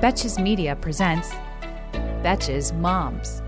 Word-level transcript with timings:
Betches 0.00 0.42
Media 0.42 0.74
presents 0.76 1.28
Betches 2.22 2.74
Moms 2.78 3.42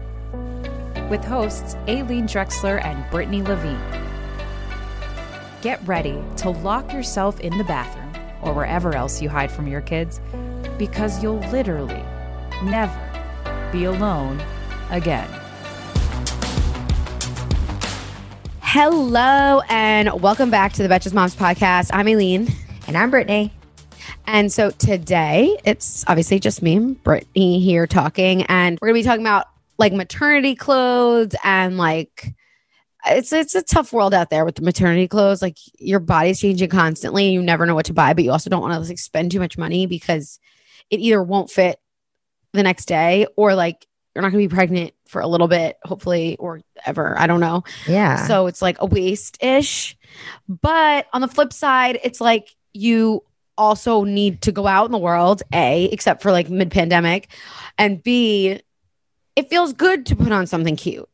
with 1.08 1.25
hosts 1.25 1.76
Aileen 1.88 2.26
Drexler 2.26 2.84
and 2.84 3.10
Brittany 3.10 3.41
Levine. 3.41 3.80
Get 5.62 5.80
ready 5.88 6.23
to 6.36 6.50
lock 6.50 6.92
yourself 6.92 7.41
in 7.41 7.57
the 7.57 7.65
bathroom 7.65 8.12
or 8.43 8.52
wherever 8.52 8.95
else 8.95 9.23
you 9.23 9.30
hide 9.30 9.50
from 9.50 9.66
your 9.66 9.80
kids 9.80 10.20
because 10.77 11.23
you'll 11.23 11.41
literally 11.48 12.05
never 12.64 13.00
be 13.73 13.84
alone 13.84 14.39
again. 14.91 15.30
Hello 18.61 19.62
and 19.71 20.21
welcome 20.21 20.50
back 20.50 20.75
to 20.75 20.82
the 20.82 20.89
Betches 20.91 21.14
Moms 21.14 21.34
podcast. 21.34 21.89
I'm 21.95 22.07
Aileen. 22.07 22.48
And 22.87 22.98
I'm 22.98 23.11
Brittany. 23.11 23.55
And 24.27 24.52
so 24.52 24.70
today 24.70 25.59
it's 25.64 26.05
obviously 26.09 26.38
just 26.38 26.62
me 26.62 26.77
and 26.77 27.02
Brittany 27.02 27.60
here 27.60 27.87
talking, 27.87 28.42
and 28.45 28.78
we're 28.80 28.88
gonna 28.88 28.98
be 28.98 29.02
talking 29.02 29.23
about 29.23 29.47
like 29.78 29.92
maternity 29.92 30.55
clothes 30.55 31.34
and 31.42 31.77
like 31.77 32.33
it's 33.06 33.33
it's 33.33 33.55
a 33.55 33.62
tough 33.62 33.92
world 33.92 34.14
out 34.14 34.30
there 34.30 34.45
with 34.45 34.55
the 34.55 34.62
maternity 34.62 35.09
clothes. 35.09 35.42
Like 35.42 35.59
your 35.78 36.00
body's 36.00 36.41
changing 36.41 36.70
constantly, 36.70 37.27
and 37.27 37.34
you 37.34 37.42
never 37.42 37.66
know 37.66 37.74
what 37.74 37.87
to 37.87 37.92
buy, 37.92 38.14
but 38.14 38.24
you 38.24 38.30
also 38.30 38.48
don't 38.48 38.62
want 38.62 38.74
to 38.74 38.88
like 38.88 38.98
spend 38.98 39.33
too 39.33 39.41
much 39.41 39.59
money 39.59 39.87
because 39.87 40.39
it 40.91 41.00
either 41.00 41.23
won't 41.23 41.50
fit 41.50 41.80
the 42.52 42.62
next 42.62 42.86
day 42.86 43.27
or 43.36 43.55
like 43.55 43.86
you're 44.14 44.23
not 44.23 44.28
gonna 44.30 44.47
be 44.47 44.48
pregnant 44.48 44.92
for 45.06 45.20
a 45.20 45.27
little 45.27 45.48
bit, 45.48 45.78
hopefully, 45.84 46.36
or 46.39 46.61
ever. 46.86 47.19
I 47.19 47.27
don't 47.27 47.41
know. 47.41 47.64
Yeah. 47.86 48.27
So 48.27 48.47
it's 48.47 48.62
like 48.62 48.80
a 48.80 48.86
waste 48.86 49.42
ish. 49.42 49.97
But 50.48 51.06
on 51.12 51.23
the 51.23 51.28
flip 51.28 51.52
side, 51.52 51.98
it's 52.02 52.20
like 52.20 52.55
you 52.73 53.25
also 53.56 54.05
need 54.05 54.42
to 54.42 54.52
go 54.52 54.66
out 54.66 54.87
in 54.87 54.92
the 54.92 54.98
world, 54.98 55.42
A, 55.52 55.84
except 55.87 56.23
for 56.23 56.33
like 56.33 56.48
mid 56.51 56.70
pandemic, 56.70 57.29
and 57.78 58.02
B, 58.02 58.61
it 59.36 59.50
feels 59.50 59.72
good 59.72 60.06
to 60.06 60.17
put 60.17 60.33
on 60.33 60.47
something 60.47 60.77
cute. 60.77 61.08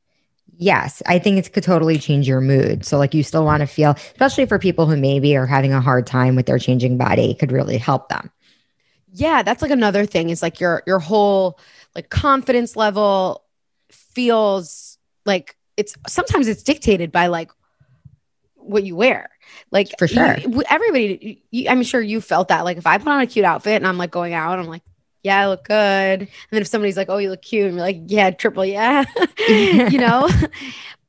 Yes, 0.61 1.03
I 1.07 1.21
think 1.21 1.39
it 1.39 1.53
could 1.53 1.63
totally 1.63 1.99
change 1.99 2.27
your 2.27 2.41
mood. 2.41 2.85
So, 2.85 2.99
like, 2.99 3.15
you 3.15 3.23
still 3.23 3.45
want 3.45 3.61
to 3.61 3.67
feel, 3.67 3.93
especially 3.93 4.45
for 4.45 4.59
people 4.59 4.87
who 4.87 4.97
maybe 4.97 5.37
are 5.37 5.47
having 5.47 5.73
a 5.73 5.81
hard 5.81 6.05
time 6.05 6.35
with 6.35 6.47
their 6.47 6.59
changing 6.59 6.99
body, 6.99 7.31
it 7.31 7.39
could 7.39 7.53
really 7.53 7.79
help 7.79 8.09
them. 8.09 8.33
Yeah, 9.13 9.43
that's 9.43 9.63
like 9.63 9.71
another 9.71 10.05
thing 10.05 10.31
is 10.31 10.43
like 10.43 10.61
your 10.61 10.83
your 10.87 10.99
whole 10.99 11.59
like 11.95 12.11
confidence 12.11 12.77
level 12.77 13.45
feels 13.91 14.99
like 15.25 15.57
it's 15.77 15.97
sometimes 16.07 16.49
it's 16.49 16.63
dictated 16.63 17.13
by 17.13 17.29
like 17.29 17.51
what 18.57 18.85
you 18.85 18.97
wear. 18.97 19.31
Like 19.71 19.89
For 19.99 20.09
sure. 20.09 20.37
you- 20.39 20.63
everybody, 20.71 21.43
you, 21.51 21.69
I'm 21.69 21.83
sure 21.83 22.01
you 22.01 22.21
felt 22.21 22.49
that. 22.49 22.65
Like 22.65 22.77
if 22.79 22.87
I 22.87 22.99
put 22.99 23.09
on 23.09 23.21
a 23.21 23.27
cute 23.27 23.45
outfit 23.45 23.75
and 23.77 23.87
I'm 23.87 23.99
like 23.99 24.11
going 24.11 24.33
out, 24.35 24.59
I'm 24.59 24.67
like, 24.67 24.83
yeah, 25.23 25.41
I 25.41 25.49
look 25.49 25.65
good. 25.65 26.21
And 26.21 26.29
then 26.51 26.63
if 26.63 26.69
somebody's 26.69 26.97
like, 26.97 27.09
oh, 27.11 27.19
you 27.19 27.29
look 27.31 27.43
cute, 27.43 27.67
and 27.67 27.75
you're 27.75 27.85
like, 27.85 27.99
yeah, 28.07 28.31
triple, 28.31 28.65
yeah, 28.65 29.05
you 29.49 29.99
know. 29.99 30.29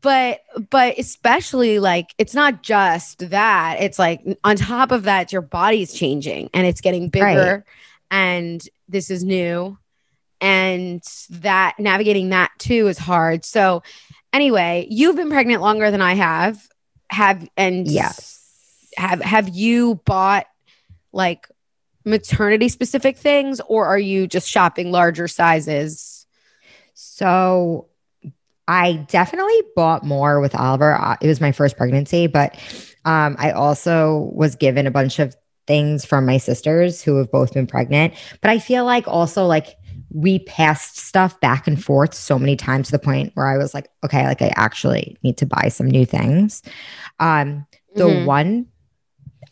But 0.01 0.39
but 0.69 0.97
especially 0.97 1.79
like 1.79 2.13
it's 2.17 2.33
not 2.33 2.63
just 2.63 3.29
that. 3.29 3.77
It's 3.81 3.99
like 3.99 4.21
on 4.43 4.55
top 4.55 4.91
of 4.91 5.03
that, 5.03 5.31
your 5.31 5.41
body's 5.41 5.93
changing 5.93 6.49
and 6.53 6.65
it's 6.65 6.81
getting 6.81 7.09
bigger, 7.09 7.25
Right. 7.25 7.63
and 8.09 8.61
this 8.87 9.09
is 9.11 9.23
new, 9.23 9.77
and 10.41 11.01
that 11.29 11.75
navigating 11.79 12.29
that 12.29 12.51
too 12.59 12.87
is 12.87 12.97
hard. 12.97 13.43
So 13.45 13.83
anyway, 14.33 14.87
you've 14.89 15.15
been 15.17 15.29
pregnant 15.29 15.61
longer 15.61 15.91
than 15.91 16.01
I 16.01 16.13
have. 16.15 16.67
Have 17.11 17.47
and 17.57 17.87
Yes. 17.87 18.37
Have 18.99 19.21
have 19.21 19.49
you 19.49 19.95
bought 20.05 20.45
like 21.13 21.47
maternity 22.05 22.69
specific 22.69 23.17
things 23.17 23.61
or 23.67 23.85
are 23.85 23.99
you 23.99 24.27
just 24.27 24.47
shopping 24.49 24.91
larger 24.91 25.27
sizes 25.27 26.25
So, 26.93 27.87
I 28.67 28.93
definitely 29.09 29.61
bought 29.75 30.05
more 30.05 30.39
with 30.41 30.53
Oliver. 30.53 30.93
Uh, 30.93 31.15
It 31.21 31.27
was 31.27 31.41
my 31.41 31.51
first 31.51 31.75
pregnancy, 31.77 32.27
but 32.27 32.55
um, 33.05 33.35
I 33.39 33.51
also 33.51 34.29
was 34.33 34.55
given 34.55 34.85
a 34.85 34.91
bunch 34.91 35.17
of 35.17 35.35
things 35.65 36.05
from 36.05 36.25
my 36.25 36.37
sisters 36.37 37.01
who 37.01 37.17
have 37.17 37.31
both 37.31 37.53
been 37.53 37.65
pregnant. 37.67 38.13
But 38.41 38.51
I 38.51 38.59
feel 38.59 38.85
like 38.85 39.07
also, 39.07 39.45
like, 39.45 39.75
we 40.11 40.39
passed 40.39 40.97
stuff 40.97 41.39
back 41.39 41.67
and 41.67 41.83
forth 41.83 42.13
so 42.13 42.37
many 42.37 42.55
times 42.55 42.87
to 42.87 42.91
the 42.91 42.99
point 42.99 43.31
where 43.35 43.47
I 43.47 43.57
was 43.57 43.73
like, 43.73 43.87
okay, 44.03 44.25
like 44.25 44.41
I 44.41 44.51
actually 44.55 45.17
need 45.23 45.37
to 45.37 45.45
buy 45.47 45.69
some 45.69 45.87
new 45.87 46.05
things. 46.05 46.61
Um, 47.19 47.65
the 47.95 48.05
Mhm. 48.05 48.25
one 48.25 48.67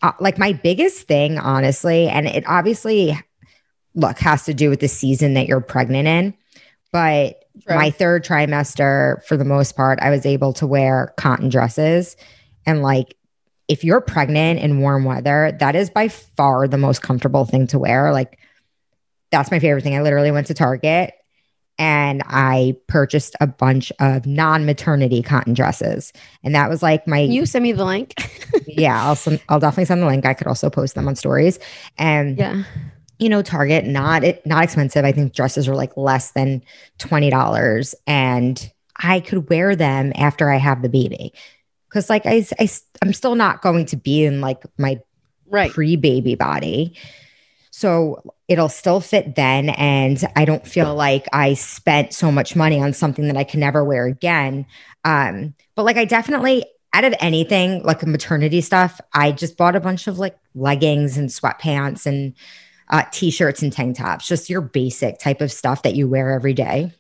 uh, 0.01 0.11
like 0.19 0.37
my 0.37 0.53
biggest 0.53 1.07
thing 1.07 1.37
honestly 1.37 2.07
and 2.07 2.27
it 2.27 2.43
obviously 2.47 3.17
look 3.95 4.19
has 4.19 4.43
to 4.45 4.53
do 4.53 4.69
with 4.69 4.79
the 4.79 4.87
season 4.87 5.33
that 5.33 5.47
you're 5.47 5.61
pregnant 5.61 6.07
in 6.07 6.33
but 6.91 7.43
True. 7.63 7.75
my 7.75 7.89
third 7.89 8.23
trimester 8.23 9.23
for 9.25 9.37
the 9.37 9.45
most 9.45 9.75
part 9.75 9.99
i 10.01 10.09
was 10.09 10.25
able 10.25 10.53
to 10.53 10.67
wear 10.67 11.13
cotton 11.17 11.49
dresses. 11.49 12.15
And 12.65 12.81
like 12.81 13.15
if 13.67 13.83
you're 13.83 14.01
pregnant 14.01 14.59
in 14.59 14.79
warm 14.79 15.03
weather 15.03 15.55
that 15.59 15.75
is 15.75 15.89
by 15.89 16.07
far 16.07 16.67
the 16.67 16.77
most 16.77 17.01
comfortable 17.01 17.45
thing 17.45 17.67
to 17.67 17.79
wear. 17.79 18.13
Like 18.13 18.39
that's 19.31 19.51
my 19.51 19.59
favorite 19.59 19.83
thing. 19.83 19.95
I 19.95 20.01
literally 20.01 20.31
went 20.31 20.47
to 20.47 20.53
target 20.53 21.13
and 21.79 22.23
i 22.25 22.75
purchased 22.87 23.35
a 23.39 23.45
bunch 23.45 23.91
of 23.99 24.25
non-maternity 24.25 25.21
cotton 25.21 25.53
dresses. 25.53 26.11
And 26.43 26.55
that 26.55 26.69
was 26.69 26.81
like 26.81 27.07
my 27.07 27.23
Can 27.23 27.31
you 27.31 27.45
send 27.45 27.63
me 27.63 27.71
the 27.71 27.85
link 27.85 28.13
yeah, 28.77 29.03
I'll 29.03 29.15
send, 29.15 29.41
I'll 29.49 29.59
definitely 29.59 29.85
send 29.85 30.01
the 30.01 30.07
link. 30.07 30.25
I 30.25 30.33
could 30.33 30.47
also 30.47 30.69
post 30.69 30.95
them 30.95 31.07
on 31.07 31.15
stories. 31.15 31.59
And 31.97 32.38
yeah 32.38 32.63
you 33.19 33.29
know, 33.29 33.41
Target 33.41 33.85
not 33.85 34.23
it 34.23 34.45
not 34.45 34.63
expensive. 34.63 35.03
I 35.03 35.11
think 35.11 35.33
dresses 35.33 35.67
are 35.67 35.75
like 35.75 35.95
less 35.97 36.31
than 36.31 36.63
twenty 36.97 37.29
dollars, 37.29 37.95
and 38.05 38.71
I 38.97 39.19
could 39.19 39.49
wear 39.49 39.75
them 39.75 40.11
after 40.15 40.49
I 40.51 40.57
have 40.57 40.81
the 40.81 40.89
baby. 40.89 41.33
Because 41.89 42.09
like 42.09 42.25
I, 42.25 42.45
I 42.59 42.69
I'm 43.01 43.13
still 43.13 43.35
not 43.35 43.61
going 43.61 43.85
to 43.88 43.97
be 43.97 44.25
in 44.25 44.41
like 44.41 44.63
my 44.77 44.99
right 45.47 45.71
pre-baby 45.71 46.35
body. 46.35 46.95
So 47.71 48.33
it'll 48.47 48.69
still 48.69 49.01
fit 49.01 49.35
then. 49.35 49.69
And 49.69 50.23
I 50.35 50.45
don't 50.45 50.65
feel 50.65 50.95
like 50.95 51.27
I 51.31 51.53
spent 51.53 52.11
so 52.11 52.31
much 52.31 52.55
money 52.55 52.81
on 52.81 52.91
something 52.91 53.27
that 53.27 53.38
I 53.38 53.44
can 53.44 53.59
never 53.59 53.83
wear 53.83 54.05
again. 54.05 54.65
Um, 55.05 55.53
but 55.75 55.85
like 55.85 55.97
I 55.97 56.05
definitely 56.05 56.65
out 56.97 57.05
of 57.05 57.13
anything 57.19 57.83
like 57.83 58.05
maternity 58.05 58.61
stuff, 58.61 58.99
I 59.13 59.31
just 59.31 59.57
bought 59.57 59.75
a 59.75 59.79
bunch 59.79 60.07
of 60.07 60.17
like 60.17 60.37
leggings 60.55 61.17
and 61.17 61.29
sweatpants 61.29 62.05
and 62.05 62.33
uh, 62.89 63.03
t-shirts 63.11 63.61
and 63.61 63.71
tank 63.71 63.97
tops, 63.97 64.27
just 64.27 64.49
your 64.49 64.61
basic 64.61 65.19
type 65.19 65.41
of 65.41 65.51
stuff 65.51 65.83
that 65.83 65.95
you 65.95 66.07
wear 66.07 66.31
every 66.31 66.53
day. 66.53 66.91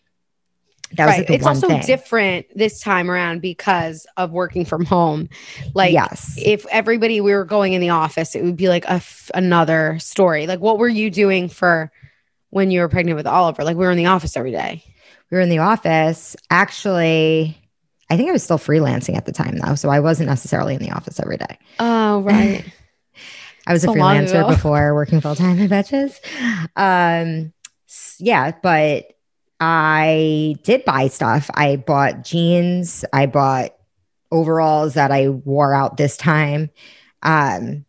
That 0.93 1.05
was 1.05 1.13
right 1.13 1.17
like 1.19 1.27
the 1.27 1.33
it's 1.33 1.43
one 1.43 1.55
also 1.55 1.67
thing. 1.67 1.81
different 1.81 2.45
this 2.55 2.79
time 2.79 3.11
around 3.11 3.41
because 3.41 4.07
of 4.15 4.31
working 4.31 4.63
from 4.63 4.85
home 4.85 5.27
like 5.73 5.91
yes. 5.91 6.39
if 6.41 6.65
everybody 6.67 7.19
we 7.19 7.33
were 7.33 7.43
going 7.43 7.73
in 7.73 7.81
the 7.81 7.89
office 7.89 8.35
it 8.35 8.43
would 8.45 8.55
be 8.55 8.69
like 8.69 8.85
a 8.85 8.91
f- 8.91 9.29
another 9.33 9.99
story 9.99 10.47
like 10.47 10.61
what 10.61 10.77
were 10.79 10.87
you 10.87 11.11
doing 11.11 11.49
for 11.49 11.91
when 12.51 12.71
you 12.71 12.79
were 12.79 12.87
pregnant 12.87 13.17
with 13.17 13.27
oliver 13.27 13.65
like 13.65 13.75
we 13.75 13.83
were 13.83 13.91
in 13.91 13.97
the 13.97 14.05
office 14.05 14.37
every 14.37 14.51
day 14.51 14.81
we 15.29 15.37
were 15.37 15.41
in 15.41 15.49
the 15.49 15.59
office. 15.59 16.35
Actually, 16.49 17.57
I 18.09 18.17
think 18.17 18.29
I 18.29 18.31
was 18.31 18.43
still 18.43 18.57
freelancing 18.57 19.15
at 19.17 19.25
the 19.25 19.31
time 19.31 19.57
though. 19.57 19.75
So 19.75 19.89
I 19.89 19.99
wasn't 19.99 20.29
necessarily 20.29 20.75
in 20.75 20.81
the 20.81 20.91
office 20.91 21.19
every 21.19 21.37
day. 21.37 21.57
oh 21.79 22.21
right 22.23 22.65
I 23.67 23.73
was 23.73 23.81
So 23.81 23.91
a 23.91 23.95
freelancer 23.95 24.47
before 24.49 24.93
working 24.95 25.19
full 25.19 25.35
time 25.35 25.59
at 25.59 25.69
Betches. 25.69 26.17
Um, 26.77 27.53
yeah, 28.17 28.51
but 28.63 29.11
I 29.59 30.55
did 30.63 30.85
buy 30.85 31.09
stuff. 31.09 31.49
I 31.53 31.75
bought 31.75 32.23
jeans. 32.23 33.03
I 33.11 33.25
bought 33.25 33.71
overalls 34.31 34.93
that 34.93 35.11
I 35.11 35.29
wore 35.29 35.73
out 35.73 35.97
this 35.97 36.15
time. 36.15 36.69
Um, 37.23 37.85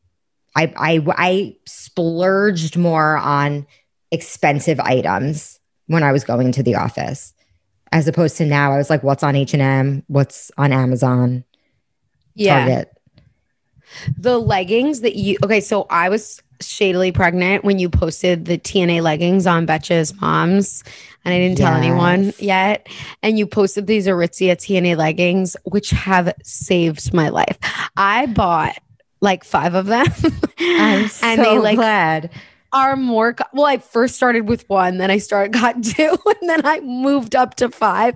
I 0.56 0.73
I 0.77 1.06
I 1.17 1.56
splurged 1.67 2.77
more 2.77 3.17
on 3.17 3.67
expensive 4.11 4.81
items 4.81 5.61
when 5.87 6.03
I 6.03 6.12
was 6.12 6.25
going 6.25 6.53
to 6.53 6.62
the 6.62 6.75
office, 6.75 7.35
as 7.93 8.08
opposed 8.08 8.37
to 8.38 8.46
now. 8.46 8.73
I 8.73 8.79
was 8.79 8.90
like, 8.90 9.02
"What's 9.02 9.23
on 9.23 9.37
H 9.37 9.55
and 9.55 9.62
M? 9.62 10.05
What's 10.08 10.50
on 10.56 10.73
Amazon? 10.73 11.44
yeah 12.35 12.61
Target?" 12.61 12.99
the 14.17 14.38
leggings 14.38 15.00
that 15.00 15.17
you 15.17 15.38
okay 15.43 15.61
so 15.61 15.87
i 15.90 16.08
was 16.08 16.43
shadily 16.61 17.12
pregnant 17.12 17.64
when 17.64 17.79
you 17.79 17.88
posted 17.88 18.44
the 18.44 18.58
tna 18.58 19.00
leggings 19.00 19.46
on 19.46 19.67
betches 19.67 20.19
moms 20.20 20.85
and 21.25 21.32
i 21.32 21.38
didn't 21.38 21.56
tell 21.56 21.75
anyone 21.75 22.32
yet 22.38 22.87
and 23.23 23.38
you 23.38 23.46
posted 23.46 23.87
these 23.87 24.06
aritzia 24.06 24.55
tna 24.56 24.96
leggings 24.96 25.56
which 25.64 25.90
have 25.90 26.32
saved 26.43 27.14
my 27.14 27.29
life 27.29 27.56
i 27.96 28.26
bought 28.26 28.76
like 29.20 29.44
five 29.44 29.75
of 29.75 29.87
them 29.87 30.06
I'm 30.58 31.08
so 31.08 31.26
and 31.26 31.40
they 31.40 31.58
like 31.58 31.76
glad. 31.76 32.31
Are 32.73 32.97
more 32.97 33.32
co- 33.32 33.44
well 33.53 33.65
i 33.67 33.79
first 33.79 34.15
started 34.17 34.49
with 34.49 34.69
one 34.69 34.99
then 34.99 35.11
i 35.11 35.19
started 35.19 35.53
got 35.61 35.82
two 35.82 36.17
and 36.26 36.49
then 36.50 36.61
i 36.67 36.81
moved 36.81 37.35
up 37.35 37.55
to 37.55 37.70
five 37.70 38.15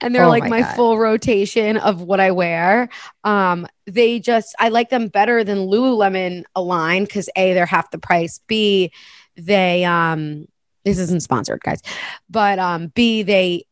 and 0.00 0.14
they're 0.14 0.24
Oh 0.24 0.28
like 0.28 0.42
my 0.44 0.60
my, 0.60 0.74
full 0.74 0.98
rotation 0.98 1.76
of 1.76 2.02
what 2.02 2.18
i 2.20 2.30
wear 2.32 2.88
um 3.22 3.66
they 3.86 4.18
just 4.18 4.54
i 4.58 4.68
like 4.68 4.90
them 4.90 5.08
better 5.08 5.44
than 5.44 5.58
lululemon 5.58 6.42
align 6.56 7.04
because 7.04 7.28
a 7.36 7.54
they're 7.54 7.66
half 7.66 7.90
the 7.90 7.98
price 7.98 8.40
b 8.48 8.92
they 9.36 9.84
um 9.84 10.46
this 10.84 10.98
isn't 10.98 11.22
sponsored, 11.22 11.60
guys. 11.62 11.80
But 12.28 12.58
um 12.58 12.88
B 12.94 13.22
they 13.22 13.64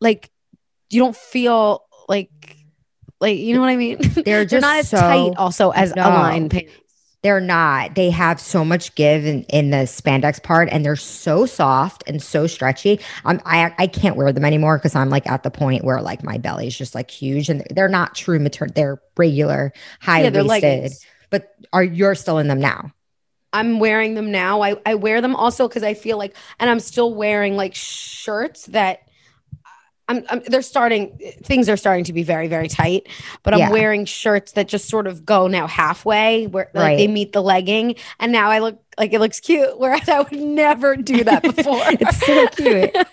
like 0.00 0.30
you 0.88 1.02
don't 1.02 1.14
feel 1.14 1.84
like 2.08 2.30
like 3.20 3.38
you 3.38 3.54
know 3.54 3.60
what 3.60 3.68
I 3.68 3.76
mean? 3.76 3.98
They're 4.14 4.22
They're 4.24 4.44
just 4.46 4.62
not 4.62 4.78
as 4.78 4.88
so- 4.88 4.96
tight 4.98 5.32
also 5.36 5.70
as 5.70 5.94
No. 5.94 6.02
Align 6.04 6.48
pants. 6.48 6.72
They're 7.22 7.40
not. 7.40 7.96
They 7.96 8.10
have 8.10 8.38
so 8.40 8.64
much 8.64 8.94
give 8.94 9.24
in, 9.26 9.42
in 9.44 9.70
the 9.70 9.78
spandex 9.78 10.40
part, 10.40 10.68
and 10.70 10.84
they're 10.84 10.94
so 10.94 11.44
soft 11.44 12.04
and 12.06 12.22
so 12.22 12.46
stretchy. 12.46 13.00
I'm, 13.24 13.40
I 13.44 13.74
I 13.78 13.86
can't 13.88 14.16
wear 14.16 14.32
them 14.32 14.44
anymore 14.44 14.78
because 14.78 14.94
I'm 14.94 15.10
like 15.10 15.26
at 15.26 15.42
the 15.42 15.50
point 15.50 15.84
where 15.84 16.00
like 16.00 16.22
my 16.22 16.38
belly 16.38 16.68
is 16.68 16.78
just 16.78 16.94
like 16.94 17.10
huge, 17.10 17.48
and 17.48 17.64
they're 17.70 17.88
not 17.88 18.14
true 18.14 18.38
maternity. 18.38 18.74
They're 18.80 19.00
regular 19.16 19.72
high 20.00 20.22
Yeah, 20.22 20.30
waisted. 20.30 20.46
leggings. 20.46 21.04
But 21.30 21.48
are 21.72 21.82
you're 21.82 22.14
still 22.14 22.38
in 22.38 22.46
them 22.46 22.60
now? 22.60 22.92
I'm 23.52 23.78
wearing 23.78 24.14
them 24.14 24.30
now. 24.30 24.60
I, 24.62 24.76
I 24.84 24.96
wear 24.96 25.20
them 25.20 25.34
also 25.34 25.66
because 25.66 25.82
I 25.82 25.94
feel 25.94 26.18
like, 26.18 26.36
and 26.60 26.68
I'm 26.68 26.80
still 26.80 27.14
wearing 27.14 27.56
like 27.56 27.74
shirts 27.74 28.66
that 28.66 29.05
I'm, 30.08 30.24
I'm, 30.30 30.40
they're 30.46 30.62
starting, 30.62 31.18
things 31.42 31.68
are 31.68 31.76
starting 31.76 32.04
to 32.04 32.12
be 32.12 32.22
very, 32.22 32.46
very 32.46 32.68
tight, 32.68 33.08
but 33.42 33.54
I'm 33.54 33.58
Yeah. 33.60 33.70
wearing 33.70 34.04
shirts 34.04 34.52
that 34.52 34.68
just 34.68 34.88
sort 34.88 35.06
of 35.08 35.24
go 35.26 35.48
now 35.48 35.66
halfway 35.66 36.46
where 36.46 36.70
like 36.74 36.82
Right. 36.82 36.96
they 36.96 37.08
meet 37.08 37.32
the 37.32 37.42
legging. 37.42 37.96
And 38.20 38.30
now 38.30 38.50
I 38.50 38.60
look 38.60 38.80
like 38.98 39.12
it 39.12 39.20
looks 39.20 39.40
cute, 39.40 39.78
whereas 39.78 40.08
I 40.08 40.20
would 40.20 40.32
never 40.32 40.96
do 40.96 41.24
that 41.24 41.42
before. 41.54 41.80
It's 41.88 42.18
so 42.26 42.46
cute. 42.48 42.96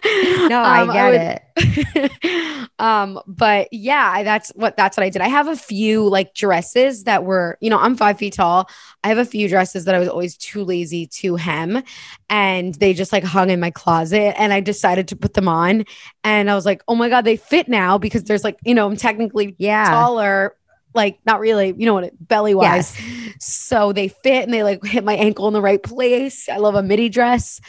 No, 0.50 0.60
I 0.62 0.82
Um, 0.82 0.92
get 0.94 1.42
would- 1.56 2.04
it. 2.06 2.72
um 2.80 3.20
but 3.28 3.68
yeah 3.72 4.12
I- 4.14 4.24
that's 4.24 4.50
what 4.56 4.76
that's 4.76 4.98
what 4.98 5.04
i 5.04 5.10
did 5.10 5.22
i 5.22 5.28
have 5.28 5.48
a 5.48 5.56
few 5.56 6.08
like 6.10 6.34
dresses 6.34 7.04
that 7.06 7.24
were 7.24 7.58
you 7.62 7.70
know 7.70 7.78
i'm 7.80 7.96
five 7.96 8.18
feet 8.18 8.34
tall 8.34 8.68
i 9.04 9.10
have 9.10 9.18
a 9.20 9.26
few 9.26 9.48
dresses 9.48 9.86
that 9.86 9.94
i 9.96 10.00
was 10.00 10.08
always 10.10 10.36
too 10.38 10.64
lazy 10.64 11.06
to 11.08 11.36
hem 11.36 11.84
and 12.30 12.74
they 12.76 12.94
just 12.94 13.12
like 13.14 13.24
hung 13.24 13.50
in 13.52 13.60
my 13.60 13.70
closet 13.72 14.34
and 14.40 14.52
i 14.54 14.60
decided 14.60 15.08
to 15.10 15.16
put 15.16 15.34
them 15.36 15.48
on 15.48 15.86
and 16.24 16.50
i 16.50 16.56
was 16.56 16.66
like 16.66 16.82
oh 16.88 16.96
my 16.96 17.10
god 17.10 17.22
they 17.24 17.38
fit 17.38 17.68
now 17.68 17.98
because 17.98 18.24
there's 18.24 18.44
like 18.44 18.58
you 18.66 18.74
know 18.74 18.86
i'm 18.88 18.98
technically 18.98 19.56
Yeah. 19.60 19.86
taller 19.90 20.56
like 20.94 21.19
not 21.25 21.40
really 21.40 21.74
you 21.78 21.86
know 21.86 21.94
what 21.94 22.04
it 22.04 22.13
belly 22.19 22.54
wise 22.56 22.95
Yes. 23.00 23.36
so 23.40 23.94
they 23.94 24.07
fit 24.10 24.44
and 24.44 24.54
they 24.54 24.63
like 24.63 24.84
hit 24.86 25.04
my 25.04 25.16
ankle 25.16 25.48
in 25.48 25.54
the 25.54 25.62
right 25.62 25.81
place 25.81 26.48
i 26.50 26.57
love 26.57 26.75
a 26.75 26.84
midi 26.84 27.10
dress 27.10 27.60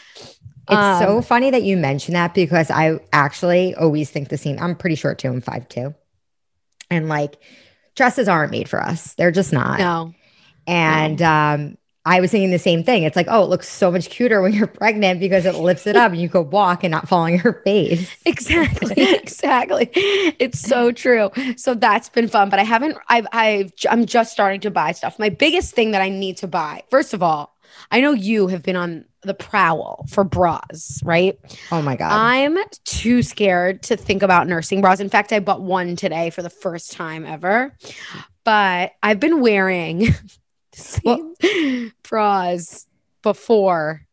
It's 0.68 0.76
Um, 0.76 0.98
so 0.98 1.22
funny 1.22 1.50
that 1.50 1.62
you 1.62 1.76
mentioned 1.76 2.16
that 2.16 2.32
because 2.34 2.70
I 2.70 2.98
actually 3.12 3.74
always 3.74 4.10
think 4.10 4.30
the 4.30 4.38
same. 4.38 4.58
I'm 4.58 4.74
pretty 4.76 4.96
short 4.96 5.18
too. 5.18 5.28
I'm 5.28 5.42
five 5.42 5.68
two, 5.68 5.94
and 6.90 7.06
like 7.08 7.36
dresses 7.96 8.28
aren't 8.28 8.50
made 8.50 8.68
for 8.68 8.80
us. 8.82 9.12
They're 9.14 9.30
just 9.30 9.52
not. 9.52 9.78
no 9.78 10.14
And 10.66 11.20
um, 11.20 11.76
I 12.06 12.20
was 12.20 12.30
thinking 12.30 12.50
the 12.50 12.58
same 12.58 12.84
thing. 12.84 13.04
It's 13.04 13.16
like, 13.16 13.28
oh, 13.30 13.44
it 13.44 13.48
looks 13.48 13.68
so 13.68 13.90
much 13.90 14.10
cuter 14.10 14.42
when 14.42 14.52
you're 14.52 14.66
pregnant 14.66 15.20
because 15.20 15.46
it 15.46 15.54
lifts 15.54 15.86
it 15.86 15.96
up 15.96 16.12
and 16.12 16.20
you 16.20 16.28
could 16.28 16.52
walk 16.52 16.84
and 16.84 16.90
not 16.90 17.08
fall 17.08 17.22
on 17.22 17.36
your 17.36 17.54
face. 17.64 18.14
Exactly, 18.26 18.94
exactly. 19.14 19.90
It's 19.94 20.60
so 20.60 20.92
true. 20.92 21.30
So 21.56 21.74
that's 21.74 22.08
been 22.08 22.28
fun, 22.28 22.50
but 22.50 22.58
I 22.58 22.62
haven't. 22.64 22.98
I've, 23.08 23.26
I've, 23.32 23.72
I'm 23.88 24.06
just 24.06 24.32
starting 24.32 24.60
to 24.62 24.70
buy 24.70 24.92
stuff. 24.92 25.18
My 25.18 25.28
biggest 25.28 25.74
thing 25.74 25.92
that 25.92 26.02
I 26.02 26.08
need 26.08 26.36
to 26.38 26.48
buy, 26.48 26.82
first 26.90 27.14
of 27.14 27.22
all, 27.22 27.54
I 27.90 28.00
know 28.00 28.12
you 28.12 28.48
have 28.48 28.62
been 28.62 28.76
on 28.76 29.04
the 29.22 29.34
prowl 29.34 30.04
for 30.08 30.24
bras, 30.24 31.00
right? 31.04 31.38
Oh 31.72 31.80
my 31.80 31.96
god. 31.96 32.12
I'm 32.12 32.58
too 32.84 33.22
scared 33.22 33.82
to 33.84 33.96
think 33.96 34.22
about 34.22 34.46
nursing 34.46 34.80
bras. 34.80 35.00
In 35.00 35.08
fact, 35.08 35.32
I 35.32 35.40
bought 35.40 35.62
one 35.62 35.96
today 35.96 36.30
for 36.30 36.42
the 36.42 36.50
first 36.50 36.92
time 36.92 37.24
ever, 37.24 37.74
but 38.44 38.92
I've 39.02 39.20
been 39.20 39.40
wearing 39.40 40.08
the 40.76 41.34
same 41.40 41.92
bras 42.02 42.86
before. 43.22 44.06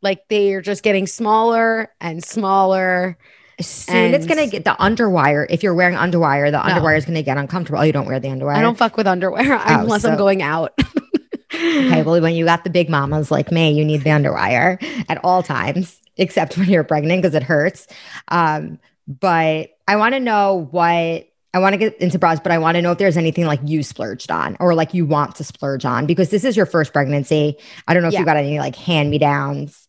Like 0.00 0.28
they 0.28 0.52
are 0.54 0.60
just 0.62 0.82
getting 0.82 1.06
smaller 1.06 1.92
and 2.00 2.22
smaller. 2.24 3.16
Soon 3.60 4.14
it's 4.14 4.26
gonna 4.26 4.48
get 4.48 4.64
the 4.64 4.72
underwire. 4.80 5.46
If 5.48 5.62
you're 5.62 5.74
wearing 5.74 5.96
underwire, 5.96 6.50
the 6.50 6.58
underwire 6.58 6.96
is 6.96 7.04
gonna 7.04 7.22
get 7.22 7.36
uncomfortable. 7.36 7.80
Oh, 7.80 7.82
you 7.82 7.92
don't 7.92 8.06
wear 8.06 8.18
the 8.18 8.28
underwire. 8.28 8.56
I 8.56 8.62
don't 8.62 8.76
fuck 8.76 8.96
with 8.96 9.06
underwear 9.06 9.60
unless 9.64 10.04
I'm 10.04 10.16
going 10.16 10.42
out. 10.42 10.72
Okay, 11.54 12.02
well, 12.06 12.20
when 12.20 12.34
you 12.34 12.44
got 12.44 12.64
the 12.64 12.70
big 12.70 12.88
mamas 12.88 13.30
like 13.30 13.52
me, 13.52 13.72
you 13.72 13.84
need 13.84 14.02
the 14.02 14.10
underwire 14.10 14.82
at 15.08 15.20
all 15.22 15.42
times, 15.42 16.00
except 16.16 16.56
when 16.58 16.68
you're 16.68 16.82
pregnant 16.82 17.22
because 17.22 17.34
it 17.34 17.42
hurts. 17.44 17.86
Um, 18.28 18.80
but 19.06 19.70
I 19.86 19.96
want 19.96 20.14
to 20.14 20.20
know 20.20 20.68
what 20.70 21.28
I 21.54 21.58
want 21.58 21.74
to 21.74 21.76
get 21.78 21.98
into 21.98 22.18
bras, 22.18 22.40
but 22.40 22.50
I 22.50 22.58
want 22.58 22.76
to 22.76 22.82
know 22.82 22.92
if 22.92 22.98
there's 22.98 23.16
anything 23.18 23.44
like 23.44 23.60
you 23.64 23.82
splurged 23.82 24.30
on 24.30 24.56
or 24.58 24.74
like 24.74 24.94
you 24.94 25.04
want 25.04 25.36
to 25.36 25.44
splurge 25.44 25.84
on 25.84 26.06
because 26.06 26.30
this 26.30 26.44
is 26.44 26.56
your 26.56 26.64
first 26.66 26.92
pregnancy. 26.92 27.56
I 27.86 27.92
don't 27.92 28.02
know 28.02 28.08
if 28.08 28.14
Yeah. 28.14 28.20
you 28.20 28.26
got 28.26 28.38
any 28.38 28.58
like 28.58 28.74
hand 28.74 29.10
me 29.10 29.18
downs 29.18 29.86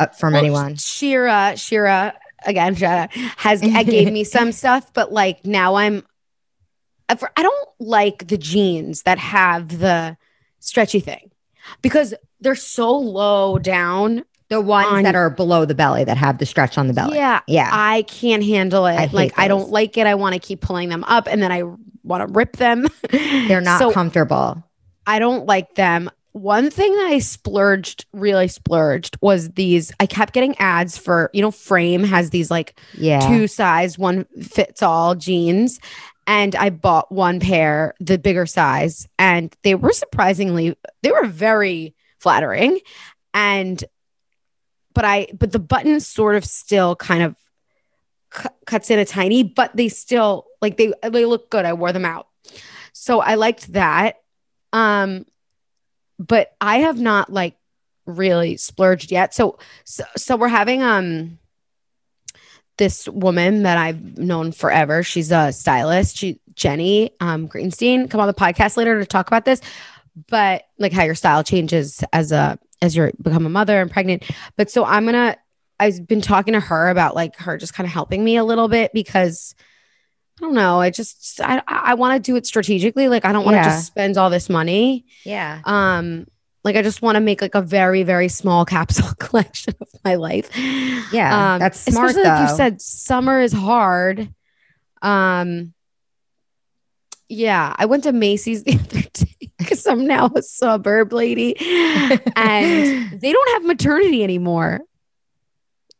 uh, 0.00 0.06
from 0.08 0.32
Well, 0.32 0.42
anyone. 0.42 0.76
Shira, 0.76 1.54
Shira, 1.56 2.12
again, 2.44 2.82
out, 2.82 3.12
has 3.14 3.62
uh, 3.62 3.82
gave 3.84 4.12
me 4.12 4.24
some 4.36 4.50
stuff, 4.52 4.92
but 4.92 5.12
like 5.12 5.46
now 5.46 5.76
I'm. 5.76 6.04
I 7.08 7.16
I 7.36 7.42
don't 7.42 7.68
like 7.78 8.26
the 8.26 8.36
jeans 8.36 9.02
that 9.02 9.18
have 9.18 9.78
the 9.78 10.16
stretchy 10.58 10.98
thing 10.98 11.30
because 11.82 12.14
they're 12.40 12.56
so 12.56 12.96
low 12.96 13.58
down. 13.60 14.24
The 14.48 14.60
ones 14.60 14.88
on- 14.88 15.02
that 15.02 15.14
are 15.14 15.30
below 15.30 15.64
the 15.64 15.74
belly 15.74 16.04
that 16.04 16.16
have 16.16 16.38
the 16.38 16.46
stretch 16.46 16.78
on 16.78 16.86
the 16.86 16.92
belly. 16.94 17.16
Yeah, 17.16 17.40
Yeah. 17.48 17.68
I 17.72 18.02
can't 18.02 18.44
handle 18.44 18.86
it. 18.86 18.94
I 18.94 19.08
like 19.12 19.32
I 19.38 19.48
don't 19.48 19.70
like 19.70 19.96
it. 19.98 20.06
I 20.06 20.14
want 20.14 20.34
to 20.34 20.38
keep 20.40 20.60
pulling 20.60 20.88
them 20.88 21.02
up, 21.04 21.26
and 21.28 21.42
then 21.42 21.50
I 21.52 21.62
want 22.04 22.26
to 22.26 22.32
rip 22.32 22.56
them. 22.56 22.86
They're 23.10 23.60
not 23.60 23.78
So 23.80 23.90
comfortable. 23.92 24.62
I 25.06 25.18
don't 25.18 25.46
like 25.46 25.74
them. 25.74 26.10
One 26.32 26.70
thing 26.70 26.94
that 26.96 27.06
I 27.06 27.18
splurged, 27.18 28.04
really 28.12 28.46
splurged, 28.48 29.16
was 29.22 29.50
these. 29.52 29.90
I 30.00 30.06
kept 30.06 30.32
getting 30.34 30.54
ads 30.58 30.98
for, 30.98 31.30
you 31.32 31.40
know, 31.42 31.50
Frame 31.50 32.04
has 32.04 32.28
these 32.30 32.50
like 32.50 32.78
Yeah. 32.94 33.26
two 33.26 33.46
size, 33.48 33.98
one 33.98 34.26
fits 34.42 34.82
all 34.82 35.14
jeans. 35.14 35.80
And 36.28 36.54
I 36.56 36.70
bought 36.70 37.10
one 37.10 37.38
pair, 37.40 37.94
the 38.00 38.18
bigger 38.18 38.46
size, 38.46 39.06
and 39.18 39.54
they 39.62 39.74
were 39.76 39.92
surprisingly, 39.92 40.76
they 41.02 41.10
were 41.12 41.26
very 41.26 41.94
flattering. 42.18 42.80
And, 43.32 43.82
but 44.96 45.04
I, 45.04 45.28
but 45.38 45.52
the 45.52 45.58
button 45.58 46.00
sort 46.00 46.36
of 46.36 46.44
still 46.46 46.96
kind 46.96 47.22
of 47.22 47.36
cu- 48.30 48.48
cuts 48.64 48.90
in 48.90 48.98
a 48.98 49.04
tiny, 49.04 49.42
but 49.42 49.76
they 49.76 49.90
still 49.90 50.46
like 50.62 50.78
they, 50.78 50.94
they 51.02 51.26
look 51.26 51.50
good. 51.50 51.66
I 51.66 51.74
wore 51.74 51.92
them 51.92 52.06
out. 52.06 52.28
So 52.94 53.20
I 53.20 53.34
liked 53.34 53.74
that. 53.74 54.16
Um, 54.72 55.26
but 56.18 56.56
I 56.62 56.78
have 56.78 56.98
not 56.98 57.30
like 57.30 57.58
really 58.06 58.56
splurged 58.56 59.12
yet. 59.12 59.34
So, 59.34 59.58
so, 59.84 60.04
so 60.16 60.36
we're 60.36 60.48
having, 60.48 60.82
um, 60.82 61.38
this 62.78 63.06
woman 63.06 63.64
that 63.64 63.76
I've 63.76 64.16
known 64.16 64.52
forever. 64.52 65.02
She's 65.02 65.30
a 65.30 65.52
stylist. 65.52 66.16
She 66.16 66.40
Jenny 66.54 67.10
um, 67.20 67.48
Greenstein 67.48 68.10
come 68.10 68.20
on 68.20 68.28
the 68.28 68.34
podcast 68.34 68.78
later 68.78 68.98
to 68.98 69.04
talk 69.04 69.26
about 69.28 69.44
this, 69.44 69.60
but 70.28 70.64
like 70.78 70.92
how 70.92 71.04
your 71.04 71.14
style 71.14 71.44
changes 71.44 72.02
as 72.14 72.32
a 72.32 72.58
as 72.82 72.96
you're 72.96 73.12
become 73.22 73.46
a 73.46 73.50
mother 73.50 73.80
and 73.80 73.90
pregnant. 73.90 74.24
But 74.56 74.70
so 74.70 74.84
I'm 74.84 75.04
gonna. 75.04 75.36
I've 75.78 76.06
been 76.06 76.22
talking 76.22 76.54
to 76.54 76.60
her 76.60 76.88
about 76.88 77.14
like 77.14 77.36
her 77.36 77.58
just 77.58 77.74
kind 77.74 77.86
of 77.86 77.92
helping 77.92 78.24
me 78.24 78.36
a 78.36 78.44
little 78.44 78.66
bit 78.68 78.92
because 78.94 79.54
I 80.38 80.44
don't 80.44 80.54
know. 80.54 80.80
I 80.80 80.90
just 80.90 81.40
I 81.42 81.62
I 81.66 81.94
want 81.94 82.22
to 82.22 82.30
do 82.30 82.36
it 82.36 82.46
strategically. 82.46 83.08
Like 83.08 83.24
I 83.26 83.32
don't 83.32 83.44
want 83.44 83.56
to 83.56 83.58
Yeah. 83.58 83.64
just 83.76 83.86
spend 83.86 84.16
all 84.16 84.30
this 84.30 84.48
money. 84.48 85.04
Yeah. 85.24 85.60
Um, 85.64 86.26
like 86.64 86.76
I 86.76 86.82
just 86.82 87.00
want 87.02 87.16
to 87.16 87.20
make 87.20 87.42
like 87.42 87.54
a 87.54 87.60
very 87.62 88.02
very 88.04 88.28
small 88.28 88.64
capsule 88.74 89.12
collection 89.18 89.74
of 89.80 89.88
my 90.04 90.14
life. 90.14 90.48
Yeah, 90.56 91.54
Um, 91.54 91.60
that's 91.60 91.78
smart, 91.80 92.10
Especially 92.10 92.28
like 92.28 92.50
you 92.50 92.56
said, 92.56 92.80
summer 92.80 93.40
is 93.40 93.52
hard. 93.52 94.32
Um, 95.02 95.74
yeah, 97.28 97.74
I 97.76 97.86
went 97.86 98.04
to 98.04 98.12
Macy's 98.12 98.62
the 98.64 98.74
other 98.84 99.05
because 99.58 99.86
I'm 99.86 100.06
now 100.06 100.30
a 100.34 100.42
suburb 100.42 101.12
lady, 101.12 101.56
and 102.36 103.10
they 103.20 103.32
don't 103.32 103.52
have 103.54 103.64
maternity 103.64 104.22
anymore. 104.22 104.80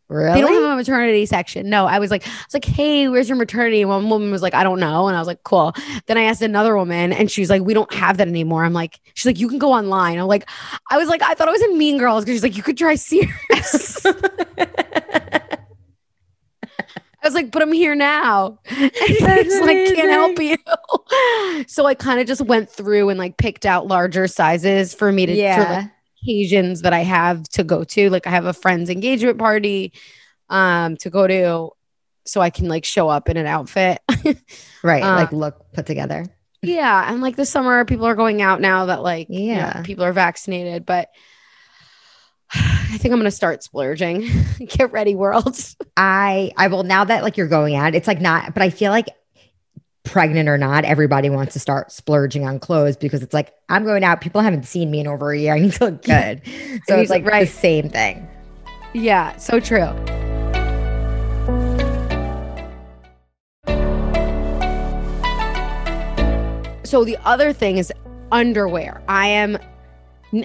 really? 0.09 0.35
They 0.35 0.41
don't 0.43 0.53
have 0.53 0.73
a 0.73 0.77
maternity 0.77 1.25
section. 1.25 1.71
No, 1.71 1.87
I 1.87 1.99
was 1.99 2.11
like, 2.11 2.27
I 2.27 2.31
was 2.31 2.55
like, 2.55 2.67
hey, 2.67 3.09
where's 3.09 3.29
your 3.29 3.39
maternity? 3.39 3.81
And 3.81 3.89
one 3.89 4.11
woman 4.11 4.31
was 4.31 4.43
like, 4.43 4.55
I 4.55 4.63
don't 4.63 4.79
know. 4.79 5.09
And 5.09 5.17
I 5.17 5.21
was 5.21 5.27
like, 5.27 5.43
cool. 5.43 5.73
Then 6.07 6.19
I 6.19 6.25
asked 6.25 6.43
another 6.43 6.77
woman 6.77 7.13
and 7.15 7.31
she's 7.31 7.49
like, 7.49 7.63
we 7.63 7.73
don't 7.75 7.93
have 7.95 8.19
that 8.19 8.29
anymore. 8.29 8.65
I'm 8.65 8.75
like, 8.75 9.01
she's 9.15 9.27
like, 9.27 9.41
you 9.41 9.49
can 9.49 9.59
go 9.59 9.73
online. 9.73 10.19
I'm 10.19 10.27
like, 10.27 10.49
I 10.91 10.99
was 10.99 11.09
like, 11.09 11.23
I 11.23 11.35
thought 11.35 11.49
I 11.49 11.53
was 11.53 11.63
in 11.63 11.79
Mean 11.79 11.99
Girls 11.99 12.25
because 12.25 12.37
she's 12.37 12.43
like, 12.43 12.57
you 12.57 12.63
could 12.63 12.77
try 12.77 12.95
Sears. 12.95 14.07
I 17.27 17.29
was 17.29 17.35
like, 17.35 17.51
but 17.51 17.61
I'm 17.61 17.73
here 17.73 17.97
now. 17.97 18.61
And 18.71 18.93
That's 19.21 19.61
like, 19.61 19.95
can't 19.95 20.11
help 20.11 20.39
you. 20.39 20.57
so 21.67 21.85
I 21.85 21.95
kind 21.95 22.21
of 22.21 22.27
just 22.29 22.41
went 22.43 22.71
through 22.71 23.09
and 23.09 23.19
like 23.19 23.37
picked 23.37 23.67
out 23.67 23.89
larger 23.89 24.29
sizes 24.29 24.95
for 24.95 25.11
me 25.11 25.27
to 25.27 25.33
for, 25.33 25.39
like, 25.61 25.69
yeah. 25.69 25.89
occasions 26.23 26.83
that 26.83 26.93
I 26.93 27.01
have 27.01 27.43
to 27.51 27.65
go 27.65 27.83
to. 27.83 28.11
Like 28.11 28.29
I 28.29 28.31
have 28.31 28.45
a 28.45 28.53
friend's 28.53 28.91
engagement 28.91 29.39
party 29.39 29.93
um 30.51 30.97
to 30.99 31.11
go 31.11 31.27
to 31.27 31.71
so 32.25 32.41
I 32.41 32.51
can 32.51 32.69
like 32.69 32.85
show 32.85 33.09
up 33.09 33.29
in 33.29 33.37
an 33.37 33.47
outfit. 33.47 33.99
right. 34.85 35.03
uh, 35.03 35.17
like 35.17 35.33
look 35.33 35.73
put 35.73 35.87
together. 35.87 36.27
yeah, 36.63 37.11
and 37.11 37.21
like 37.21 37.35
this 37.35 37.51
summer 37.51 37.85
people 37.85 38.07
are 38.07 38.15
going 38.15 38.41
out 38.41 38.61
now 38.61 38.87
that 38.87 39.03
like 39.03 39.29
you 39.31 39.49
know, 39.49 39.55
Yeah. 39.55 39.83
people 39.83 40.05
are 40.05 40.13
vaccinated, 40.13 40.87
but 40.87 41.09
I 42.55 42.99
think 42.99 43.13
I'm 43.13 43.19
gonna 43.19 43.31
start 43.31 43.63
splurging. 43.63 44.29
Get 44.67 44.93
ready, 44.93 45.15
world. 45.15 45.59
I 45.97 46.53
I 46.57 46.69
will 46.69 46.85
now 46.85 47.05
that 47.05 47.23
like 47.23 47.37
you're 47.37 47.49
going 47.49 47.75
out, 47.75 47.95
it's 47.95 48.07
like 48.07 48.21
not, 48.21 48.55
but 48.55 48.63
I 48.63 48.71
feel 48.71 48.91
like 48.91 49.09
pregnant 50.05 50.49
or 50.49 50.57
not, 50.57 50.85
everybody 50.85 51.29
wants 51.29 51.53
to 51.55 51.59
start 51.59 51.91
splurging 51.91 52.47
on 52.47 52.59
clothes 52.59 52.97
because 52.97 53.23
it's 53.23 53.35
like 53.35 53.53
I'm 53.69 53.85
going 53.85 54.05
out. 54.05 54.21
People 54.21 54.41
haven't 54.41 54.65
seen 54.65 54.91
me 54.91 55.01
in 55.01 55.07
over 55.07 55.33
a 55.33 55.39
year. 55.39 55.55
I 55.55 55.59
need 55.59 55.73
to 55.73 55.87
look 55.87 56.03
good. 56.03 56.43
So 56.87 56.97
it's 57.01 57.11
like 57.11 57.25
right. 57.25 57.49
the 57.49 57.53
same 57.53 57.89
thing. 57.89 58.29
Yeah, 58.93 59.37
so 59.39 59.59
true. 59.59 59.89
So 66.85 67.05
the 67.05 67.19
other 67.25 67.53
thing 67.53 67.79
is 67.79 67.93
underwear. 68.31 69.03
I 69.09 69.27
am 69.27 69.59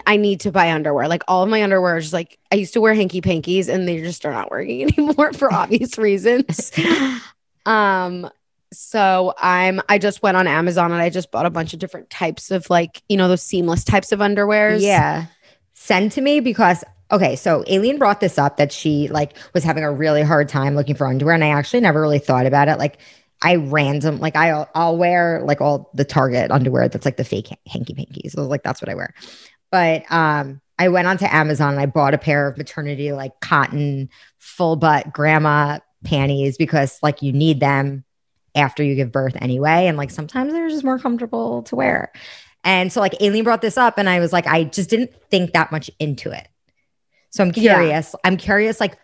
I 0.05 0.17
need 0.17 0.41
to 0.41 0.51
buy 0.51 0.71
underwear. 0.71 1.07
Like 1.07 1.23
all 1.27 1.43
of 1.43 1.49
my 1.49 1.63
underwear 1.63 1.97
is 1.97 2.05
just 2.05 2.13
like 2.13 2.37
I 2.51 2.55
used 2.55 2.73
to 2.73 2.81
wear 2.81 2.93
hanky 2.93 3.21
pankies 3.21 3.67
and 3.67 3.87
they 3.87 3.99
just 4.01 4.25
are 4.25 4.31
not 4.31 4.51
working 4.51 4.83
anymore 4.97 5.33
for 5.33 5.51
obvious 5.51 5.97
reasons. 5.97 6.71
um 7.65 8.29
so 8.73 9.33
I'm 9.37 9.81
I 9.89 9.97
just 9.97 10.23
went 10.23 10.37
on 10.37 10.47
Amazon 10.47 10.91
and 10.91 11.01
I 11.01 11.09
just 11.09 11.31
bought 11.31 11.45
a 11.45 11.49
bunch 11.49 11.73
of 11.73 11.79
different 11.79 12.09
types 12.09 12.51
of 12.51 12.69
like, 12.69 13.03
you 13.09 13.17
know, 13.17 13.27
those 13.27 13.43
seamless 13.43 13.83
types 13.83 14.11
of 14.11 14.19
underwears. 14.19 14.81
Yeah. 14.81 15.25
Send 15.73 16.11
to 16.13 16.21
me 16.21 16.39
because 16.39 16.83
okay, 17.11 17.35
so 17.35 17.63
Aileen 17.69 17.97
brought 17.97 18.21
this 18.21 18.37
up 18.37 18.57
that 18.57 18.71
she 18.71 19.09
like 19.09 19.35
was 19.53 19.63
having 19.63 19.83
a 19.83 19.91
really 19.91 20.21
hard 20.21 20.47
time 20.47 20.75
looking 20.75 20.95
for 20.95 21.07
underwear 21.07 21.35
and 21.35 21.43
I 21.43 21.49
actually 21.49 21.81
never 21.81 21.99
really 21.99 22.19
thought 22.19 22.45
about 22.45 22.69
it. 22.69 22.77
Like 22.77 22.99
I 23.41 23.55
random 23.55 24.19
like 24.19 24.35
I 24.35 24.65
I'll 24.75 24.97
wear 24.97 25.41
like 25.43 25.61
all 25.61 25.89
the 25.93 26.05
Target 26.05 26.51
underwear 26.51 26.87
that's 26.87 27.05
like 27.05 27.17
the 27.17 27.23
fake 27.23 27.49
hanky 27.67 27.93
pankies. 27.93 28.31
So 28.31 28.43
like 28.43 28.63
that's 28.63 28.81
what 28.81 28.89
I 28.89 28.95
wear. 28.95 29.13
But 29.71 30.03
um 30.11 30.61
I 30.77 30.89
went 30.89 31.07
onto 31.07 31.25
Amazon 31.25 31.73
and 31.73 31.79
I 31.79 31.85
bought 31.85 32.13
a 32.13 32.17
pair 32.17 32.47
of 32.47 32.57
maternity 32.57 33.11
like 33.11 33.39
cotton 33.39 34.09
full 34.39 34.75
butt 34.75 35.13
grandma 35.13 35.79
panties 36.03 36.57
because 36.57 36.97
like 37.03 37.21
you 37.21 37.31
need 37.31 37.59
them 37.59 38.03
after 38.55 38.83
you 38.83 38.95
give 38.95 39.11
birth 39.11 39.35
anyway. 39.39 39.85
And 39.87 39.97
like 39.97 40.09
sometimes 40.09 40.53
they're 40.53 40.69
just 40.69 40.83
more 40.83 40.97
comfortable 40.97 41.63
to 41.63 41.75
wear. 41.75 42.11
And 42.63 42.91
so 42.91 42.99
like 42.99 43.13
Aileen 43.21 43.43
brought 43.43 43.61
this 43.61 43.77
up 43.77 43.97
and 43.97 44.09
I 44.09 44.19
was 44.19 44.33
like, 44.33 44.47
I 44.47 44.63
just 44.63 44.89
didn't 44.89 45.11
think 45.29 45.53
that 45.53 45.71
much 45.71 45.89
into 45.99 46.31
it. 46.31 46.47
So 47.29 47.43
I'm 47.43 47.51
curious. 47.51 48.13
Yeah. 48.13 48.19
I'm 48.23 48.37
curious 48.37 48.79
like 48.79 48.97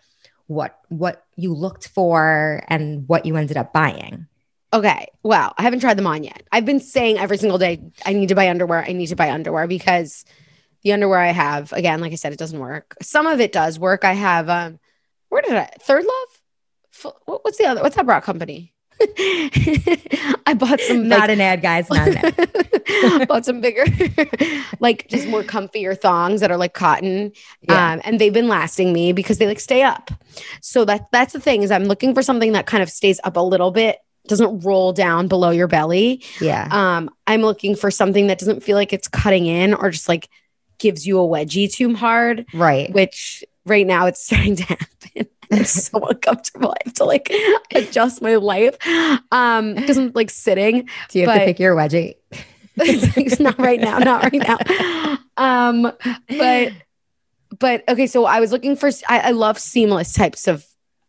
what 0.48 0.78
what 0.88 1.24
you 1.36 1.54
looked 1.54 1.88
for 1.88 2.64
and 2.68 3.08
what 3.08 3.24
you 3.24 3.36
ended 3.36 3.56
up 3.56 3.72
buying. 3.72 4.26
Okay. 4.72 5.06
Well, 5.22 5.54
I 5.56 5.62
haven't 5.62 5.80
tried 5.80 5.96
them 5.96 6.06
on 6.06 6.24
yet. 6.24 6.42
I've 6.52 6.66
been 6.66 6.80
saying 6.80 7.18
every 7.18 7.38
single 7.38 7.58
day, 7.58 7.80
I 8.04 8.12
need 8.12 8.28
to 8.28 8.34
buy 8.34 8.50
underwear. 8.50 8.84
I 8.84 8.92
need 8.92 9.06
to 9.06 9.16
buy 9.16 9.30
underwear 9.30 9.66
because 9.66 10.24
the 10.88 10.94
underwear 10.94 11.18
I 11.18 11.32
have, 11.32 11.70
again, 11.74 12.00
like 12.00 12.12
I 12.12 12.14
said, 12.14 12.32
it 12.32 12.38
doesn't 12.38 12.58
work. 12.58 12.96
Some 13.02 13.26
of 13.26 13.40
it 13.40 13.52
does 13.52 13.78
work. 13.78 14.04
I 14.04 14.14
have 14.14 14.48
um 14.48 14.78
where 15.28 15.42
did 15.42 15.52
I 15.52 15.68
ThirdLove? 15.86 17.12
What's 17.26 17.58
the 17.58 17.66
other 17.66 17.82
what's 17.82 17.94
that 17.96 18.06
bra 18.06 18.20
company? 18.20 18.72
I 20.46 20.54
bought 20.58 20.80
some 20.80 21.06
not 21.06 21.20
like, 21.20 21.30
an 21.30 21.40
ad, 21.42 21.60
guys. 21.60 21.90
Not 21.90 22.08
an 22.08 22.16
ad. 22.16 23.28
bought 23.28 23.44
some 23.44 23.60
bigger, 23.60 23.84
like 24.80 25.06
just 25.08 25.28
more 25.28 25.42
comfier 25.42 25.96
thongs 25.96 26.40
that 26.40 26.50
are 26.50 26.56
like 26.56 26.72
cotton. 26.72 27.32
Yeah. 27.60 27.92
Um, 27.92 28.00
and 28.04 28.18
they've 28.18 28.32
been 28.32 28.48
lasting 28.48 28.94
me 28.94 29.12
because 29.12 29.36
they 29.36 29.46
like 29.46 29.60
stay 29.60 29.82
up. 29.82 30.10
So 30.62 30.86
that 30.86 31.08
that's 31.12 31.34
the 31.34 31.40
thing 31.40 31.62
is 31.62 31.70
I'm 31.70 31.84
looking 31.84 32.14
for 32.14 32.22
something 32.22 32.52
that 32.52 32.64
kind 32.64 32.82
of 32.82 32.88
stays 32.88 33.20
up 33.24 33.36
a 33.36 33.40
little 33.40 33.72
bit, 33.72 33.98
doesn't 34.26 34.60
roll 34.60 34.94
down 34.94 35.28
below 35.28 35.50
your 35.50 35.68
belly. 35.68 36.24
Yeah. 36.40 36.66
Um, 36.70 37.10
I'm 37.26 37.42
looking 37.42 37.76
for 37.76 37.90
something 37.90 38.28
that 38.28 38.38
doesn't 38.38 38.62
feel 38.62 38.76
like 38.76 38.94
it's 38.94 39.06
cutting 39.06 39.44
in 39.44 39.74
or 39.74 39.90
just 39.90 40.08
like 40.08 40.30
gives 40.78 41.06
you 41.06 41.18
a 41.18 41.26
wedgie 41.26 41.72
too 41.72 41.94
hard. 41.94 42.46
Right. 42.54 42.92
Which 42.92 43.44
right 43.66 43.86
now 43.86 44.06
it's 44.06 44.22
starting 44.24 44.56
to 44.56 44.64
happen. 44.64 45.28
It's 45.50 45.84
so 45.90 46.04
uncomfortable. 46.06 46.70
I 46.70 46.76
have 46.84 46.94
to 46.94 47.04
like 47.04 47.32
adjust 47.74 48.22
my 48.22 48.36
life. 48.36 48.76
Um, 49.32 49.74
because 49.74 49.96
I'm 49.96 50.12
like 50.14 50.30
sitting. 50.30 50.88
Do 51.08 51.18
you 51.18 51.26
have 51.26 51.38
to 51.38 51.44
pick 51.44 51.58
your 51.58 51.74
wedgie? 51.74 52.16
it's 52.76 53.40
not 53.40 53.58
right 53.58 53.80
now, 53.80 53.98
not 53.98 54.22
right 54.22 54.34
now. 54.34 55.18
Um, 55.36 55.92
but 56.28 56.72
but 57.58 57.84
okay, 57.88 58.06
so 58.06 58.24
I 58.24 58.40
was 58.40 58.52
looking 58.52 58.76
for 58.76 58.90
I, 59.08 59.20
I 59.20 59.30
love 59.30 59.58
seamless 59.58 60.12
types 60.12 60.46
of 60.46 60.66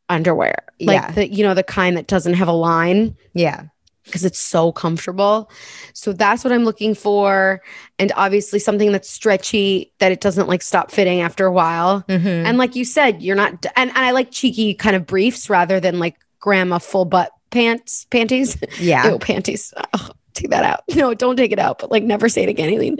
underwear. 0.07 0.63
Like 0.79 1.01
yeah. 1.01 1.11
the, 1.11 1.31
you 1.31 1.43
know, 1.43 1.53
the 1.53 1.63
kind 1.63 1.97
that 1.97 2.07
doesn't 2.07 2.35
have 2.35 2.47
a 2.47 2.53
line. 2.53 3.17
Yeah 3.33 3.65
because 4.09 4.25
it's 4.25 4.39
so 4.39 4.71
comfortable. 4.71 5.49
So 5.93 6.13
that's 6.13 6.43
what 6.43 6.51
I'm 6.51 6.65
looking 6.65 6.95
for. 6.95 7.61
And 7.97 8.11
obviously 8.15 8.59
something 8.59 8.91
that's 8.91 9.09
stretchy 9.09 9.93
that 9.99 10.11
it 10.11 10.21
doesn't 10.21 10.47
like 10.47 10.61
stop 10.61 10.91
fitting 10.91 11.21
after 11.21 11.45
a 11.45 11.51
while. 11.51 12.03
Mm-hmm. 12.07 12.27
And 12.27 12.57
like 12.57 12.75
you 12.75 12.85
said, 12.85 13.21
you're 13.21 13.35
not 13.35 13.65
and, 13.75 13.89
and 13.89 13.97
I 13.97 14.11
like 14.11 14.31
cheeky 14.31 14.73
kind 14.73 14.95
of 14.95 15.05
briefs 15.05 15.49
rather 15.49 15.79
than 15.79 15.99
like 15.99 16.17
grandma 16.39 16.77
full 16.79 17.05
butt 17.05 17.31
pants, 17.49 18.05
panties. 18.09 18.57
Yeah. 18.79 19.11
Ew, 19.11 19.19
panties. 19.19 19.73
Oh, 19.93 20.09
take 20.33 20.49
that 20.51 20.65
out. 20.65 20.83
No, 20.95 21.13
don't 21.13 21.35
take 21.35 21.51
it 21.51 21.59
out, 21.59 21.79
but 21.79 21.91
like 21.91 22.03
never 22.03 22.29
say 22.29 22.43
it 22.43 22.49
again, 22.49 22.69
Aileen. 22.69 22.97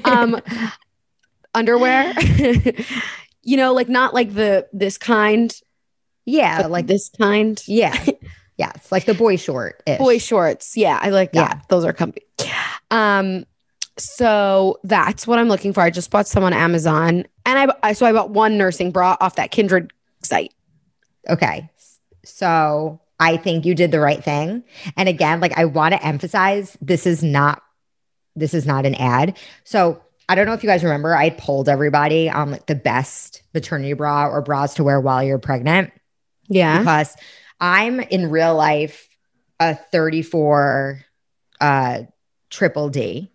um 0.04 0.40
underwear. 1.54 2.12
you 3.42 3.56
know, 3.56 3.72
like 3.72 3.88
not 3.88 4.14
like 4.14 4.34
the 4.34 4.68
this 4.72 4.98
kind. 4.98 5.54
Yeah, 6.26 6.66
like 6.66 6.86
this 6.86 7.08
kind. 7.08 7.60
Yeah. 7.66 7.96
Yes, 8.60 8.92
like 8.92 9.06
the 9.06 9.14
boy 9.14 9.36
short. 9.36 9.82
Boy 9.86 10.18
shorts. 10.18 10.76
Yeah, 10.76 10.98
I 11.00 11.08
like 11.08 11.32
that. 11.32 11.56
Yeah. 11.56 11.62
Those 11.70 11.86
are 11.86 11.94
comfy. 11.94 12.20
Um, 12.90 13.46
so 13.96 14.78
that's 14.84 15.26
what 15.26 15.38
I'm 15.38 15.48
looking 15.48 15.72
for. 15.72 15.80
I 15.80 15.88
just 15.88 16.10
bought 16.10 16.26
some 16.26 16.44
on 16.44 16.52
Amazon, 16.52 17.24
and 17.46 17.58
I, 17.58 17.74
I 17.82 17.92
so 17.94 18.04
I 18.04 18.12
bought 18.12 18.28
one 18.28 18.58
nursing 18.58 18.90
bra 18.90 19.16
off 19.18 19.36
that 19.36 19.50
Kindred 19.50 19.94
site. 20.22 20.52
Okay, 21.30 21.70
so 22.22 23.00
I 23.18 23.38
think 23.38 23.64
you 23.64 23.74
did 23.74 23.92
the 23.92 24.00
right 24.00 24.22
thing. 24.22 24.62
And 24.94 25.08
again, 25.08 25.40
like 25.40 25.56
I 25.56 25.64
want 25.64 25.94
to 25.94 26.04
emphasize, 26.04 26.76
this 26.82 27.06
is 27.06 27.22
not 27.22 27.62
this 28.36 28.52
is 28.52 28.66
not 28.66 28.84
an 28.84 28.94
ad. 28.96 29.38
So 29.64 30.02
I 30.28 30.34
don't 30.34 30.44
know 30.44 30.52
if 30.52 30.62
you 30.62 30.68
guys 30.68 30.84
remember, 30.84 31.16
I 31.16 31.30
polled 31.30 31.70
everybody 31.70 32.28
on 32.28 32.50
like 32.50 32.66
the 32.66 32.74
best 32.74 33.42
maternity 33.54 33.94
bra 33.94 34.28
or 34.28 34.42
bras 34.42 34.74
to 34.74 34.84
wear 34.84 35.00
while 35.00 35.22
you're 35.22 35.38
pregnant. 35.38 35.92
Yeah, 36.48 36.80
because 36.80 37.16
I'm 37.60 38.00
in 38.00 38.30
real 38.30 38.54
life 38.54 39.08
a 39.58 39.74
34 39.74 41.04
uh 41.60 42.02
triple 42.48 42.88
D 42.88 43.30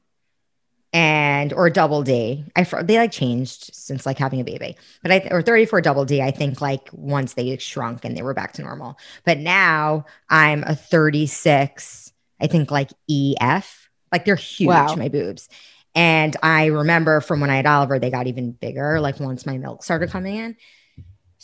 and 0.96 1.51
or 1.51 1.70
double 1.70 2.03
D. 2.03 2.46
I 2.55 2.63
they 2.63 2.98
like 2.98 3.12
changed 3.12 3.75
since 3.75 4.05
like 4.05 4.17
having 4.17 4.39
a 4.39 4.46
baby, 4.46 4.77
but 5.03 5.12
I 5.12 5.27
or 5.29 5.41
34 5.41 5.82
double 5.82 6.05
D. 6.05 6.22
I 6.22 6.32
think 6.32 6.62
like 6.62 6.88
once 6.94 7.34
they 7.34 7.58
shrunk 7.58 8.05
and 8.05 8.15
they 8.15 8.22
were 8.22 8.34
back 8.34 8.53
to 8.53 8.62
normal. 8.62 8.98
But 9.25 9.38
now 9.38 10.05
I'm 10.29 10.63
a 10.63 10.74
36. 10.74 12.13
I 12.39 12.48
think 12.48 12.72
like 12.72 12.91
EF. 13.10 13.89
Like 14.10 14.24
they're 14.24 14.38
huge, 14.38 14.70
wow. 14.70 14.96
my 14.96 15.10
boobs. 15.10 15.50
And 15.96 16.36
I 16.41 16.67
remember 16.67 17.20
from 17.20 17.41
when 17.41 17.50
I 17.50 17.58
had 17.58 17.65
Oliver, 17.65 18.00
they 18.00 18.10
got 18.10 18.27
even 18.27 18.53
bigger. 18.53 19.01
Like 19.01 19.20
once 19.20 19.46
my 19.46 19.58
milk 19.58 19.84
started 19.84 20.12
coming 20.12 20.38
in. 20.38 20.55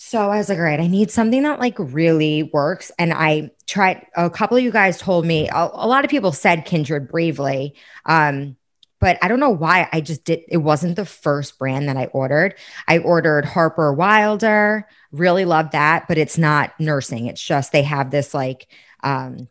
So 0.03 0.31
I 0.31 0.39
was 0.39 0.49
like, 0.49 0.57
all 0.57 0.63
right, 0.63 0.79
I 0.79 0.87
need 0.87 1.11
something 1.11 1.43
that 1.43 1.59
like 1.59 1.75
really 1.77 2.41
works. 2.41 2.91
And 2.97 3.13
I 3.13 3.51
tried 3.67 4.07
a 4.15 4.31
couple 4.31 4.57
of 4.57 4.63
you 4.63 4.71
guys 4.71 4.97
told 4.97 5.27
me 5.27 5.47
a, 5.47 5.69
a 5.71 5.87
lot 5.87 6.03
of 6.03 6.09
people 6.09 6.31
said 6.31 6.65
Kindred 6.65 7.07
bravely. 7.07 7.75
Um, 8.07 8.57
but 8.99 9.19
I 9.21 9.27
don't 9.27 9.39
know 9.39 9.51
why 9.51 9.87
I 9.93 10.01
just 10.01 10.25
did 10.25 10.41
it 10.47 10.57
wasn't 10.57 10.95
the 10.95 11.05
first 11.05 11.59
brand 11.59 11.87
that 11.87 11.97
I 11.97 12.05
ordered. 12.05 12.55
I 12.87 12.97
ordered 12.97 13.45
Harper 13.45 13.93
Wilder, 13.93 14.87
really 15.11 15.45
love 15.45 15.69
that, 15.71 16.07
but 16.07 16.17
it's 16.17 16.37
not 16.37 16.73
nursing. 16.79 17.27
It's 17.27 17.41
just 17.41 17.71
they 17.71 17.83
have 17.83 18.09
this 18.09 18.33
like 18.33 18.67
um 19.03 19.47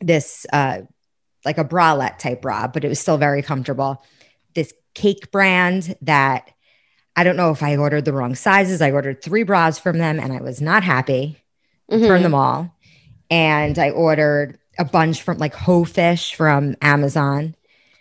this 0.00 0.46
uh 0.54 0.78
like 1.44 1.58
a 1.58 1.66
bralette 1.66 2.16
type 2.16 2.40
bra, 2.40 2.66
but 2.66 2.82
it 2.82 2.88
was 2.88 2.98
still 2.98 3.18
very 3.18 3.42
comfortable. 3.42 4.02
This 4.54 4.72
cake 4.94 5.30
brand 5.30 5.96
that 6.00 6.50
I 7.20 7.22
don't 7.22 7.36
know 7.36 7.50
if 7.50 7.62
I 7.62 7.76
ordered 7.76 8.06
the 8.06 8.14
wrong 8.14 8.34
sizes. 8.34 8.80
I 8.80 8.92
ordered 8.92 9.20
three 9.20 9.42
bras 9.42 9.78
from 9.78 9.98
them 9.98 10.18
and 10.18 10.32
I 10.32 10.40
was 10.40 10.62
not 10.62 10.82
happy. 10.82 11.36
Mm-hmm. 11.90 12.06
Turned 12.06 12.24
them 12.24 12.34
all. 12.34 12.74
And 13.28 13.78
I 13.78 13.90
ordered 13.90 14.58
a 14.78 14.86
bunch 14.86 15.20
from 15.20 15.36
like 15.36 15.54
Ho 15.54 15.84
Fish 15.84 16.34
from 16.34 16.76
Amazon. 16.80 17.54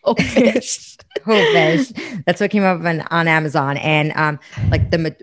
Oh, 0.05 0.13
fish. 0.17 0.95
Ho 1.25 1.33
Fish. 1.51 1.91
That's 2.25 2.39
what 2.39 2.49
came 2.49 2.63
up 2.63 2.79
on, 2.79 3.01
on 3.01 3.27
Amazon. 3.27 3.75
And 3.75 4.13
um, 4.15 4.39
like 4.69 4.89
the 4.89 5.17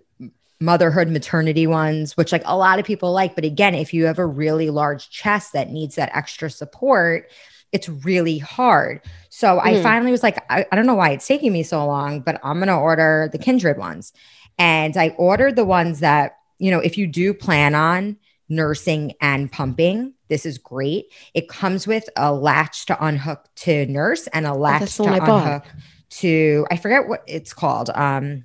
motherhood 0.61 1.09
maternity 1.09 1.67
ones, 1.67 2.17
which 2.17 2.33
like 2.33 2.43
a 2.45 2.57
lot 2.57 2.79
of 2.79 2.85
people 2.85 3.13
like. 3.13 3.35
But 3.35 3.45
again, 3.45 3.75
if 3.75 3.93
you 3.93 4.07
have 4.07 4.19
a 4.19 4.27
really 4.27 4.71
large 4.71 5.11
chest 5.11 5.53
that 5.53 5.71
needs 5.71 5.97
that 5.97 6.11
extra 6.15 6.51
support, 6.51 7.31
it's 7.73 7.89
really 7.89 8.39
hard. 8.39 9.03
So 9.29 9.59
mm-hmm. 9.59 9.69
I 9.69 9.83
finally 9.83 10.11
was 10.11 10.23
like, 10.23 10.43
I, 10.51 10.67
I 10.71 10.77
don't 10.77 10.87
know 10.87 10.95
why 10.95 11.11
it's 11.11 11.27
taking 11.27 11.53
me 11.53 11.63
so 11.63 11.85
long, 11.87 12.21
but 12.21 12.41
I'm 12.43 12.59
going 12.59 12.69
to 12.69 12.75
order 12.75 13.29
the 13.31 13.39
Kindred 13.39 13.77
ones. 13.77 14.13
And 14.59 14.97
I 14.97 15.11
ordered 15.19 15.57
the 15.57 15.65
ones 15.65 16.01
that, 16.01 16.39
you 16.59 16.71
know, 16.71 16.79
if 16.79 16.97
you 16.97 17.07
do 17.07 17.35
plan 17.35 17.75
on 17.75 18.17
nursing 18.49 19.13
and 19.21 19.53
pumping, 19.53 20.15
this 20.29 20.47
is 20.47 20.57
great. 20.57 21.13
It 21.35 21.49
comes 21.49 21.87
with 21.87 22.09
a 22.17 22.33
latch 22.33 22.87
to 22.87 23.05
unhook 23.05 23.47
to 23.57 23.85
nurse 23.87 24.27
and 24.29 24.47
a 24.47 24.53
oh, 24.53 24.59
latch 24.59 24.99
oh, 24.99 25.05
to 25.05 25.13
unhook 25.13 25.65
to, 26.09 26.67
I 26.71 26.77
forget 26.77 27.09
what 27.09 27.25
it's 27.27 27.53
called. 27.53 27.91
Um, 27.95 28.45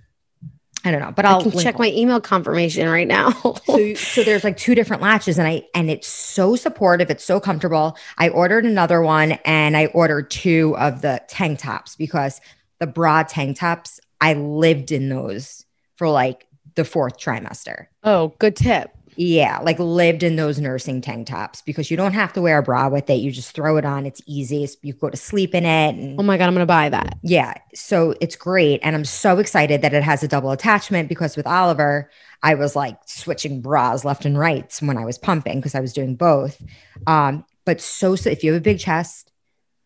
I 0.84 0.92
don't 0.92 1.02
know, 1.02 1.12
but 1.12 1.26
I'll 1.26 1.52
check 1.52 1.78
my 1.78 1.90
email 1.92 2.20
confirmation 2.20 2.90
right 2.90 3.08
now. 3.08 3.32
so, 3.66 3.94
so 3.94 4.24
there's 4.24 4.44
like 4.44 4.58
two 4.58 4.74
different 4.74 5.02
latches 5.02 5.38
and 5.38 5.48
I 5.48 5.64
and 5.76 5.90
it's 5.90 6.08
so 6.08 6.56
supportive, 6.56 7.10
it's 7.10 7.24
so 7.24 7.40
comfortable. 7.40 7.98
I 8.18 8.30
ordered 8.30 8.66
another 8.66 9.02
one 9.02 9.34
and 9.46 9.78
I 9.78 9.88
ordered 9.88 10.32
two 10.32 10.76
of 10.78 11.02
the 11.02 11.22
tank 11.28 11.60
tops 11.60 11.96
because 11.96 12.42
the 12.80 12.88
bra 12.88 13.24
tank 13.24 13.60
tops, 13.60 14.00
I 14.20 14.34
lived 14.34 14.92
in 14.92 15.10
those 15.10 15.66
for 15.98 16.10
like 16.10 16.48
the 16.76 16.86
fourth 16.86 17.20
trimester. 17.20 17.88
oh, 18.04 18.34
good 18.40 18.56
tip. 18.56 18.92
Yeah, 19.16 19.60
like 19.60 19.78
lived 19.80 20.24
in 20.24 20.36
those 20.36 20.60
nursing 20.60 21.02
tank 21.02 21.28
tops 21.28 21.62
because 21.62 21.92
you 21.92 21.98
don't 21.98 22.14
have 22.14 22.34
to 22.34 22.42
wear 22.42 22.58
a 22.60 22.64
bra 22.64 22.88
with 22.90 23.10
it. 23.10 23.16
You 23.16 23.32
just 23.32 23.54
throw 23.54 23.78
it 23.78 23.86
on. 23.86 24.06
It's 24.06 24.22
easy. 24.26 24.68
You 24.82 24.94
go 24.94 25.10
to 25.10 25.18
sleep 25.18 25.54
in 25.54 25.66
it. 25.66 25.96
And 25.96 26.20
Oh 26.20 26.24
my 26.24 26.38
god, 26.38 26.48
I'm 26.48 26.54
gonna 26.54 26.66
buy 26.66 26.90
that. 26.90 27.18
yeah, 27.22 27.56
so 27.74 28.16
it's 28.22 28.36
great. 28.36 28.80
And 28.84 28.96
I'm 28.96 29.06
so 29.06 29.40
excited 29.40 29.82
that 29.82 29.94
it 29.94 30.04
has 30.04 30.24
a 30.24 30.28
double 30.28 30.52
attachment 30.52 31.10
because 31.10 31.36
with 31.36 31.48
Oliver, 31.48 32.10
I 32.44 32.56
was 32.56 32.76
like 32.76 32.98
switching 33.06 33.62
bras 33.62 34.04
left 34.06 34.26
and 34.26 34.38
right 34.38 34.74
when 34.82 34.98
I 34.98 35.06
was 35.06 35.18
pumping 35.18 35.58
because 35.60 35.76
I 35.76 35.80
was 35.82 35.94
doing 35.94 36.16
both. 36.16 36.62
Um, 37.06 37.46
but 37.66 37.82
so, 37.82 38.16
so 38.16 38.30
if 38.30 38.44
you 38.44 38.54
have 38.54 38.62
a 38.62 38.64
big 38.64 38.80
chest, 38.80 39.32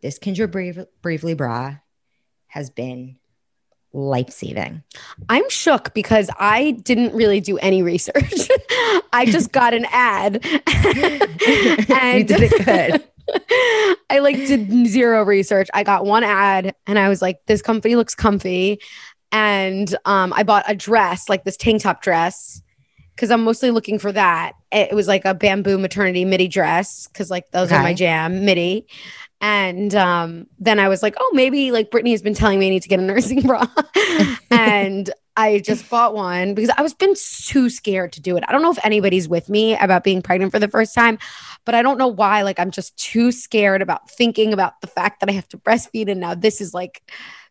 this 0.02 0.18
Kindred 0.20 0.52
Brave, 0.52 0.86
Bravely 1.02 1.34
bra 1.34 1.76
has 2.48 2.70
been 2.70 3.18
life 3.96 4.30
saving. 4.30 4.84
I'm 5.30 5.50
shook 5.50 5.94
because 5.94 6.30
I 6.38 6.72
didn't 6.84 7.16
really 7.16 7.40
do 7.40 7.58
any 7.60 7.82
research. 7.82 8.50
I 9.14 9.26
just 9.28 9.52
got 9.52 9.74
an 9.74 9.86
ad. 9.92 10.46
You 11.46 12.24
did 12.24 12.52
it 12.52 12.66
good. 12.66 13.04
I 14.10 14.20
like 14.20 14.36
did 14.36 14.88
zero 14.88 15.24
research. 15.24 15.68
I 15.74 15.84
got 15.84 16.06
one 16.06 16.24
ad 16.24 16.74
and 16.88 16.98
I 16.98 17.10
was 17.10 17.22
like, 17.22 17.40
this 17.46 17.62
company 17.62 17.96
looks 17.96 18.16
comfy. 18.16 18.80
And 19.32 19.96
um, 20.06 20.34
I 20.34 20.44
bought 20.44 20.66
a 20.68 20.76
dress, 20.76 21.30
like 21.30 21.44
this 21.44 21.58
tank 21.58 21.82
top 21.82 22.02
dress, 22.02 22.62
because 23.16 23.32
I'm 23.32 23.44
mostly 23.44 23.72
looking 23.72 23.98
for 23.98 24.12
that. 24.12 24.54
It 24.72 24.94
was 24.94 25.08
like 25.08 25.26
a 25.26 25.34
bamboo 25.34 25.78
maternity 25.78 26.26
midi 26.26 26.48
dress, 26.48 27.08
because 27.08 27.32
like 27.32 27.50
those 27.52 27.72
are 27.72 27.82
my 27.82 27.94
jam, 27.94 28.46
midi. 28.46 28.88
And 29.42 29.94
um, 29.96 30.48
then 30.60 30.80
I 30.80 30.88
was 30.88 31.04
like, 31.04 31.16
oh, 31.20 31.32
maybe 31.34 31.72
like 31.72 31.92
Brittany 31.92 32.12
has 32.12 32.22
been 32.22 32.34
telling 32.34 32.60
me 32.60 32.68
I 32.68 32.70
need 32.72 32.84
to 32.84 32.90
get 32.90 33.00
a 33.00 33.04
nursing 33.04 33.42
bra. 33.48 33.66
and 34.50 35.10
I 35.38 35.60
just 35.60 35.90
bought 35.90 36.16
one 36.16 36.54
because 36.54 36.72
I 36.78 36.82
was 36.82 36.94
been 36.94 37.14
too 37.16 37.70
scared 37.70 38.14
to 38.14 38.22
do 38.22 38.38
it. 38.38 38.44
I 38.48 38.52
don't 38.52 38.62
know 38.62 38.72
if 38.72 38.84
anybody's 38.84 39.28
with 39.28 39.50
me 39.50 39.76
about 39.78 40.04
being 40.04 40.22
pregnant 40.22 40.52
for 40.52 40.60
the 40.60 40.70
first 40.70 40.96
time, 40.96 41.20
but 41.66 41.76
I 41.76 41.82
don't 41.82 41.98
know 41.98 42.08
why. 42.08 42.44
Like 42.44 42.60
I'm 42.60 42.72
just 42.72 42.98
too 42.98 43.32
scared 43.32 43.82
about 43.82 44.10
thinking 44.10 44.54
about 44.54 44.80
the 44.82 44.88
fact 44.88 45.20
that 45.20 45.30
I 45.30 45.34
have 45.34 45.48
to 45.50 45.58
breastfeed. 45.58 46.10
And 46.10 46.22
now 46.22 46.36
this 46.36 46.62
is 46.62 46.74
like 46.74 47.02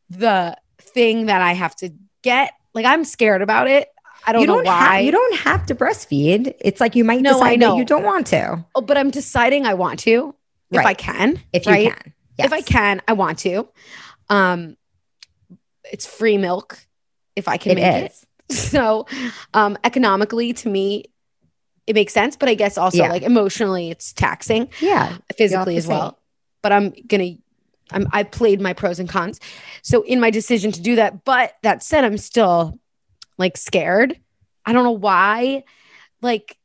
the 0.08 0.56
thing 0.78 1.26
that 1.26 1.42
I 1.42 1.52
have 1.52 1.76
to 1.76 1.90
get. 2.22 2.54
Like 2.72 2.86
I'm 2.86 3.04
scared 3.04 3.42
about 3.42 3.68
it. 3.68 3.88
I 4.26 4.32
don't, 4.32 4.40
you 4.42 4.46
don't 4.46 4.64
why. 4.64 4.96
have 4.96 5.04
you 5.04 5.12
don't 5.12 5.36
have 5.38 5.66
to 5.66 5.74
breastfeed. 5.74 6.54
It's 6.60 6.80
like 6.80 6.94
you 6.96 7.04
might 7.04 7.20
No, 7.20 7.34
decide 7.34 7.46
I 7.52 7.56
know. 7.56 7.70
that 7.72 7.78
you 7.78 7.84
don't 7.84 8.04
want 8.04 8.26
to 8.28 8.64
oh, 8.74 8.80
but 8.80 8.96
I'm 8.96 9.10
deciding 9.10 9.66
I 9.66 9.74
want 9.74 10.00
to 10.00 10.34
if 10.70 10.78
Right. 10.78 10.86
I 10.86 10.94
can. 10.94 11.40
if 11.52 11.66
you 11.66 11.72
right? 11.72 11.92
can. 11.94 12.12
If 12.38 12.52
I 12.52 12.60
can, 12.62 13.00
I 13.06 13.12
want 13.12 13.38
to. 13.40 13.68
Um, 14.28 14.76
it's 15.92 16.06
free 16.06 16.38
milk 16.38 16.78
if 17.36 17.46
I 17.48 17.56
can 17.58 17.72
It 17.72 17.74
make 17.76 18.10
is. 18.10 18.22
it. 18.22 18.28
So, 18.54 19.06
um, 19.54 19.78
economically, 19.84 20.52
to 20.52 20.68
me, 20.68 21.04
it 21.86 21.94
makes 21.94 22.12
sense. 22.12 22.36
But 22.36 22.48
I 22.48 22.54
guess 22.54 22.76
also 22.76 22.98
Yeah. 22.98 23.08
like 23.08 23.22
emotionally, 23.22 23.90
it's 23.90 24.12
taxing 24.12 24.68
Yeah. 24.80 25.16
physically 25.36 25.76
as 25.76 25.86
well. 25.86 26.18
But 26.62 26.72
I'm 26.72 26.92
gonna. 27.06 27.30
I'm, 27.90 28.08
I 28.12 28.22
played 28.22 28.60
my 28.60 28.72
pros 28.72 28.98
and 28.98 29.08
cons. 29.08 29.40
So 29.82 30.02
in 30.02 30.18
my 30.18 30.30
decision 30.30 30.72
to 30.72 30.80
do 30.80 30.96
that, 30.96 31.24
but 31.24 31.54
that 31.62 31.82
said, 31.82 32.02
I'm 32.04 32.16
still 32.18 32.78
like 33.38 33.56
scared. 33.56 34.18
I 34.66 34.72
don't 34.72 34.84
know 34.84 34.92
why. 34.92 35.64
Like 36.22 36.56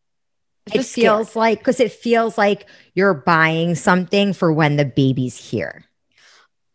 It 0.67 0.73
just 0.73 0.93
feels 0.93 1.35
like 1.35 1.59
because 1.59 1.79
it 1.79 1.91
feels 1.91 2.37
like 2.37 2.65
you're 2.93 3.13
buying 3.13 3.75
something 3.75 4.33
for 4.33 4.51
when 4.53 4.77
the 4.77 4.85
baby's 4.85 5.37
here. 5.37 5.85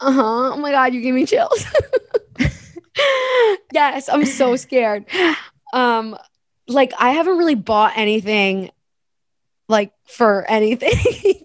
Uh 0.00 0.12
huh. 0.12 0.52
Oh 0.54 0.56
my 0.56 0.70
God, 0.70 0.92
you 0.92 1.00
give 1.00 1.14
me 1.14 1.24
chills. 1.26 1.64
yes, 3.72 4.08
I'm 4.08 4.24
so 4.24 4.56
scared. 4.56 5.04
Um, 5.72 6.16
like 6.68 6.92
I 6.98 7.10
haven't 7.10 7.38
really 7.38 7.54
bought 7.54 7.92
anything 7.96 8.70
like 9.68 9.92
for 10.06 10.44
anything 10.48 10.92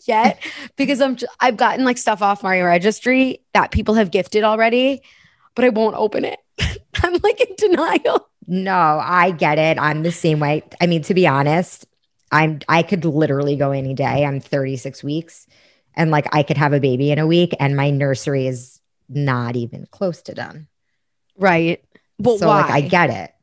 yet 0.07 0.43
because 0.75 1.01
I'm 1.01 1.17
I've 1.39 1.57
gotten 1.57 1.85
like 1.85 1.97
stuff 1.97 2.21
off 2.21 2.43
my 2.43 2.61
registry 2.61 3.41
that 3.53 3.71
people 3.71 3.95
have 3.95 4.11
gifted 4.11 4.43
already, 4.43 5.01
but 5.55 5.65
I 5.65 5.69
won't 5.69 5.95
open 5.95 6.25
it. 6.25 6.39
I'm 7.03 7.13
like 7.23 7.39
in 7.41 7.55
denial. 7.57 8.27
No, 8.51 8.99
I 9.01 9.29
get 9.29 9.59
it. 9.59 9.77
I'm 9.79 10.01
the 10.01 10.11
same 10.11 10.39
way. 10.39 10.63
I 10.81 10.87
mean, 10.87 11.03
to 11.03 11.13
be 11.13 11.27
honest, 11.27 11.85
I'm 12.31 12.59
I 12.67 12.81
could 12.81 13.05
literally 13.05 13.55
go 13.55 13.71
any 13.71 13.93
day. 13.93 14.25
I'm 14.25 14.39
36 14.39 15.03
weeks 15.03 15.45
and 15.93 16.09
like 16.09 16.25
I 16.33 16.41
could 16.41 16.57
have 16.57 16.73
a 16.73 16.79
baby 16.79 17.11
in 17.11 17.19
a 17.19 17.27
week 17.27 17.55
and 17.59 17.75
my 17.75 17.91
nursery 17.91 18.47
is 18.47 18.81
not 19.07 19.55
even 19.55 19.85
close 19.91 20.23
to 20.23 20.33
done. 20.33 20.67
Right. 21.37 21.83
But 22.17 22.39
so 22.39 22.47
why? 22.47 22.61
like 22.61 22.71
I 22.71 22.81
get 22.81 23.11
it. 23.11 23.35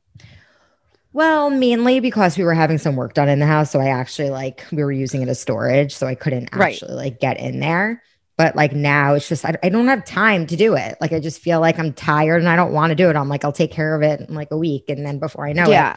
Well, 1.13 1.51
mainly 1.51 2.01
because 2.01 2.37
we 2.37 2.45
were 2.45 2.53
having 2.55 2.79
some 2.79 2.97
work 2.97 3.15
done 3.15 3.29
in 3.29 3.39
the 3.39 3.47
house. 3.47 3.71
So 3.71 3.81
I 3.81 3.89
actually 3.89 4.31
like 4.31 4.67
we 4.73 4.83
were 4.83 4.93
using 4.93 5.23
it 5.23 5.29
as 5.29 5.41
storage. 5.41 5.95
So 5.95 6.09
I 6.09 6.17
couldn't 6.17 6.51
Right. 6.53 6.75
actually 6.75 6.95
like 6.95 7.21
get 7.21 7.39
in 7.39 7.61
there. 7.61 8.03
But 8.37 8.55
like 8.55 8.73
now 8.73 9.15
it's 9.15 9.29
just 9.29 9.45
I, 9.45 9.57
I 9.63 9.69
don't 9.71 9.87
have 9.89 10.05
time 10.05 10.47
to 10.49 10.57
do 10.57 10.75
it. 10.77 10.97
Like 11.01 11.13
I 11.13 11.21
just 11.21 11.41
feel 11.41 11.59
like 11.61 11.79
I'm 11.79 11.93
tired 11.93 12.41
and 12.43 12.49
I 12.49 12.57
don't 12.57 12.73
want 12.73 12.91
to 12.91 12.95
do 12.95 13.09
it. 13.09 13.17
I'm 13.17 13.29
like, 13.29 13.45
I'll 13.45 13.53
take 13.53 13.71
care 13.71 13.95
of 13.95 14.03
it 14.03 14.21
in 14.29 14.35
like 14.35 14.51
a 14.51 14.59
week. 14.59 14.85
And 14.89 15.07
then 15.07 15.19
before 15.19 15.47
I 15.47 15.53
know 15.53 15.65
it. 15.71 15.97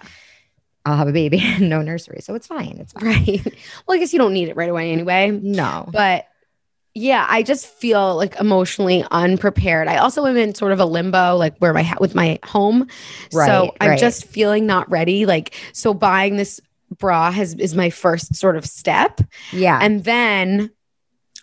I'll 0.85 0.95
have 0.95 1.09
a 1.09 1.11
baby 1.11 1.39
and 1.43 1.69
no 1.69 1.81
nursery. 1.81 2.19
So 2.21 2.35
it's 2.35 2.47
fine. 2.47 2.77
It's 2.79 2.93
fine. 2.93 3.03
Right. 3.05 3.45
Well, 3.87 3.97
I 3.97 3.99
guess 3.99 4.13
you 4.13 4.19
don't 4.19 4.33
need 4.33 4.47
it 4.49 4.55
right 4.55 4.69
away 4.69 4.91
anyway. 4.91 5.31
No. 5.31 5.89
but 5.91 6.25
yeah 6.95 7.23
i 7.29 7.43
just 7.43 7.67
feel 7.67 8.15
like 8.15 8.35
emotionally 8.39 9.05
unprepared 9.11 9.87
i 9.87 9.97
also 9.97 10.25
am 10.25 10.35
in 10.35 10.55
sort 10.55 10.71
of 10.71 10.79
a 10.79 10.85
limbo 10.85 11.35
like 11.37 11.55
where 11.59 11.71
my 11.71 11.83
ha- 11.83 11.97
with 12.01 12.15
my 12.15 12.39
home 12.43 12.87
so 13.29 13.73
i'm 13.79 13.91
right. 13.91 13.99
just 13.99 14.25
feeling 14.25 14.65
not 14.65 14.89
ready 14.89 15.27
like 15.27 15.53
so 15.71 15.93
buying 15.93 16.35
this 16.35 16.59
bra 16.97 17.31
has 17.31 17.53
is 17.53 17.75
my 17.75 17.91
first 17.91 18.33
sort 18.35 18.57
of 18.57 18.65
step 18.65 19.21
Yeah. 19.51 19.77
and 19.79 20.03
then 20.03 20.71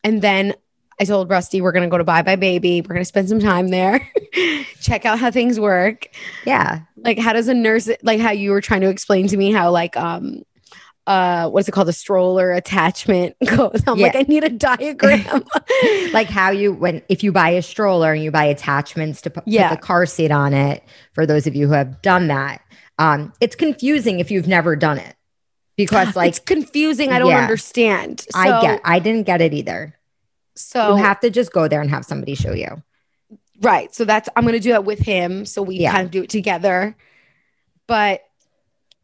and 0.03 0.21
then 0.21 0.55
i 1.01 1.05
told 1.05 1.29
rusty 1.31 1.61
we're 1.61 1.73
gonna 1.73 1.89
go 1.89 1.99
to 1.99 2.05
buybuy 2.05 2.39
BABY. 2.39 2.83
We're 2.83 2.95
gonna 2.95 3.05
spend 3.05 3.29
some 3.29 3.41
time 3.41 3.69
there. 3.69 4.11
Check 4.81 5.05
out 5.05 5.19
how 5.19 5.31
things 5.31 5.59
work. 5.61 6.09
Yeah. 6.45 6.81
like 6.97 7.19
how 7.19 7.33
does 7.33 7.49
a 7.49 7.55
nurse 7.55 7.89
like 8.03 8.21
how 8.21 8.31
you 8.31 8.51
were 8.51 8.61
trying 8.61 8.81
to 8.83 8.89
explain 8.89 9.27
to 9.29 9.37
me 9.37 9.53
how 9.53 9.71
like 9.71 9.97
um 9.97 10.43
uh 11.07 11.49
what's 11.51 11.69
it 11.69 11.73
called? 11.73 11.87
The 11.89 11.93
stroller 11.93 12.51
attachment 12.53 13.37
goes. 13.47 13.83
I'm 13.87 13.99
like 13.99 14.17
i 14.17 14.23
need 14.23 14.43
a 14.45 14.49
diagram. 14.49 15.45
Like 16.13 16.29
how 16.29 16.51
you 16.51 16.73
when 16.73 17.03
if 17.09 17.23
you 17.23 17.31
buy 17.33 17.51
a 17.51 17.63
stroller 17.63 18.13
and 18.13 18.23
you 18.23 18.31
buy 18.31 18.45
attachments 18.45 19.21
to 19.23 19.31
pu- 19.31 19.43
Yeah. 19.47 19.69
put 19.69 19.81
the 19.81 19.87
car 19.87 20.07
seat 20.07 20.31
on 20.31 20.55
it 20.55 20.83
for 21.13 21.27
those 21.27 21.47
of 21.47 21.55
you 21.55 21.67
who 21.69 21.75
have 21.75 22.01
done 22.03 22.29
that 22.29 22.63
um 22.99 23.33
it's 23.41 23.55
confusing 23.55 24.19
if 24.21 24.31
you've 24.31 24.49
never 24.49 24.75
done 24.77 24.99
it. 24.99 25.15
Because 25.77 26.17
like 26.21 26.31
it's 26.31 26.39
confusing. 26.39 27.13
I 27.13 27.19
don't 27.19 27.29
Yeah. 27.29 27.43
understand. 27.43 28.21
So, 28.31 28.39
i 28.39 28.61
get 28.63 28.81
i 28.85 28.99
didn't 28.99 29.25
get 29.27 29.41
it 29.43 29.53
either 29.53 29.95
so 30.57 30.97
you 30.97 31.03
have 31.03 31.21
to 31.21 31.31
just 31.31 31.53
go 31.53 31.69
there 31.69 31.81
and 31.81 31.91
have 31.91 32.05
somebody 32.05 32.35
show 32.35 32.53
you 32.53 32.83
right 33.63 33.95
so 33.95 34.05
that's 34.05 34.29
i'm 34.37 34.45
gonna 34.45 34.61
do 34.61 34.71
that 34.71 34.85
with 34.85 34.99
him 34.99 35.45
so 35.47 35.63
we 35.63 35.77
Yeah. 35.77 35.93
kind 35.93 36.05
of 36.05 36.11
do 36.11 36.23
it 36.23 36.31
together 36.31 36.97
but 37.87 38.23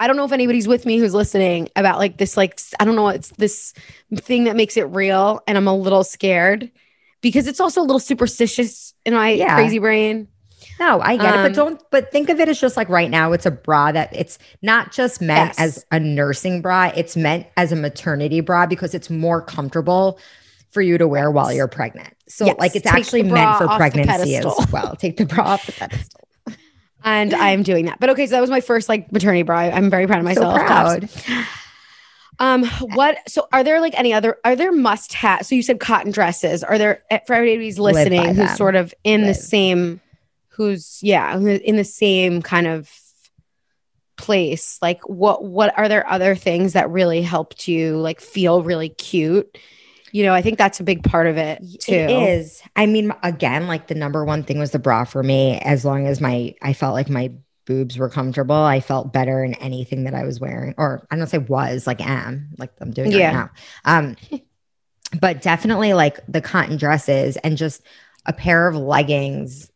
i 0.00 0.06
don't 0.06 0.16
know 0.16 0.24
if 0.24 0.32
anybody's 0.32 0.68
with 0.68 0.84
me 0.86 0.98
who's 0.98 1.14
listening 1.14 1.68
about 1.76 1.98
like 1.98 2.18
this 2.18 2.36
like 2.36 2.60
I 2.80 2.84
don't 2.84 2.96
know 2.96 3.08
it's 3.08 3.30
this 3.30 3.72
thing 4.14 4.44
that 4.44 4.56
makes 4.56 4.76
it 4.76 4.82
real 4.84 5.40
and 5.46 5.56
i'm 5.56 5.68
a 5.68 5.76
little 5.76 6.04
scared 6.04 6.70
because 7.20 7.46
it's 7.46 7.60
also 7.60 7.80
a 7.80 7.84
little 7.84 8.00
superstitious 8.00 8.94
in 9.06 9.14
my 9.14 9.30
Yeah. 9.30 9.54
crazy 9.54 9.78
brain 9.78 10.28
no 10.78 11.00
i 11.00 11.16
get 11.16 11.34
it 11.34 11.38
Um, 11.38 11.42
but 11.44 11.54
don't 11.54 11.82
but 11.90 12.12
think 12.12 12.28
of 12.28 12.40
it 12.40 12.48
as 12.48 12.60
just 12.60 12.76
like 12.76 12.88
right 12.88 13.10
now 13.10 13.32
it's 13.32 13.46
a 13.46 13.50
bra 13.50 13.92
that 13.92 14.14
it's 14.14 14.38
not 14.60 14.92
just 14.92 15.20
meant 15.20 15.50
Yes. 15.50 15.58
as 15.58 15.86
a 15.90 15.98
nursing 16.00 16.62
bra 16.62 16.92
it's 16.94 17.16
meant 17.16 17.46
as 17.56 17.72
a 17.72 17.76
maternity 17.76 18.40
bra 18.40 18.66
because 18.66 18.94
it's 18.94 19.08
more 19.10 19.40
comfortable 19.42 20.18
for 20.72 20.82
you 20.82 20.98
to 20.98 21.06
wear 21.06 21.30
while 21.30 21.52
you're 21.52 21.68
pregnant 21.68 22.14
so 22.28 22.46
Yes. 22.46 22.56
like 22.58 22.74
it's 22.76 22.84
Take 22.84 22.94
actually 22.94 23.22
meant 23.22 23.58
for 23.58 23.68
pregnancy 23.68 24.36
as 24.36 24.44
well 24.72 24.96
take 24.98 25.16
the 25.16 25.26
bra 25.26 25.44
off 25.44 25.66
the 25.66 25.72
pedestal 25.72 26.20
and 27.04 27.34
i'm 27.34 27.62
doing 27.62 27.86
that 27.86 27.98
but 28.00 28.10
okay 28.10 28.26
so 28.26 28.32
that 28.32 28.40
was 28.40 28.50
my 28.50 28.60
first 28.60 28.88
like 28.88 29.10
maternity 29.12 29.42
bra 29.42 29.58
i'm 29.58 29.90
very 29.90 30.06
proud 30.06 30.18
of 30.18 30.24
myself 30.24 30.54
Claps. 30.66 31.24
proud 31.24 31.46
Um, 32.38 32.64
what? 32.64 33.18
So, 33.28 33.46
are 33.52 33.62
there 33.62 33.80
like 33.80 33.96
any 33.96 34.12
other? 34.12 34.36
Are 34.44 34.56
there 34.56 34.72
must 34.72 35.12
have? 35.12 35.44
So 35.46 35.54
you 35.54 35.62
said 35.62 35.78
cotton 35.78 36.10
dresses. 36.10 36.64
Are 36.64 36.78
there 36.78 37.04
eh, 37.10 37.20
for 37.26 37.34
everybody 37.34 37.66
who's 37.66 37.78
Live 37.78 37.94
by 37.94 38.00
listening 38.04 38.28
who's 38.34 38.48
them. 38.48 38.56
sort 38.56 38.74
of 38.74 38.92
in 39.04 39.22
the 39.26 39.34
same, 39.34 40.00
who's 40.48 40.98
yeah, 41.02 41.36
in 41.36 41.76
the 41.76 41.84
same 41.84 42.40
kind 42.42 42.66
of 42.66 42.90
place? 44.16 44.78
Like, 44.82 45.08
what? 45.08 45.44
What 45.44 45.76
are 45.78 45.88
there 45.88 46.08
other 46.08 46.34
things 46.34 46.72
that 46.72 46.90
really 46.90 47.22
helped 47.22 47.68
you 47.68 47.98
like 47.98 48.20
feel 48.20 48.62
really 48.62 48.88
cute? 48.88 49.58
You 50.12 50.24
know, 50.24 50.34
I 50.34 50.42
think 50.42 50.58
that's 50.58 50.78
a 50.78 50.84
big 50.84 51.02
part 51.02 51.26
of 51.26 51.36
it 51.38 51.58
too. 51.80 51.92
It 51.92 52.10
is. 52.10 52.62
I 52.76 52.86
mean, 52.86 53.12
again, 53.22 53.66
like 53.66 53.86
the 53.88 53.94
number 53.94 54.24
one 54.24 54.42
thing 54.44 54.58
was 54.58 54.70
the 54.70 54.78
bra 54.78 55.04
for 55.04 55.22
me. 55.22 55.58
As 55.60 55.84
long 55.84 56.06
as 56.06 56.20
my, 56.20 56.54
I 56.62 56.74
felt 56.74 56.94
like 56.94 57.08
my 57.08 57.32
boobs 57.64 57.96
were 57.96 58.10
comfortable. 58.10 58.54
I 58.54 58.80
felt 58.80 59.12
better 59.12 59.42
in 59.42 59.54
anything 59.54 60.04
that 60.04 60.14
I 60.14 60.24
was 60.24 60.38
wearing, 60.40 60.74
or 60.76 61.06
I 61.10 61.16
don't 61.16 61.26
say 61.28 61.38
was 61.38 61.86
like 61.86 62.00
am 62.00 62.50
like 62.58 62.72
I'm 62.80 62.90
doing 62.90 63.10
Yeah. 63.12 63.26
right 63.26 63.32
now. 63.34 63.50
Um, 63.84 64.16
but 65.20 65.42
definitely 65.42 65.92
like 65.94 66.20
the 66.26 66.40
cotton 66.40 66.76
dresses 66.76 67.36
and 67.38 67.56
just 67.56 67.82
a 68.26 68.32
pair 68.32 68.68
of 68.68 68.76
leggings. 68.76 69.70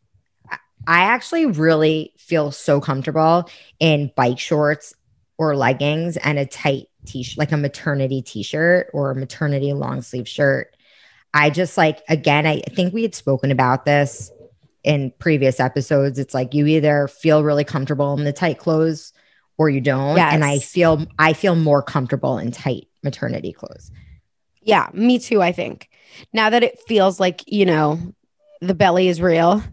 I- 0.49 0.57
I 0.85 0.99
actually 1.03 1.45
really 1.47 2.13
feel 2.17 2.51
so 2.51 2.79
comfortable 2.79 3.49
in 3.79 4.11
bike 4.15 4.39
shorts 4.39 4.93
or 5.37 5.55
leggings 5.55 6.17
and 6.17 6.39
a 6.39 6.45
tight 6.45 6.87
t-shirt, 7.07 7.37
like 7.37 7.51
a 7.51 7.57
maternity 7.57 8.21
t-shirt 8.21 8.89
or 8.93 9.11
a 9.11 9.15
maternity 9.15 9.73
long 9.73 10.01
sleeve 10.01 10.27
shirt. 10.27 10.75
I 11.33 11.49
just 11.49 11.77
like 11.77 12.01
again, 12.09 12.45
I 12.45 12.61
think 12.61 12.93
we 12.93 13.01
had 13.01 13.15
spoken 13.15 13.51
about 13.51 13.85
this 13.85 14.31
in 14.83 15.11
previous 15.19 15.59
episodes. 15.59 16.19
It's 16.19 16.33
like 16.33 16.53
you 16.53 16.65
either 16.67 17.07
feel 17.07 17.43
really 17.43 17.63
comfortable 17.63 18.17
in 18.17 18.23
the 18.23 18.33
tight 18.33 18.59
clothes 18.59 19.13
or 19.57 19.69
you 19.69 19.81
don't. 19.81 20.17
And 20.17 20.43
I 20.45 20.59
feel 20.59 21.05
I 21.19 21.33
feel 21.33 21.55
more 21.55 21.81
comfortable 21.81 22.37
in 22.37 22.51
tight 22.51 22.87
maternity 23.03 23.53
clothes. 23.53 23.91
Yeah, 24.61 24.89
me 24.93 25.19
too, 25.19 25.41
I 25.41 25.51
think. 25.51 25.89
Now 26.33 26.49
that 26.49 26.63
it 26.63 26.79
feels 26.87 27.19
like, 27.19 27.43
you 27.47 27.65
know, 27.65 27.99
the 28.61 28.73
belly 28.73 29.07
is 29.07 29.21
real, 29.21 29.63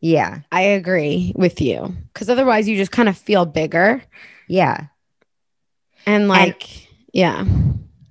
Yeah. 0.00 0.40
I 0.52 0.62
agree 0.62 1.32
with 1.34 1.60
you. 1.60 1.94
Cause 2.14 2.28
otherwise 2.28 2.68
you 2.68 2.76
just 2.76 2.92
kind 2.92 3.08
of 3.08 3.16
feel 3.18 3.46
bigger 3.46 4.02
Yeah. 4.48 4.86
And 6.06 6.28
like, 6.28 6.88
yeah. 7.12 7.44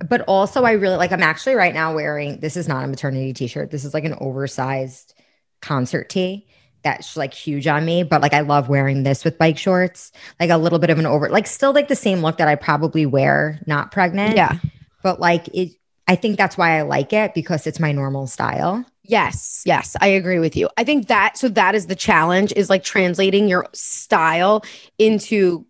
But 0.08 0.22
also 0.28 0.64
I 0.64 0.74
really 0.74 0.98
like 0.98 1.12
I'm 1.12 1.24
actually 1.24 1.56
right 1.56 1.74
now 1.74 1.96
wearing 1.96 2.40
this 2.40 2.58
is 2.58 2.68
not 2.68 2.84
a 2.84 2.88
maternity 2.88 3.34
t-shirt. 3.34 3.72
This 3.72 3.86
is 3.86 3.94
like 3.94 4.04
an 4.04 4.16
oversized 4.20 5.14
concert 5.62 6.10
tee 6.10 6.48
that's 6.84 7.18
like 7.18 7.34
huge 7.34 7.66
on 7.66 7.84
me, 7.86 8.04
but 8.04 8.22
like 8.22 8.34
I 8.34 8.42
love 8.42 8.70
wearing 8.70 9.04
this 9.04 9.24
with 9.24 9.40
bike 9.40 9.58
shorts. 9.58 10.12
Like 10.40 10.52
a 10.52 10.58
little 10.58 10.80
bit 10.80 10.92
of 10.92 11.00
an 11.00 11.06
over 11.06 11.30
like 11.30 11.48
still 11.48 11.74
like 11.74 11.88
the 11.88 11.96
same 11.96 12.22
look 12.22 12.38
that 12.38 12.48
I 12.48 12.56
probably 12.56 13.06
wear 13.06 13.60
not 13.66 13.92
pregnant. 13.92 14.36
Yeah. 14.36 14.60
But 15.02 15.20
like 15.20 15.48
it 15.50 15.72
I 16.08 16.16
think 16.16 16.38
that's 16.38 16.58
why 16.58 16.78
I 16.78 16.84
like 16.84 17.14
it 17.14 17.34
because 17.34 17.66
it's 17.66 17.80
my 17.80 17.92
normal 17.92 18.28
style. 18.28 18.86
Yes, 19.04 19.64
yes, 19.66 19.96
I 20.02 20.08
agree 20.08 20.40
with 20.40 20.56
you. 20.56 20.70
I 20.78 20.84
think 20.84 21.08
that 21.08 21.38
so 21.38 21.48
that 21.50 21.76
is 21.76 21.88
the 21.88 21.96
challenge 21.96 22.54
is 22.56 22.70
like 22.70 22.84
translating 22.84 23.48
your 23.48 23.68
style 23.74 24.64
into 24.98 25.66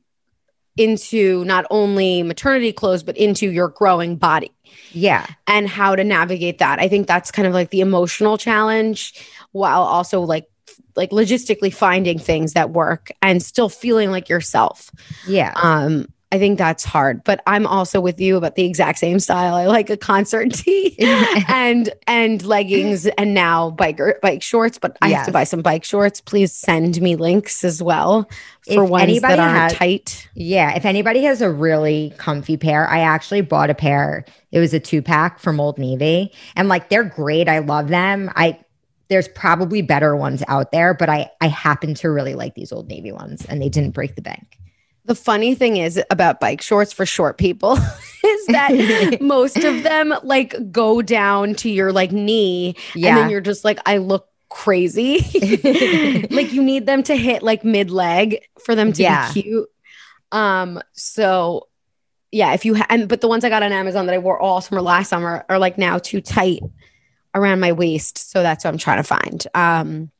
into 0.78 1.44
not 1.46 1.66
only 1.70 2.22
maternity 2.24 2.74
clothes 2.74 3.04
but 3.04 3.16
into 3.18 3.50
your 3.52 3.70
growing 3.70 4.16
body 4.18 4.52
Yeah. 4.92 5.26
and 5.48 5.68
how 5.70 5.96
to 5.96 6.04
navigate 6.04 6.58
that. 6.60 6.80
I 6.80 6.88
think 6.88 7.08
that's 7.08 7.32
kind 7.32 7.48
of 7.48 7.54
like 7.54 7.70
the 7.70 7.80
emotional 7.82 8.38
challenge 8.38 9.14
while 9.52 9.82
also 9.84 10.22
like 10.22 10.48
like 10.98 11.12
logistically 11.12 11.74
finding 11.74 12.18
things 12.20 12.54
that 12.54 12.70
work 12.72 13.12
and 13.22 13.44
still 13.44 13.70
feeling 13.70 14.12
like 14.12 14.30
yourself. 14.30 14.92
Yeah. 15.28 15.54
Um 15.56 16.08
I 16.36 16.40
think 16.40 16.58
that's 16.58 16.84
hard, 16.84 17.24
but 17.24 17.42
I'm 17.48 17.66
also 17.66 18.02
with 18.02 18.20
you 18.20 18.36
about 18.36 18.56
the 18.56 18.66
exact 18.66 19.00
same 19.00 19.20
style. 19.20 19.56
I 19.56 19.68
like 19.68 19.90
a 19.90 19.96
concert 19.96 20.54
tee 20.54 20.96
and 21.48 21.90
and 22.08 22.44
leggings 22.44 23.06
and 23.08 23.34
now 23.34 23.72
biker 23.72 24.20
bike 24.20 24.44
shorts, 24.44 24.78
but 24.78 24.98
I 25.02 25.10
have 25.10 25.26
to 25.28 25.32
buy 25.32 25.46
some 25.46 25.62
bike 25.62 25.86
shorts. 25.86 26.20
Please 26.20 26.52
send 26.52 27.02
me 27.02 27.16
links 27.16 27.64
as 27.64 27.82
well 27.82 28.30
for 28.68 28.84
If 28.84 28.90
ones 28.90 29.04
anybody 29.04 29.38
that 29.38 29.72
has- 29.72 29.74
tight. 29.74 30.28
Yeah, 30.36 30.76
if 30.76 30.84
anybody 30.84 31.24
has 31.24 31.42
a 31.42 31.50
really 31.50 32.14
comfy 32.18 32.58
pair, 32.58 32.86
I 32.90 33.00
actually 33.00 33.42
bought 33.42 33.70
a 33.70 33.76
pair. 33.76 34.26
It 34.52 34.60
was 34.60 34.74
a 34.74 34.80
two 34.80 35.02
pack 35.02 35.40
from 35.40 35.62
Old 35.62 35.78
Navy, 35.78 36.34
and 36.58 36.68
like 36.68 36.90
they're 36.90 37.04
great. 37.06 37.48
I 37.48 37.60
love 37.60 37.88
them. 37.88 38.30
I 38.36 38.60
there's 39.08 39.30
probably 39.30 39.82
better 39.82 40.18
ones 40.18 40.44
out 40.50 40.74
there, 40.74 40.94
but 40.94 41.08
I 41.08 41.30
I 41.40 41.48
happen 41.48 41.94
to 41.96 42.10
really 42.10 42.36
like 42.36 42.56
these 42.56 42.74
Old 42.74 42.90
Navy 42.90 43.14
ones, 43.14 43.46
and 43.46 43.62
they 43.62 43.70
didn't 43.70 43.92
break 43.92 44.16
the 44.16 44.22
bank. 44.22 44.60
The 45.06 45.16
funny 45.16 45.54
thing 45.56 45.78
is 45.78 46.02
about 46.10 46.40
bike 46.40 46.62
shorts 46.62 46.92
for 46.92 47.06
short 47.06 47.38
people 47.38 47.74
is 48.24 48.46
that 48.48 49.18
most 49.22 49.58
of 49.58 49.84
them 49.84 50.14
like 50.24 50.56
go 50.72 51.02
down 51.04 51.54
to 51.56 51.70
your 51.70 51.92
like 51.92 52.12
knee 52.12 52.76
and 52.96 53.04
then 53.04 53.30
you're 53.30 53.42
just 53.42 53.64
like 53.64 53.80
I 53.86 53.98
look 53.98 54.28
crazy. 54.50 55.18
like 56.32 56.54
you 56.54 56.64
need 56.64 56.86
them 56.86 57.04
to 57.04 57.16
hit 57.16 57.44
like 57.44 57.64
mid 57.64 57.92
leg 57.92 58.38
for 58.66 58.74
them 58.74 58.94
to 58.94 59.02
Yeah. 59.04 59.32
be 59.34 59.42
cute. 59.44 59.70
Um 60.32 60.82
so 60.94 61.68
yeah, 62.32 62.54
if 62.54 62.66
you 62.66 62.76
ha- 62.76 62.88
and 62.90 63.08
but 63.08 63.22
the 63.22 63.28
ones 63.28 63.46
I 63.46 63.50
got 63.50 63.64
on 63.64 63.72
Amazon 63.72 64.08
that 64.08 64.16
I 64.16 64.18
wore 64.18 64.40
all 64.40 64.60
summer 64.60 64.82
last 64.82 65.10
summer 65.10 65.46
are 65.50 65.60
like 65.60 65.78
now 65.78 66.00
too 66.00 66.20
tight 66.20 66.62
around 67.36 67.60
my 67.60 67.74
waist, 67.74 68.32
so 68.32 68.42
that's 68.42 68.64
what 68.66 68.72
I'm 68.72 68.78
trying 68.80 68.98
to 68.98 69.04
find. 69.04 69.46
Um 69.54 70.12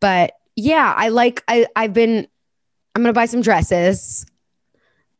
but 0.00 0.34
yeah, 0.54 0.94
I 0.96 1.08
like 1.08 1.42
I 1.48 1.66
I've 1.74 1.92
been 1.94 2.28
I'm 2.94 3.02
going 3.02 3.12
to 3.12 3.18
buy 3.18 3.26
some 3.26 3.40
dresses 3.40 4.26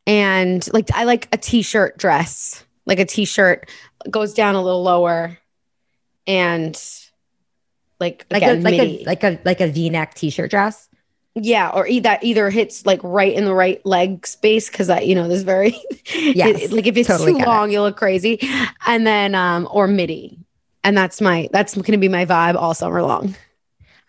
and 0.07 0.67
like 0.73 0.89
I 0.95 1.05
like 1.05 1.29
a 1.33 1.37
t-shirt 1.37 1.99
dress. 1.99 2.65
Like 2.87 2.99
a 2.99 3.05
t-shirt 3.05 3.71
goes 4.11 4.35
down 4.35 4.55
a 4.57 4.63
little 4.63 4.83
lower 4.83 5.39
and 6.27 6.75
like 8.01 8.27
Like 8.31 8.43
again, 8.43 8.59
a 8.59 8.61
like 8.63 8.77
midi. 8.77 9.03
a 9.03 9.07
like 9.07 9.23
a 9.25 9.39
like 9.45 9.61
a 9.61 9.69
V 9.69 9.91
neck 9.91 10.15
t 10.15 10.31
shirt 10.31 10.51
dress. 10.51 10.89
Yeah, 11.35 11.71
or 11.71 11.87
e- 11.87 12.01
that 12.01 12.23
either 12.25 12.51
hits 12.51 12.85
like 12.85 13.01
right 13.03 13.33
in 13.33 13.45
the 13.47 13.55
right 13.55 13.85
leg 13.87 14.27
space 14.27 14.69
because 14.69 14.91
I, 14.91 15.01
you 15.01 15.15
know, 15.15 15.29
this 15.29 15.43
very 15.43 15.75
Yes, 16.15 16.71
like 16.73 16.87
if 16.87 16.97
it's 16.97 17.09
totally 17.09 17.33
too 17.33 17.39
get 17.39 17.47
it. 17.47 17.51
long, 17.51 17.71
you 17.71 17.81
look 17.81 17.97
crazy, 17.97 18.39
and 18.87 19.07
then 19.07 19.35
um 19.35 19.67
or 19.71 19.87
midi, 19.87 20.39
and 20.85 20.97
that's 20.97 21.21
my 21.21 21.49
that's 21.53 21.75
going 21.75 21.93
to 21.93 21.97
be 21.99 22.09
my 22.09 22.27
vibe 22.27 22.57
all 22.57 22.75
summer 22.75 23.03
long. 23.03 23.35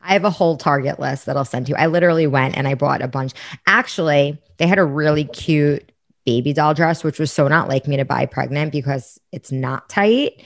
I 0.04 0.14
have 0.14 0.26
a 0.26 0.30
whole 0.30 0.58
Target 0.58 1.00
list 1.00 1.26
that 1.26 1.38
I'll 1.38 1.46
send 1.46 1.68
to 1.68 1.72
you. 1.72 1.76
I 1.78 1.88
literally 1.88 2.28
went 2.28 2.58
and 2.58 2.68
I 2.68 2.76
bought 2.76 3.02
a 3.02 3.08
bunch. 3.08 3.34
Actually, 3.68 4.38
they 4.58 4.68
had 4.68 4.80
a 4.80 4.84
really 4.86 5.24
cute 5.24 5.92
baby 6.26 6.54
doll 6.54 6.74
dress, 6.74 7.04
which 7.04 7.20
was 7.20 7.32
so 7.32 7.48
not 7.48 7.68
like 7.70 7.88
me 7.88 7.98
to 7.98 8.06
buy 8.06 8.26
pregnant 8.26 8.72
because 8.72 9.20
it's 9.32 9.52
not 9.52 9.90
tight 9.90 10.42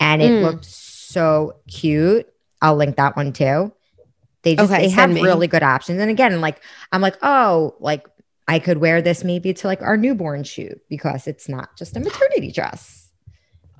and 0.00 0.22
it 0.22 0.30
Mm. 0.32 0.42
looked 0.42 0.64
so 0.64 1.56
cute. 1.68 2.26
I'll 2.62 2.76
link 2.76 2.96
that 2.96 3.16
one 3.16 3.32
too. 3.32 3.72
They 4.42 4.54
just 4.56 4.70
Okay, 4.72 4.82
they 4.82 4.88
have 4.90 5.10
me. 5.10 5.22
really 5.22 5.46
good 5.48 5.62
options. 5.62 6.00
And 6.00 6.10
again, 6.10 6.40
like 6.40 6.62
I'm 6.92 7.00
like, 7.00 7.16
oh, 7.22 7.74
like 7.80 8.06
I 8.46 8.58
could 8.58 8.78
wear 8.78 9.02
this 9.02 9.24
maybe 9.24 9.52
to 9.52 9.66
like 9.66 9.82
our 9.82 9.96
newborn 9.96 10.44
shoot 10.44 10.80
because 10.88 11.26
it's 11.26 11.48
not 11.48 11.76
just 11.76 11.96
a 11.96 12.00
maternity 12.00 12.52
dress. 12.52 13.10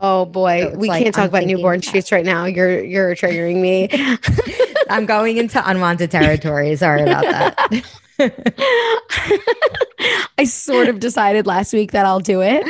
Oh 0.01 0.27
boy, 0.27 0.71
So 0.73 0.79
we 0.79 0.89
like, 0.89 1.03
can't 1.03 1.15
talk 1.15 1.23
I'm 1.25 1.29
about 1.31 1.45
newborn 1.45 1.81
that. 1.81 1.85
shoots 1.85 2.13
right 2.13 2.25
now. 2.25 2.45
You're 2.45 2.85
you're 2.85 3.15
triggering 3.15 3.61
me. 3.61 3.89
I'm 4.91 5.07
going 5.07 5.37
into 5.37 5.69
unwanted 5.69 6.11
territory. 6.11 6.75
Sorry 6.77 7.03
about 7.03 7.25
that. 7.25 7.85
I 10.39 10.45
sort 10.45 10.89
of 10.89 11.01
decided 11.01 11.47
last 11.47 11.73
week 11.73 11.93
that 11.93 12.07
I'll 12.07 12.21
do 12.21 12.43
it. 12.43 12.67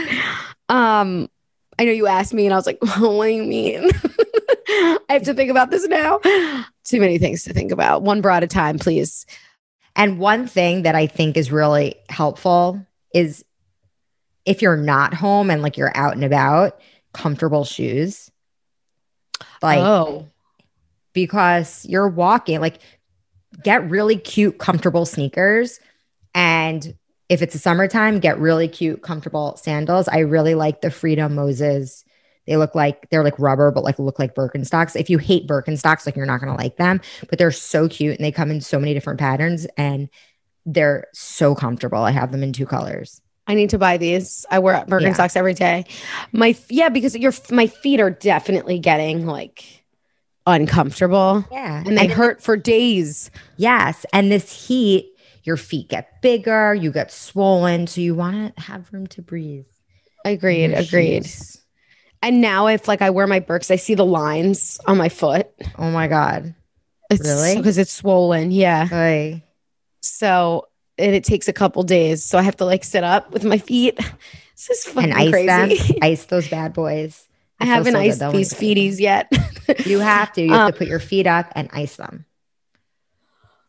Um, 0.69 1.29
I 1.79 1.85
know 1.85 1.93
you 1.93 2.07
asked 2.07 2.35
me, 2.35 2.45
and 2.45 2.53
I 2.53 2.57
was 2.57 2.67
like, 2.67 2.79
"What 2.81 3.27
do 3.27 3.33
you 3.33 3.45
mean?" 3.45 3.91
I 4.69 5.15
have 5.15 5.23
to 5.25 5.35
think 5.35 5.51
about 5.51 5.71
this 5.71 5.87
now. 5.87 6.19
Too 6.85 7.01
many 7.01 7.19
things 7.19 7.45
to 7.45 7.55
think 7.55 7.73
about. 7.73 8.03
One 8.03 8.21
bra 8.21 8.37
at 8.37 8.43
a 8.43 8.47
time, 8.47 8.79
please. 8.79 9.25
And 9.97 10.19
one 10.19 10.47
thing 10.47 10.83
that 10.83 10.95
I 10.95 11.07
think 11.07 11.37
is 11.37 11.51
really 11.51 11.97
helpful 12.09 12.87
is 13.15 13.45
if 14.45 14.63
you're 14.63 14.77
not 14.77 15.15
home 15.15 15.51
and 15.51 15.63
like 15.63 15.77
you're 15.77 15.97
out 15.97 16.15
and 16.15 16.25
about, 16.25 16.81
comfortable 17.13 17.65
shoes. 17.65 18.31
Like 19.63 19.81
oh, 19.81 20.29
because 21.19 21.85
you're 21.85 22.09
walking, 22.09 22.61
like 22.61 22.79
get 23.65 23.91
really 23.91 24.17
cute, 24.17 24.59
comfortable 24.59 25.05
sneakers. 25.05 25.81
And 26.33 26.95
if 27.29 27.43
it's 27.43 27.57
a 27.57 27.59
summertime, 27.59 28.21
get 28.21 28.39
really 28.39 28.69
cute, 28.69 29.03
comfortable 29.03 29.57
sandals. 29.57 30.07
I 30.07 30.19
really 30.21 30.55
like 30.55 30.81
the 30.81 30.93
Freedom 30.93 31.35
Moses. 31.35 32.05
They 32.47 32.57
look 32.57 32.77
like 32.77 33.11
they're 33.11 33.25
like 33.25 33.37
rubber, 33.37 33.73
but 33.73 33.83
like 33.83 33.99
look 33.99 34.21
like 34.21 34.37
Birkenstocks. 34.37 34.95
If 34.95 35.11
you 35.11 35.19
hate 35.19 35.49
Birkenstocks, 35.49 36.07
like 36.07 36.15
you're 36.15 36.25
not 36.25 36.39
gonna 36.39 36.57
like 36.57 36.77
them, 36.77 37.01
but 37.29 37.39
they're 37.39 37.51
so 37.51 37.89
cute 37.89 38.17
and 38.17 38.25
they 38.25 38.31
come 38.31 38.53
in 38.53 38.61
so 38.61 38.79
many 38.79 38.95
different 38.95 39.19
patterns 39.19 39.67
and 39.77 40.09
they're 40.65 41.09
so 41.13 41.57
comfortable. 41.57 41.99
I 41.99 42.13
have 42.13 42.31
them 42.31 42.45
in 42.45 42.53
two 42.53 42.67
colors. 42.67 43.21
I 43.49 43.55
need 43.55 43.71
to 43.71 43.79
buy 43.79 43.97
these. 43.97 44.47
I 44.51 44.61
wear 44.61 44.85
Birkenstocks 44.87 45.37
every 45.37 45.55
day. 45.55 45.87
My 46.31 46.55
yeah, 46.69 46.91
because 46.91 47.17
your 47.17 47.33
my 47.51 47.67
feet 47.67 47.99
are 47.99 48.11
definitely 48.11 48.79
getting 48.79 49.27
like 49.27 49.78
uncomfortable, 50.49 51.45
Yeah. 51.53 51.83
and 51.87 51.97
they 51.97 52.07
hurt 52.07 52.43
for 52.43 52.57
days. 52.57 53.31
Yes. 53.57 54.05
And 54.13 54.33
this 54.33 54.67
heat, 54.67 55.13
your 55.45 55.57
feet 55.57 55.89
get 55.89 56.21
bigger, 56.23 56.75
you 56.75 56.91
get 56.93 57.13
swollen. 57.13 57.87
So 57.87 58.01
you 58.01 58.15
want 58.15 58.57
to 58.57 58.63
have 58.63 58.93
room 58.93 59.07
to 59.09 59.23
breathe. 59.23 59.67
Agreed. 60.25 60.73
Agreed. 60.75 61.25
shoes. 61.25 61.59
And 62.23 62.41
now, 62.41 62.67
if 62.67 62.89
like 62.89 63.01
I 63.03 63.11
wear 63.11 63.27
my 63.29 63.39
Birks, 63.39 63.71
I 63.71 63.77
see 63.77 63.95
the 63.95 64.05
lines 64.05 64.79
on 64.87 64.97
my 64.99 65.09
foot. 65.09 65.47
Oh 65.79 65.91
my 65.91 66.09
God. 66.09 66.55
It's 67.11 67.27
Really? 67.27 67.57
because 67.57 67.79
it's 67.79 67.93
swollen. 67.93 68.51
Yeah. 68.51 68.89
Oy. 68.93 69.43
So 70.01 70.67
and 70.99 71.15
it 71.15 71.23
takes 71.23 71.47
a 71.47 71.53
couple 71.53 71.83
days. 71.85 72.25
So 72.25 72.39
I 72.39 72.43
have 72.43 72.57
to 72.57 72.65
like 72.65 72.83
sit 72.83 73.05
up 73.05 73.31
with 73.33 73.45
my 73.45 73.59
feet. 73.59 73.99
This 74.59 74.71
is 74.71 74.93
fucking 74.93 75.13
And 75.13 75.15
ice 75.21 75.31
crazy. 75.31 75.47
them. 75.93 75.99
Ice 76.03 76.25
those 76.25 76.49
bad 76.49 76.73
boys. 76.73 77.28
I 77.61 77.65
haven't 77.65 77.93
so 77.95 77.99
iced 77.99 78.21
these 78.33 78.55
feeties 78.55 79.01
yet. 79.01 79.31
You 79.85 79.99
have 79.99 80.33
to. 80.33 80.43
You 80.43 80.51
have 80.53 80.61
Um, 80.69 80.73
to 80.73 80.79
put 80.79 80.89
your 80.89 80.99
feet 81.01 81.27
up 81.27 81.53
and 81.55 81.69
ice 81.75 81.97
them. 81.97 82.25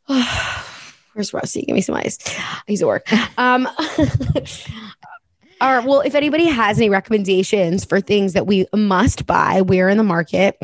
Where's 1.13 1.33
Rusty? 1.33 1.63
Give 1.63 1.73
me 1.75 1.81
some 1.81 1.95
ice. 1.95 2.17
He's 2.67 2.81
at 2.81 2.87
work. 2.87 3.11
Um, 3.37 3.67
All 5.61 5.75
right. 5.75 5.85
Well, 5.85 5.99
if 5.99 6.15
anybody 6.15 6.45
has 6.45 6.77
any 6.77 6.89
recommendations 6.89 7.83
for 7.83 7.99
things 7.99 8.31
that 8.31 8.47
we 8.47 8.65
must 8.73 9.25
buy, 9.25 9.61
we're 9.61 9.89
in 9.89 9.97
the 9.97 10.05
market. 10.05 10.55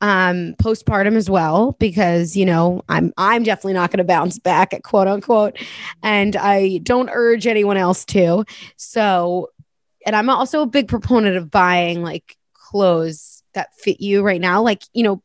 Um, 0.00 0.56
postpartum 0.60 1.14
as 1.14 1.30
well, 1.30 1.76
because 1.78 2.36
you 2.36 2.44
know 2.46 2.82
I'm 2.88 3.12
I'm 3.16 3.44
definitely 3.44 3.74
not 3.74 3.90
going 3.92 3.98
to 3.98 4.04
bounce 4.04 4.40
back 4.40 4.74
at 4.74 4.82
quote 4.82 5.06
unquote, 5.06 5.56
and 6.02 6.34
I 6.34 6.78
don't 6.78 7.10
urge 7.12 7.46
anyone 7.46 7.76
else 7.76 8.04
to. 8.06 8.44
So, 8.76 9.50
and 10.04 10.16
I'm 10.16 10.28
also 10.28 10.62
a 10.62 10.66
big 10.66 10.88
proponent 10.88 11.36
of 11.36 11.48
buying 11.48 12.02
like 12.02 12.36
clothes 12.70 13.42
that 13.54 13.74
fit 13.74 14.00
you 14.00 14.22
right 14.22 14.40
now. 14.40 14.62
Like 14.62 14.82
you 14.92 15.02
know, 15.02 15.22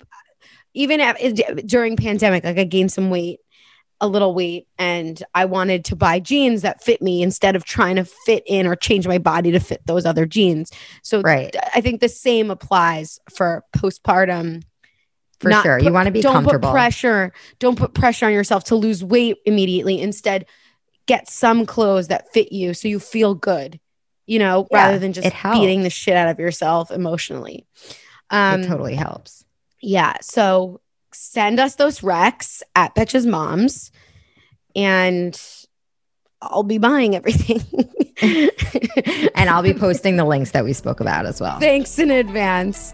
even 0.74 1.00
at, 1.00 1.18
during 1.66 1.96
pandemic, 1.96 2.44
like 2.44 2.58
I 2.58 2.64
gained 2.64 2.92
some 2.92 3.10
weight 3.10 3.40
a 4.02 4.08
little 4.08 4.34
weight 4.34 4.68
and 4.78 5.22
I 5.34 5.46
wanted 5.46 5.86
to 5.86 5.96
buy 5.96 6.20
jeans 6.20 6.64
that 6.64 6.84
fit 6.84 7.02
me 7.02 7.24
instead 7.24 7.56
of 7.56 7.64
trying 7.64 7.96
to 7.96 8.04
fit 8.04 8.44
in 8.46 8.68
or 8.68 8.76
change 8.76 9.08
my 9.08 9.18
body 9.18 9.52
to 9.52 9.60
fit 9.60 9.82
those 9.86 10.06
other 10.06 10.26
jeans. 10.26 10.70
So 11.02 11.22
right. 11.22 11.56
I 11.74 11.80
think 11.82 12.02
the 12.02 12.10
same 12.10 12.52
applies 12.52 13.20
for 13.34 13.64
postpartum. 13.76 14.64
For 15.40 15.50
Not 15.50 15.64
sure. 15.64 15.78
Put, 15.80 15.86
you 15.86 15.94
want 15.94 16.08
to 16.08 16.12
be 16.12 16.22
don't 16.22 16.34
comfortable. 16.34 16.70
Put 16.70 16.74
pressure. 16.74 17.34
Don't 17.60 17.78
put 17.78 17.94
pressure 17.94 18.26
on 18.26 18.34
yourself 18.34 18.66
to 18.66 18.76
lose 18.76 19.04
weight 19.04 19.38
immediately. 19.46 20.02
Instead, 20.02 20.46
get 21.06 21.30
some 21.30 21.66
clothes 21.66 22.08
that 22.08 22.32
fit 22.34 22.52
you 22.52 22.74
so 22.74 22.88
you 22.88 23.00
feel 23.00 23.34
good, 23.34 23.80
you 24.26 24.40
know, 24.40 24.68
yeah, 24.72 24.78
rather 24.78 25.00
than 25.00 25.14
just 25.14 25.36
beating 25.54 25.84
the 25.84 25.90
shit 25.90 26.16
out 26.16 26.28
of 26.28 26.40
yourself 26.40 26.92
emotionally. 26.92 27.66
Um, 28.30 28.62
it 28.62 28.68
totally 28.68 28.96
helps. 28.96 29.46
Yeah. 29.82 30.16
So 30.22 30.82
send 31.14 31.60
us 31.60 31.76
those 31.76 32.02
recs 32.02 32.62
at 32.76 32.96
Betches 32.96 33.28
Moms 33.28 33.92
and 34.76 35.40
I'll 36.42 36.64
be 36.64 36.78
buying 36.78 37.16
everything. 37.16 37.62
and 39.36 39.50
I'll 39.50 39.64
be 39.64 39.74
posting 39.80 40.18
the 40.18 40.26
links 40.26 40.52
that 40.52 40.64
we 40.64 40.74
spoke 40.74 41.00
about 41.00 41.26
as 41.26 41.40
well. 41.40 41.60
Thanks 41.60 41.98
in 42.00 42.12
advance. 42.12 42.94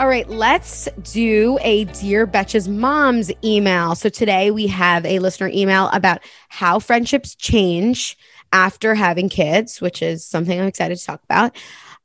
All 0.00 0.08
right, 0.08 0.26
let's 0.30 0.88
do 1.12 1.58
a 1.60 1.84
Dear 1.84 2.26
Betches 2.26 2.66
Moms 2.66 3.30
email. 3.44 3.94
So 3.94 4.08
today 4.08 4.50
we 4.50 4.66
have 4.68 5.04
a 5.04 5.18
listener 5.18 5.50
email 5.52 5.90
about 5.92 6.22
how 6.48 6.78
friendships 6.78 7.34
change 7.34 8.16
after 8.50 8.94
having 8.94 9.28
kids, 9.28 9.82
which 9.82 10.00
is 10.00 10.26
something 10.26 10.58
I'm 10.58 10.66
excited 10.66 10.96
to 10.96 11.04
talk 11.04 11.22
about. 11.24 11.54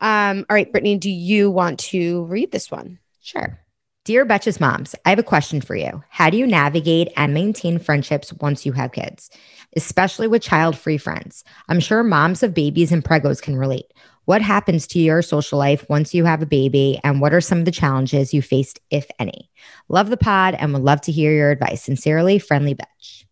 Um, 0.02 0.46
all 0.50 0.56
right, 0.56 0.70
Brittany, 0.70 0.98
do 0.98 1.10
you 1.10 1.50
want 1.50 1.80
to 1.92 2.26
read 2.26 2.52
this 2.52 2.70
one? 2.70 3.00
Sure. 3.22 3.58
Dear 4.04 4.26
Betches 4.26 4.60
moms, 4.60 4.94
I 5.06 5.10
have 5.12 5.20
a 5.20 5.24
question 5.24 5.62
for 5.62 5.78
you. 5.78 6.04
How 6.10 6.30
do 6.30 6.36
you 6.36 6.46
navigate 6.46 7.14
and 7.16 7.34
maintain 7.34 7.80
friendships 7.80 8.34
once 8.34 8.66
you 8.66 8.74
have 8.74 8.92
kids, 8.92 9.30
especially 9.78 10.28
with 10.28 10.42
child 10.42 10.78
free 10.78 10.98
friends? 10.98 11.46
I'm 11.70 11.80
sure 11.80 12.04
moms 12.04 12.44
of 12.44 12.54
babies 12.54 12.92
and 12.92 13.06
pregos 13.06 13.42
can 13.42 13.56
relate. 13.56 13.94
What 14.26 14.42
happens 14.42 14.88
to 14.88 15.00
your 15.00 15.22
social 15.22 15.58
life 15.58 15.86
once 15.90 16.14
you 16.14 16.26
have 16.26 16.42
a 16.42 16.48
baby, 16.48 17.00
and 17.04 17.22
what 17.22 17.34
are 17.34 17.42
some 17.42 17.60
of 17.60 17.66
the 17.66 17.72
challenges 17.72 18.34
you 18.34 18.42
faced, 18.42 18.80
if 18.90 19.08
any? 19.20 19.50
Love 19.88 20.10
the 20.10 20.18
pod 20.18 20.56
and 20.56 20.74
would 20.74 20.82
love 20.82 21.02
to 21.02 21.12
hear 21.12 21.32
your 21.32 21.52
advice. 21.52 21.84
Sincerely, 21.84 22.40
Friendly 22.40 22.74
Betch. 22.74 23.26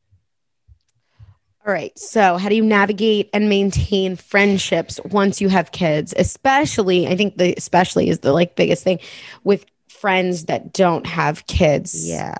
All 1.65 1.71
right. 1.71 1.97
So, 1.97 2.37
how 2.37 2.49
do 2.49 2.55
you 2.55 2.63
navigate 2.63 3.29
and 3.33 3.47
maintain 3.47 4.17
friendships 4.17 4.99
once 5.05 5.39
you 5.39 5.47
have 5.47 5.71
kids? 5.71 6.13
Especially, 6.17 7.07
I 7.07 7.15
think 7.15 7.37
the 7.37 7.53
especially 7.55 8.09
is 8.09 8.19
the 8.19 8.33
like 8.33 8.55
biggest 8.55 8.83
thing 8.83 8.99
with 9.43 9.65
friends 9.87 10.45
that 10.45 10.73
don't 10.73 11.07
have 11.07 11.47
kids. 11.47 12.07
Yeah. 12.07 12.35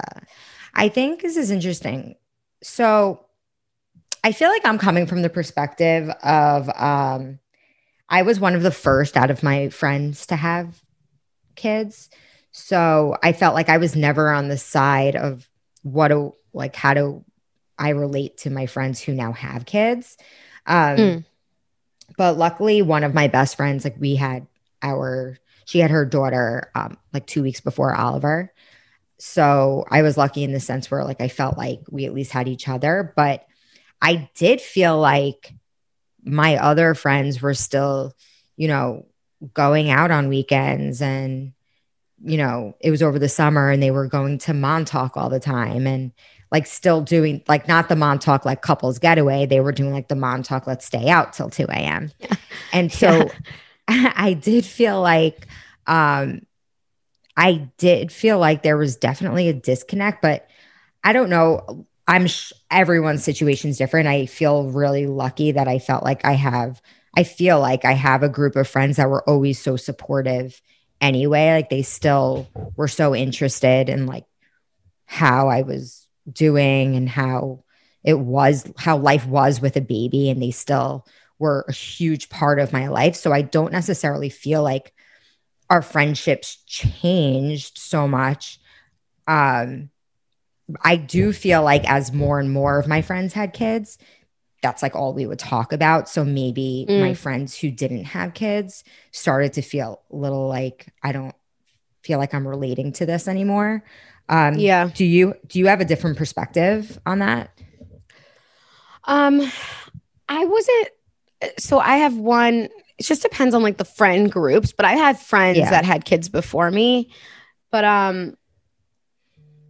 I 0.74 0.89
think 0.89 1.22
this 1.22 1.38
is 1.38 1.52
interesting. 1.52 2.16
So, 2.62 3.26
I 4.26 4.34
feel 4.34 4.50
like 4.50 4.66
I'm 4.66 4.78
coming 4.78 5.08
from 5.08 5.22
the 5.22 5.30
perspective 5.30 6.10
of 6.22 6.70
um 6.76 7.39
I 8.10 8.22
was 8.22 8.39
one 8.39 8.56
of 8.56 8.63
the 8.63 8.72
first 8.72 9.18
out 9.18 9.32
of 9.32 9.44
my 9.44 9.70
friends 9.70 10.26
to 10.28 10.36
have 10.36 10.82
kids. 11.56 12.10
So, 12.52 13.18
I 13.24 13.34
felt 13.34 13.56
like 13.56 13.70
I 13.70 13.78
was 13.78 13.96
never 13.96 14.30
on 14.30 14.48
the 14.48 14.58
side 14.58 15.16
of 15.16 15.50
what 15.82 16.10
do 16.10 16.36
like 16.54 16.76
how 16.76 16.94
do 16.94 17.26
I 17.78 17.89
relate 17.89 18.38
to 18.39 18.50
my 18.50 18.66
friends 18.66 19.02
who 19.02 19.13
now 19.13 19.34
have 19.34 19.66
kids. 19.66 20.18
Um, 20.66 20.98
mm. 20.98 21.26
But 22.18 22.38
luckily, 22.38 22.82
one 22.82 23.04
of 23.04 23.13
my 23.13 23.28
best 23.28 23.58
friends, 23.58 23.84
like 23.84 23.96
we 24.00 24.16
had 24.16 24.48
our, 24.82 25.38
she 25.66 25.80
had 25.80 25.92
her 25.92 26.06
daughter 26.06 26.72
um, 26.76 26.98
like 27.13 27.26
two 27.26 27.42
weeks 27.42 27.62
before 27.62 27.96
Oliver. 27.96 28.54
So 29.18 29.86
I 29.89 30.02
was 30.02 30.18
lucky 30.18 30.44
in 30.44 30.54
the 30.54 30.60
sense 30.60 30.92
where 30.92 31.04
like 31.04 31.22
I 31.22 31.28
felt 31.28 31.58
like 31.58 31.82
we 31.89 32.06
at 32.06 32.13
least 32.13 32.32
had 32.32 32.48
each 32.48 32.68
other. 32.68 33.13
But 33.16 33.46
I 34.02 34.30
did 34.36 34.62
feel 34.62 35.00
like 35.00 35.54
my 36.24 36.58
other 36.58 36.94
friends 36.94 37.42
were 37.42 37.54
still, 37.54 38.14
you 38.56 38.68
know, 38.68 39.06
going 39.54 39.90
out 39.90 40.12
on 40.12 40.30
weekends 40.30 41.02
and, 41.02 41.54
you 42.24 42.38
know, 42.38 42.76
it 42.80 42.92
was 42.92 43.04
over 43.04 43.20
the 43.20 43.30
summer 43.30 43.70
and 43.70 43.84
they 43.84 43.92
were 43.92 44.08
going 44.08 44.38
to 44.40 44.54
Montauk 44.54 45.18
all 45.18 45.30
the 45.30 45.40
time. 45.40 45.86
And, 45.88 46.12
like 46.54 46.68
still 46.68 47.02
doing 47.02 47.42
like 47.48 47.68
not 47.68 47.90
the 47.90 47.96
Montauk 47.96 48.46
like 48.46 48.62
couples 48.62 49.00
getaway. 49.00 49.48
They 49.48 49.60
were 49.60 49.72
doing 49.72 49.92
like 49.92 50.08
the 50.08 50.16
Montauk 50.16 50.68
let's 50.68 50.86
stay 50.86 51.10
out 51.10 51.34
till 51.34 51.50
2 51.50 51.64
a.m. 51.64 52.12
Yeah. 52.20 52.36
And 52.72 52.92
so 52.94 53.32
yeah. 53.90 54.14
I 54.16 54.34
did 54.34 54.64
feel 54.64 55.02
like 55.02 55.48
um 55.88 56.46
I 57.36 57.70
did 57.80 58.12
feel 58.12 58.38
like 58.38 58.62
there 58.62 58.78
was 58.78 58.96
definitely 58.96 59.50
a 59.50 59.54
disconnect, 59.54 60.22
but 60.22 60.48
I 61.04 61.12
don't 61.14 61.32
know. 61.32 61.88
I'm 62.08 62.28
sh- 62.28 62.54
everyone's 62.70 63.24
situation 63.24 63.70
is 63.70 63.78
different. 63.78 64.08
I 64.08 64.26
feel 64.26 64.70
really 64.70 65.08
lucky 65.08 65.52
that 65.54 65.68
I 65.68 65.80
felt 65.80 66.04
like 66.04 66.26
I 66.26 66.34
have, 66.34 66.82
I 67.16 67.24
feel 67.24 67.60
like 67.60 67.86
I 67.86 67.94
have 67.94 68.24
a 68.24 68.30
group 68.30 68.56
of 68.56 68.68
friends 68.68 68.98
that 68.98 69.10
were 69.10 69.28
always 69.28 69.60
so 69.60 69.78
supportive 69.78 70.62
anyway. 71.00 71.54
Like 71.54 71.70
they 71.70 71.82
still 71.82 72.48
were 72.76 72.88
so 72.88 73.16
interested 73.16 73.89
in 73.89 74.06
like 74.06 74.26
how 75.06 75.48
I 75.48 75.62
was 75.62 76.08
doing 76.32 76.96
and 76.96 77.08
how 77.08 77.63
it 78.04 78.20
was, 78.20 78.70
how 78.78 78.98
life 78.98 79.26
was 79.26 79.62
with 79.62 79.78
a 79.78 79.82
baby. 79.82 80.30
And 80.30 80.42
they 80.42 80.52
still 80.52 81.06
were 81.39 81.66
a 81.68 81.74
huge 81.74 82.30
part 82.30 82.60
of 82.60 82.74
my 82.74 82.88
life. 82.88 83.16
So 83.16 83.32
I 83.32 83.42
don't 83.42 83.72
necessarily 83.72 84.30
feel 84.30 84.62
like 84.62 84.94
our 85.70 85.82
friendships 85.82 86.58
changed 86.66 87.78
so 87.78 88.08
much. 88.08 88.60
Um, 89.28 89.89
I 90.82 90.95
do 90.95 91.34
feel 91.34 91.63
like 91.63 91.89
as 91.89 92.13
more 92.13 92.39
and 92.39 92.52
more 92.52 92.80
of 92.80 92.88
my 92.88 93.02
friends 93.02 93.34
had 93.34 93.54
kids, 93.54 93.97
that's 94.62 94.82
like 94.82 94.95
all 94.95 95.13
we 95.13 95.26
would 95.26 95.39
talk 95.39 95.73
about. 95.73 96.08
So 96.08 96.23
maybe 96.23 96.86
mm. 96.89 97.02
my 97.02 97.13
friends 97.13 97.58
who 97.58 97.69
didn't 97.69 98.06
have 98.06 98.34
kids 98.34 98.84
started 99.12 99.54
to 99.54 99.62
feel 99.62 100.02
a 100.12 100.15
little 100.15 100.47
like 100.47 100.88
I 101.04 101.12
don't 101.12 101.36
feel 102.02 102.17
like 102.17 102.34
I'm 102.34 102.47
relating 102.47 102.93
to 102.93 103.06
this 103.06 103.28
anymore. 103.28 103.84
Um, 104.30 104.56
yeah. 104.56 104.89
Do 104.93 105.06
you 105.06 105.36
do 105.47 105.60
you 105.60 105.67
have 105.67 105.82
a 105.82 105.86
different 105.86 106.17
perspective 106.17 106.97
on 107.06 107.19
that? 107.19 107.52
Um, 109.04 109.41
I 110.30 110.45
wasn't. 110.45 110.88
So 111.60 111.80
I 111.80 111.97
have 111.97 112.15
one. 112.15 112.69
It 112.97 113.04
just 113.04 113.21
depends 113.21 113.54
on 113.54 113.63
like 113.63 113.78
the 113.78 113.86
friend 113.86 114.32
groups, 114.32 114.71
but 114.71 114.86
I 114.86 114.93
had 114.93 115.19
friends 115.19 115.58
yeah. 115.58 115.69
that 115.71 115.84
had 115.84 116.06
kids 116.06 116.30
before 116.30 116.71
me. 116.71 117.12
But 117.69 117.84
um, 117.84 118.38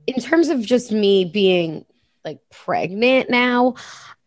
in 0.07 0.21
terms 0.21 0.49
of 0.49 0.61
just 0.61 0.91
me 0.91 1.25
being 1.25 1.85
like 2.25 2.39
pregnant 2.49 3.29
now, 3.29 3.75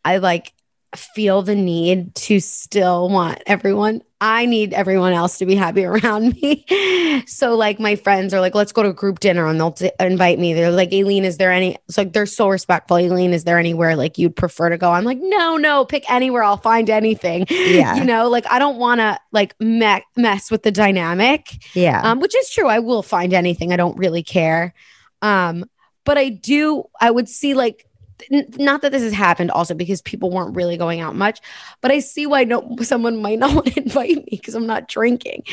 I 0.04 0.18
like 0.18 0.52
feel 0.94 1.42
the 1.42 1.54
need 1.54 2.14
to 2.14 2.40
still 2.40 3.08
want 3.08 3.42
everyone 3.46 4.02
I 4.20 4.46
need 4.46 4.72
everyone 4.72 5.12
else 5.12 5.38
to 5.38 5.46
be 5.46 5.54
happy 5.54 5.84
around 5.84 6.40
me. 6.40 7.24
so 7.26 7.54
like 7.54 7.78
my 7.78 7.96
friends 7.96 8.32
are 8.32 8.40
like, 8.40 8.54
let's 8.54 8.72
go 8.72 8.82
to 8.82 8.88
a 8.88 8.94
group 8.94 9.20
dinner 9.20 9.46
and 9.46 9.60
they'll 9.60 9.72
t- 9.72 9.90
invite 10.00 10.38
me. 10.38 10.54
They're 10.54 10.70
like, 10.70 10.92
Aileen, 10.92 11.24
is 11.24 11.36
there 11.36 11.52
any, 11.52 11.76
it's 11.88 11.98
like, 11.98 12.12
they're 12.12 12.24
so 12.24 12.48
respectful. 12.48 12.96
Aileen, 12.96 13.34
is 13.34 13.44
there 13.44 13.58
anywhere 13.58 13.94
like 13.94 14.16
you'd 14.16 14.34
prefer 14.34 14.70
to 14.70 14.78
go? 14.78 14.90
I'm 14.90 15.04
like, 15.04 15.18
no, 15.20 15.56
no, 15.56 15.84
pick 15.84 16.10
anywhere. 16.10 16.42
I'll 16.42 16.56
find 16.56 16.88
anything. 16.88 17.46
Yeah. 17.50 17.96
You 17.96 18.04
know, 18.04 18.28
like 18.28 18.50
I 18.50 18.58
don't 18.58 18.78
want 18.78 19.00
to 19.00 19.18
like 19.32 19.58
me- 19.60 20.04
mess 20.16 20.50
with 20.50 20.62
the 20.62 20.70
dynamic. 20.70 21.52
Yeah. 21.74 22.00
Um, 22.02 22.20
which 22.20 22.34
is 22.34 22.48
true. 22.48 22.68
I 22.68 22.78
will 22.78 23.02
find 23.02 23.34
anything. 23.34 23.72
I 23.72 23.76
don't 23.76 23.98
really 23.98 24.22
care. 24.22 24.72
Um, 25.22 25.64
but 26.04 26.18
I 26.18 26.28
do, 26.28 26.84
I 27.00 27.10
would 27.10 27.28
see 27.28 27.54
like 27.54 27.86
not 28.30 28.82
that 28.82 28.92
this 28.92 29.02
has 29.02 29.12
happened 29.12 29.50
also 29.50 29.74
because 29.74 30.00
people 30.02 30.30
weren't 30.30 30.56
really 30.56 30.76
going 30.76 31.00
out 31.00 31.14
much, 31.14 31.40
but 31.80 31.90
I 31.90 31.98
see 31.98 32.26
why 32.26 32.44
no 32.44 32.76
someone 32.82 33.20
might 33.20 33.38
not 33.38 33.54
want 33.54 33.66
to 33.66 33.82
invite 33.82 34.16
me 34.16 34.28
because 34.30 34.54
I'm 34.54 34.66
not 34.66 34.88
drinking. 34.88 35.44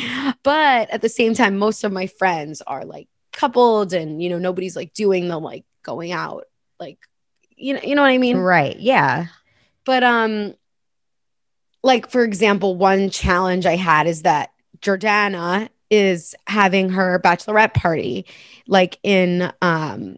But 0.43 0.89
at 0.89 1.01
the 1.01 1.09
same 1.09 1.33
time, 1.33 1.57
most 1.57 1.83
of 1.83 1.91
my 1.91 2.07
friends 2.07 2.61
are 2.61 2.85
like 2.85 3.07
coupled 3.31 3.93
and 3.93 4.21
you 4.21 4.29
know, 4.29 4.39
nobody's 4.39 4.75
like 4.75 4.93
doing 4.93 5.27
the 5.27 5.39
like 5.39 5.65
going 5.83 6.11
out, 6.11 6.45
like 6.79 6.99
you 7.55 7.73
know, 7.73 7.81
you 7.83 7.95
know 7.95 8.01
what 8.01 8.11
I 8.11 8.17
mean? 8.17 8.37
Right. 8.37 8.79
Yeah. 8.79 9.27
But 9.85 10.03
um 10.03 10.53
like 11.83 12.09
for 12.09 12.23
example, 12.23 12.75
one 12.75 13.09
challenge 13.09 13.65
I 13.65 13.75
had 13.75 14.07
is 14.07 14.21
that 14.21 14.51
Jordana 14.79 15.69
is 15.93 16.33
having 16.47 16.89
her 16.89 17.19
bachelorette 17.19 17.75
party 17.75 18.25
like 18.67 18.97
in 19.03 19.53
um 19.61 20.15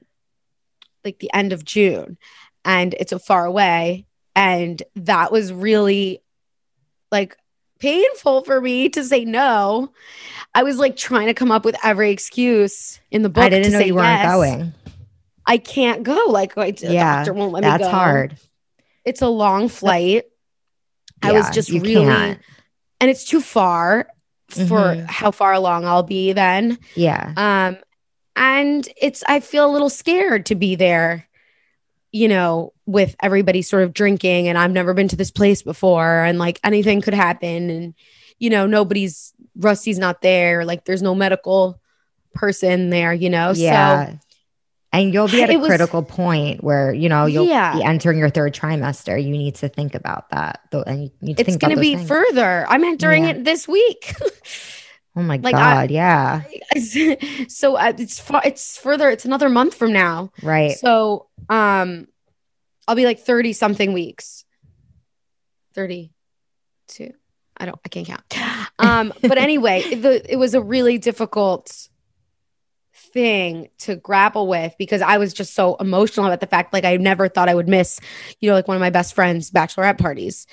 like 1.03 1.19
the 1.19 1.29
end 1.33 1.51
of 1.51 1.65
June 1.65 2.17
and 2.63 2.93
it's 2.93 3.09
so 3.09 3.19
far 3.19 3.45
away 3.45 4.05
and 4.37 4.81
that 4.95 5.33
was 5.33 5.51
really 5.51 6.21
like 7.11 7.35
painful 7.79 8.43
for 8.43 8.61
me 8.61 8.87
to 8.89 9.03
say 9.03 9.25
no. 9.25 9.91
I 10.53 10.63
was 10.63 10.77
like 10.77 10.95
trying 10.95 11.27
to 11.27 11.33
come 11.33 11.51
up 11.51 11.65
with 11.65 11.75
every 11.83 12.11
excuse 12.11 13.01
in 13.11 13.21
the 13.21 13.29
book. 13.29 13.43
I 13.43 13.49
didn't 13.49 13.65
to 13.65 13.71
know 13.71 13.79
say 13.79 13.87
you 13.87 13.95
weren't 13.95 14.07
yes. 14.21 14.33
going. 14.33 14.73
I 15.45 15.57
can't 15.57 16.03
go. 16.03 16.25
Like 16.29 16.57
I, 16.57 16.71
the 16.71 16.93
Yeah, 16.93 17.17
doctor 17.17 17.33
won't 17.33 17.51
let 17.51 17.63
me 17.63 17.69
That's 17.69 17.83
go. 17.83 17.89
hard. 17.89 18.37
It's 19.03 19.21
a 19.21 19.27
long 19.27 19.67
flight. 19.67 20.23
I 21.21 21.33
was 21.33 21.49
just 21.49 21.69
really, 21.69 21.95
can't. 21.95 22.39
and 23.01 23.09
it's 23.09 23.25
too 23.25 23.41
far 23.41 24.07
for 24.49 24.95
Mhm. 24.95 25.05
how 25.07 25.31
far 25.31 25.53
along 25.53 25.85
I'll 25.85 26.03
be 26.03 26.33
then. 26.33 26.77
Yeah. 26.95 27.33
Um, 27.35 27.77
and 28.35 28.87
it's 29.01 29.23
I 29.27 29.39
feel 29.39 29.69
a 29.69 29.71
little 29.71 29.89
scared 29.89 30.45
to 30.47 30.55
be 30.55 30.75
there, 30.75 31.27
you 32.11 32.27
know, 32.27 32.73
with 32.85 33.15
everybody 33.23 33.61
sort 33.61 33.83
of 33.83 33.93
drinking, 33.93 34.47
and 34.47 34.57
I've 34.57 34.71
never 34.71 34.93
been 34.93 35.07
to 35.09 35.15
this 35.15 35.31
place 35.31 35.61
before, 35.61 36.23
and 36.23 36.37
like 36.37 36.59
anything 36.63 37.01
could 37.01 37.13
happen, 37.13 37.69
and 37.69 37.93
you 38.39 38.49
know, 38.49 38.65
nobody's 38.67 39.33
Rusty's 39.57 39.97
not 39.97 40.21
there, 40.21 40.65
like 40.65 40.83
there's 40.85 41.01
no 41.01 41.15
medical 41.15 41.79
person 42.33 42.89
there, 42.89 43.13
you 43.13 43.29
know. 43.29 43.53
Yeah. 43.55 44.11
So 44.11 44.19
and 45.01 45.13
you'll 45.13 45.27
be 45.27 45.43
at 45.43 45.49
a 45.49 45.57
was- 45.57 45.67
critical 45.67 46.03
point 46.03 46.63
where, 46.63 46.93
you 46.93 47.09
know, 47.09 47.25
you'll 47.25 47.45
Yeah. 47.47 47.75
be 47.75 47.83
entering 47.83 48.17
your 48.17 48.29
third 48.29 48.53
trimester. 48.53 49.21
You 49.21 49.29
need 49.31 49.55
to 49.55 49.67
think 49.69 49.95
about 49.95 50.29
that. 50.31 50.61
Though 50.71 50.83
and 50.83 51.03
you 51.03 51.11
need 51.21 51.37
to 51.37 51.43
it's 51.47 51.57
going 51.57 51.75
to 51.75 51.79
be 51.81 51.95
things. 51.95 52.07
further. 52.07 52.65
I'm 52.67 52.83
entering 52.83 53.23
Yeah. 53.23 53.31
it 53.31 53.43
this 53.43 53.67
week. 53.67 54.13
Oh 55.17 55.21
my 55.23 55.37
like, 55.37 55.55
I- 55.55 55.87
God. 55.87 55.91
yeah. 55.91 56.41
so 57.47 57.77
uh, 57.77 57.93
it's 57.97 58.19
far, 58.19 58.41
it's 58.43 58.77
further. 58.77 59.09
It's 59.09 59.23
another 59.23 59.47
month 59.47 59.73
from 59.73 59.93
now. 59.93 60.29
Right. 60.43 60.73
So 60.77 61.27
um 61.49 62.09
I'll 62.85 62.95
be 62.95 63.05
like 63.05 63.19
30 63.21 63.53
something 63.53 63.93
weeks. 63.93 64.43
32. 65.73 67.11
I 67.57 67.65
don't 67.65 67.79
I 67.85 67.89
can't 67.89 68.07
count. 68.07 68.23
Um 68.77 69.13
but 69.21 69.37
anyway, 69.37 69.95
the 69.95 70.21
it 70.29 70.35
was 70.35 70.53
a 70.53 70.61
really 70.61 70.97
difficult 70.97 71.87
thing 73.15 73.69
to 73.79 73.95
grapple 73.95 74.45
with 74.47 74.75
because 74.77 75.01
I 75.01 75.17
was 75.17 75.33
just 75.33 75.55
so 75.55 75.75
emotional 75.77 76.27
about 76.27 76.41
the 76.41 76.47
fact 76.47 76.73
like 76.73 76.83
I 76.85 76.97
never 76.97 77.27
thought 77.29 77.49
I 77.49 77.55
would 77.55 77.67
miss, 77.69 77.99
you 78.41 78.49
know, 78.49 78.53
like 78.55 78.67
one 78.67 78.75
of 78.77 78.81
my 78.81 78.89
best 78.91 79.15
friends 79.15 79.49
bachelorette 79.49 79.97
parties. 79.97 80.45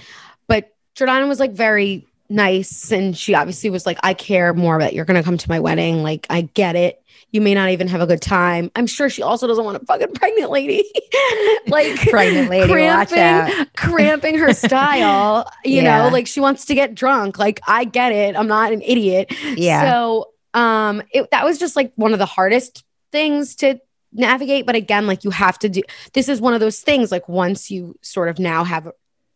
But 0.46 0.72
Jordana 0.96 1.29
was 1.29 1.40
like 1.40 1.53
very 1.53 2.07
nice 2.31 2.90
and 2.92 3.14
she 3.18 3.35
obviously 3.35 3.68
was 3.68 3.85
like 3.85 3.98
I 4.03 4.14
care 4.14 4.55
more 4.55 4.77
about 4.77 4.94
you're 4.94 5.05
going 5.05 5.18
to 5.20 5.25
come 5.25 5.37
to 5.37 5.48
my 5.51 5.59
wedding, 5.61 6.03
like 6.03 6.27
I 6.31 6.42
get 6.42 6.77
it 6.77 7.03
you 7.33 7.40
may 7.40 7.55
not 7.55 7.70
even 7.70 7.88
have 7.88 8.03
a 8.03 8.07
good 8.07 8.20
time. 8.20 8.70
I'm 8.77 8.87
sure 8.87 9.09
she 9.09 9.22
also 9.22 9.46
doesn't 9.46 9.64
want 9.64 9.83
a 9.83 9.87
fucking 9.87 10.12
pregnant 10.12 10.51
lady, 10.51 10.85
like 11.66 11.98
Pregnant 12.11 12.51
lady, 12.51 12.70
cramping, 12.70 13.66
cramping 13.77 14.38
her 14.38 14.53
style. 14.53 15.51
You 15.64 15.81
Yeah. 15.83 16.03
know, 16.03 16.09
like 16.11 16.27
she 16.27 16.40
wants 16.40 16.66
to 16.66 16.75
get 16.75 16.94
drunk. 16.94 17.38
Like 17.38 17.61
I 17.66 17.85
get 17.85 18.12
it. 18.12 18.37
I'm 18.37 18.46
not 18.48 18.72
an 18.72 18.83
idiot. 18.83 19.33
Yeah. 19.57 19.90
So, 19.90 20.29
um, 20.55 21.03
it, 21.12 21.31
that 21.31 21.45
was 21.45 21.59
just 21.59 21.77
like 21.77 21.93
one 21.97 22.12
of 22.12 22.19
the 22.19 22.27
hardest 22.27 22.85
things 23.11 23.57
to 23.57 23.79
navigate. 24.12 24.67
But 24.67 24.75
again, 24.75 25.07
like 25.07 25.25
you 25.25 25.31
have 25.31 25.59
to 25.61 25.69
do. 25.69 25.83
This 26.12 26.29
is 26.29 26.41
one 26.41 26.55
of 26.55 26.61
those 26.61 26.81
things. 26.81 27.11
Like 27.11 27.29
once 27.29 27.71
you 27.71 27.97
sort 28.03 28.29
of 28.29 28.38
now 28.38 28.65
have 28.65 28.88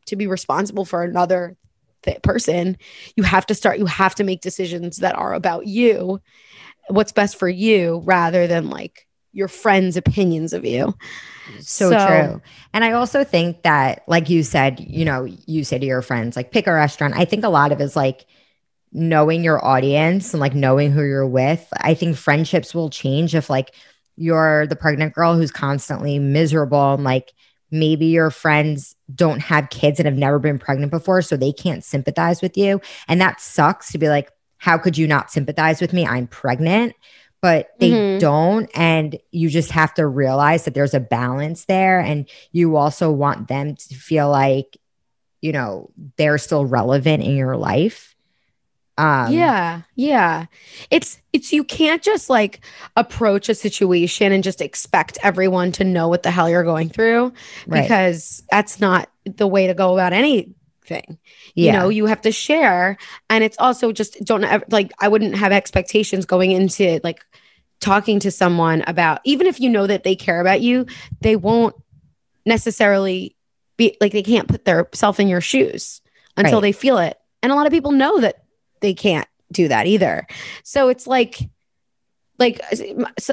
to 0.06 0.16
be 0.16 0.26
responsible 0.26 0.84
for 0.84 1.02
another 1.02 1.56
th- 2.02 2.22
person, 2.22 2.76
you 3.16 3.24
have 3.24 3.46
to 3.46 3.54
start. 3.54 3.78
You 3.78 3.86
have 3.86 4.14
to 4.16 4.24
make 4.24 4.40
decisions 4.40 4.98
that 4.98 5.14
are 5.16 5.34
about 5.34 5.66
you 5.66 6.20
what's 6.88 7.12
best 7.12 7.36
for 7.36 7.48
you 7.48 8.00
rather 8.04 8.46
than 8.46 8.70
like 8.70 9.06
your 9.32 9.48
friends' 9.48 9.96
opinions 9.96 10.52
of 10.52 10.64
you. 10.64 10.94
so, 11.60 11.90
So- 11.90 12.06
true. 12.06 12.42
And 12.72 12.84
I 12.84 12.92
also 12.92 13.24
think 13.24 13.62
that, 13.62 14.02
like 14.06 14.30
you 14.30 14.42
said, 14.42 14.80
you 14.80 15.04
know, 15.04 15.24
you 15.24 15.64
say 15.64 15.78
to 15.78 15.86
your 15.86 16.00
friends, 16.02 16.36
like 16.36 16.52
pick 16.52 16.66
a 16.66 16.72
restaurant. 16.72 17.14
I 17.16 17.24
think 17.24 17.44
a 17.44 17.48
lot 17.48 17.72
of 17.72 17.80
it 17.80 17.84
is 17.84 17.96
like 17.96 18.24
knowing 18.96 19.44
your 19.44 19.62
audience 19.62 20.32
and 20.32 20.40
like 20.40 20.54
knowing 20.54 20.90
who 20.90 21.02
you're 21.02 21.26
with. 21.26 21.68
I 21.76 21.92
think 21.92 22.16
friendships 22.16 22.74
will 22.74 22.88
change 22.88 23.34
if 23.34 23.50
like 23.50 23.74
you're 24.16 24.66
the 24.66 24.74
pregnant 24.74 25.14
girl 25.14 25.36
who's 25.36 25.50
constantly 25.50 26.18
miserable 26.18 26.94
and 26.94 27.04
like 27.04 27.32
maybe 27.70 28.06
your 28.06 28.30
friends 28.30 28.96
don't 29.14 29.40
have 29.40 29.68
kids 29.68 30.00
and 30.00 30.06
have 30.06 30.16
never 30.16 30.38
been 30.38 30.58
pregnant 30.58 30.90
before, 30.90 31.20
so 31.20 31.36
they 31.36 31.52
can't 31.52 31.84
sympathize 31.84 32.40
with 32.40 32.56
you. 32.56 32.80
And 33.06 33.20
that 33.20 33.40
sucks 33.40 33.92
to 33.92 33.98
be 33.98 34.08
like, 34.08 34.30
how 34.56 34.78
could 34.78 34.96
you 34.96 35.06
not 35.06 35.30
sympathize 35.30 35.82
with 35.82 35.92
me? 35.92 36.06
I'm 36.06 36.26
pregnant. 36.26 36.94
But 37.42 37.68
they 37.78 37.92
Mhm. 37.92 38.18
don't. 38.18 38.70
And 38.74 39.18
you 39.30 39.50
just 39.50 39.72
have 39.72 39.92
to 39.94 40.06
realize 40.06 40.64
that 40.64 40.72
there's 40.72 40.94
a 40.94 41.00
balance 41.00 41.66
there. 41.66 42.00
And 42.00 42.26
you 42.50 42.76
also 42.76 43.12
want 43.12 43.48
them 43.48 43.76
to 43.76 43.94
feel 43.94 44.30
like, 44.30 44.78
you 45.42 45.52
know, 45.52 45.90
they're 46.16 46.38
still 46.38 46.64
relevant 46.64 47.22
in 47.22 47.36
your 47.36 47.58
life. 47.58 48.15
Um, 48.98 49.32
yeah, 49.32 49.82
yeah. 49.94 50.46
It's 50.90 51.20
it's 51.32 51.52
you 51.52 51.64
can't 51.64 52.02
just 52.02 52.30
like 52.30 52.60
approach 52.96 53.48
a 53.48 53.54
situation 53.54 54.32
and 54.32 54.42
just 54.42 54.60
expect 54.62 55.18
everyone 55.22 55.72
to 55.72 55.84
know 55.84 56.08
what 56.08 56.22
the 56.22 56.30
hell 56.30 56.48
you're 56.48 56.64
going 56.64 56.88
through 56.88 57.32
right. 57.66 57.82
because 57.82 58.42
that's 58.50 58.80
not 58.80 59.10
the 59.24 59.46
way 59.46 59.66
to 59.66 59.74
go 59.74 59.92
about 59.92 60.14
anything. 60.14 60.54
yeah. 60.88 61.18
You 61.54 61.72
know, 61.72 61.88
you 61.90 62.06
have 62.06 62.22
to 62.22 62.32
share 62.32 62.96
and 63.28 63.44
it's 63.44 63.56
also 63.58 63.92
just 63.92 64.24
don't 64.24 64.44
ever 64.44 64.64
like 64.70 64.92
I 64.98 65.08
wouldn't 65.08 65.36
have 65.36 65.52
expectations 65.52 66.24
going 66.24 66.52
into 66.52 67.00
like 67.04 67.22
talking 67.80 68.18
to 68.20 68.30
someone 68.30 68.82
about 68.86 69.20
even 69.24 69.46
if 69.46 69.60
you 69.60 69.68
know 69.68 69.86
that 69.86 70.04
they 70.04 70.16
care 70.16 70.40
about 70.40 70.62
you, 70.62 70.86
they 71.20 71.36
won't 71.36 71.74
necessarily 72.46 73.36
be 73.76 73.96
like 74.00 74.12
they 74.12 74.22
can't 74.22 74.48
put 74.48 74.64
their 74.64 74.88
self 74.94 75.20
in 75.20 75.28
your 75.28 75.42
shoes 75.42 76.00
until 76.36 76.60
Right. 76.62 76.68
they 76.68 76.72
feel 76.72 76.96
it. 76.98 77.18
And 77.42 77.52
a 77.52 77.54
lot 77.54 77.66
of 77.66 77.72
people 77.72 77.92
know 77.92 78.20
that 78.20 78.44
they 78.80 78.94
can't 78.94 79.28
do 79.52 79.68
that 79.68 79.86
either. 79.86 80.26
So 80.64 80.88
it's 80.88 81.06
like 81.06 81.38
like 82.38 82.60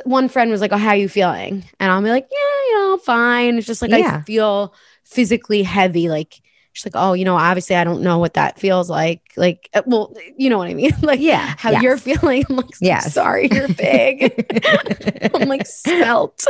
one 0.05 0.29
friend 0.29 0.49
was 0.51 0.61
like, 0.61 0.71
"Oh, 0.71 0.77
how 0.77 0.89
are 0.89 0.95
you 0.95 1.09
feeling?" 1.09 1.63
And 1.79 1.91
I'll 1.91 2.01
be 2.01 2.09
like, 2.09 2.27
"Yeah, 2.31 2.67
you 2.67 2.73
know, 2.79 2.97
fine." 2.99 3.57
It's 3.57 3.67
just 3.67 3.81
like 3.81 3.91
I 3.91 4.21
feel 4.21 4.73
physically 5.03 5.63
heavy. 5.63 6.07
Like 6.07 6.39
she's 6.71 6.85
like, 6.85 6.93
"Oh, 6.95 7.11
you 7.13 7.25
know, 7.25 7.35
obviously 7.35 7.75
I 7.75 7.83
don't 7.83 8.01
know 8.01 8.19
what 8.19 8.35
that 8.35 8.59
feels 8.59 8.89
like." 8.89 9.21
Like, 9.35 9.69
uh, 9.73 9.81
well, 9.85 10.15
you 10.37 10.49
know 10.49 10.57
what 10.57 10.69
I 10.69 10.73
mean? 10.73 10.91
like, 11.01 11.19
Yeah, 11.19 11.53
how 11.57 11.71
yes. 11.71 11.83
you're 11.83 11.97
feeling. 11.97 12.45
I'm 12.49 12.55
like, 12.55 12.69
Yes. 12.79 13.13
sorry, 13.13 13.49
you're 13.51 13.67
big. 13.67 15.31
I'm 15.35 15.49
like 15.49 15.65
spelt. 15.67 16.45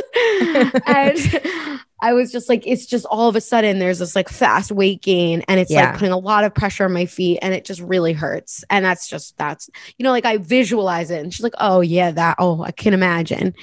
and 0.85 1.81
I 2.03 2.11
was 2.11 2.33
just 2.33 2.49
like, 2.49 2.67
it's 2.67 2.85
just 2.85 3.05
all 3.05 3.29
of 3.29 3.35
a 3.37 3.41
sudden 3.41 3.79
there's 3.79 3.99
this 3.99 4.13
like 4.13 4.27
fast 4.27 4.73
weight 4.73 5.01
gain 5.01 5.41
and 5.47 5.57
it's 5.57 5.71
Yeah. 5.71 5.85
like 5.85 5.93
putting 5.93 6.11
a 6.11 6.17
lot 6.17 6.43
of 6.43 6.53
pressure 6.53 6.83
on 6.83 6.91
my 6.91 7.05
feet 7.05 7.39
and 7.41 7.53
it 7.53 7.63
just 7.63 7.79
really 7.79 8.11
hurts. 8.11 8.65
And 8.69 8.83
that's 8.83 9.07
just, 9.07 9.37
that's, 9.37 9.69
you 9.97 10.03
know, 10.03 10.11
like 10.11 10.25
I 10.25 10.35
visualize 10.35 11.11
it 11.11 11.21
and 11.23 11.33
she's 11.33 11.43
like, 11.43 11.53
oh, 11.59 11.79
yeah, 11.79 12.11
that, 12.11 12.35
oh, 12.39 12.61
I 12.61 12.71
can 12.71 12.93
imagine. 12.93 13.55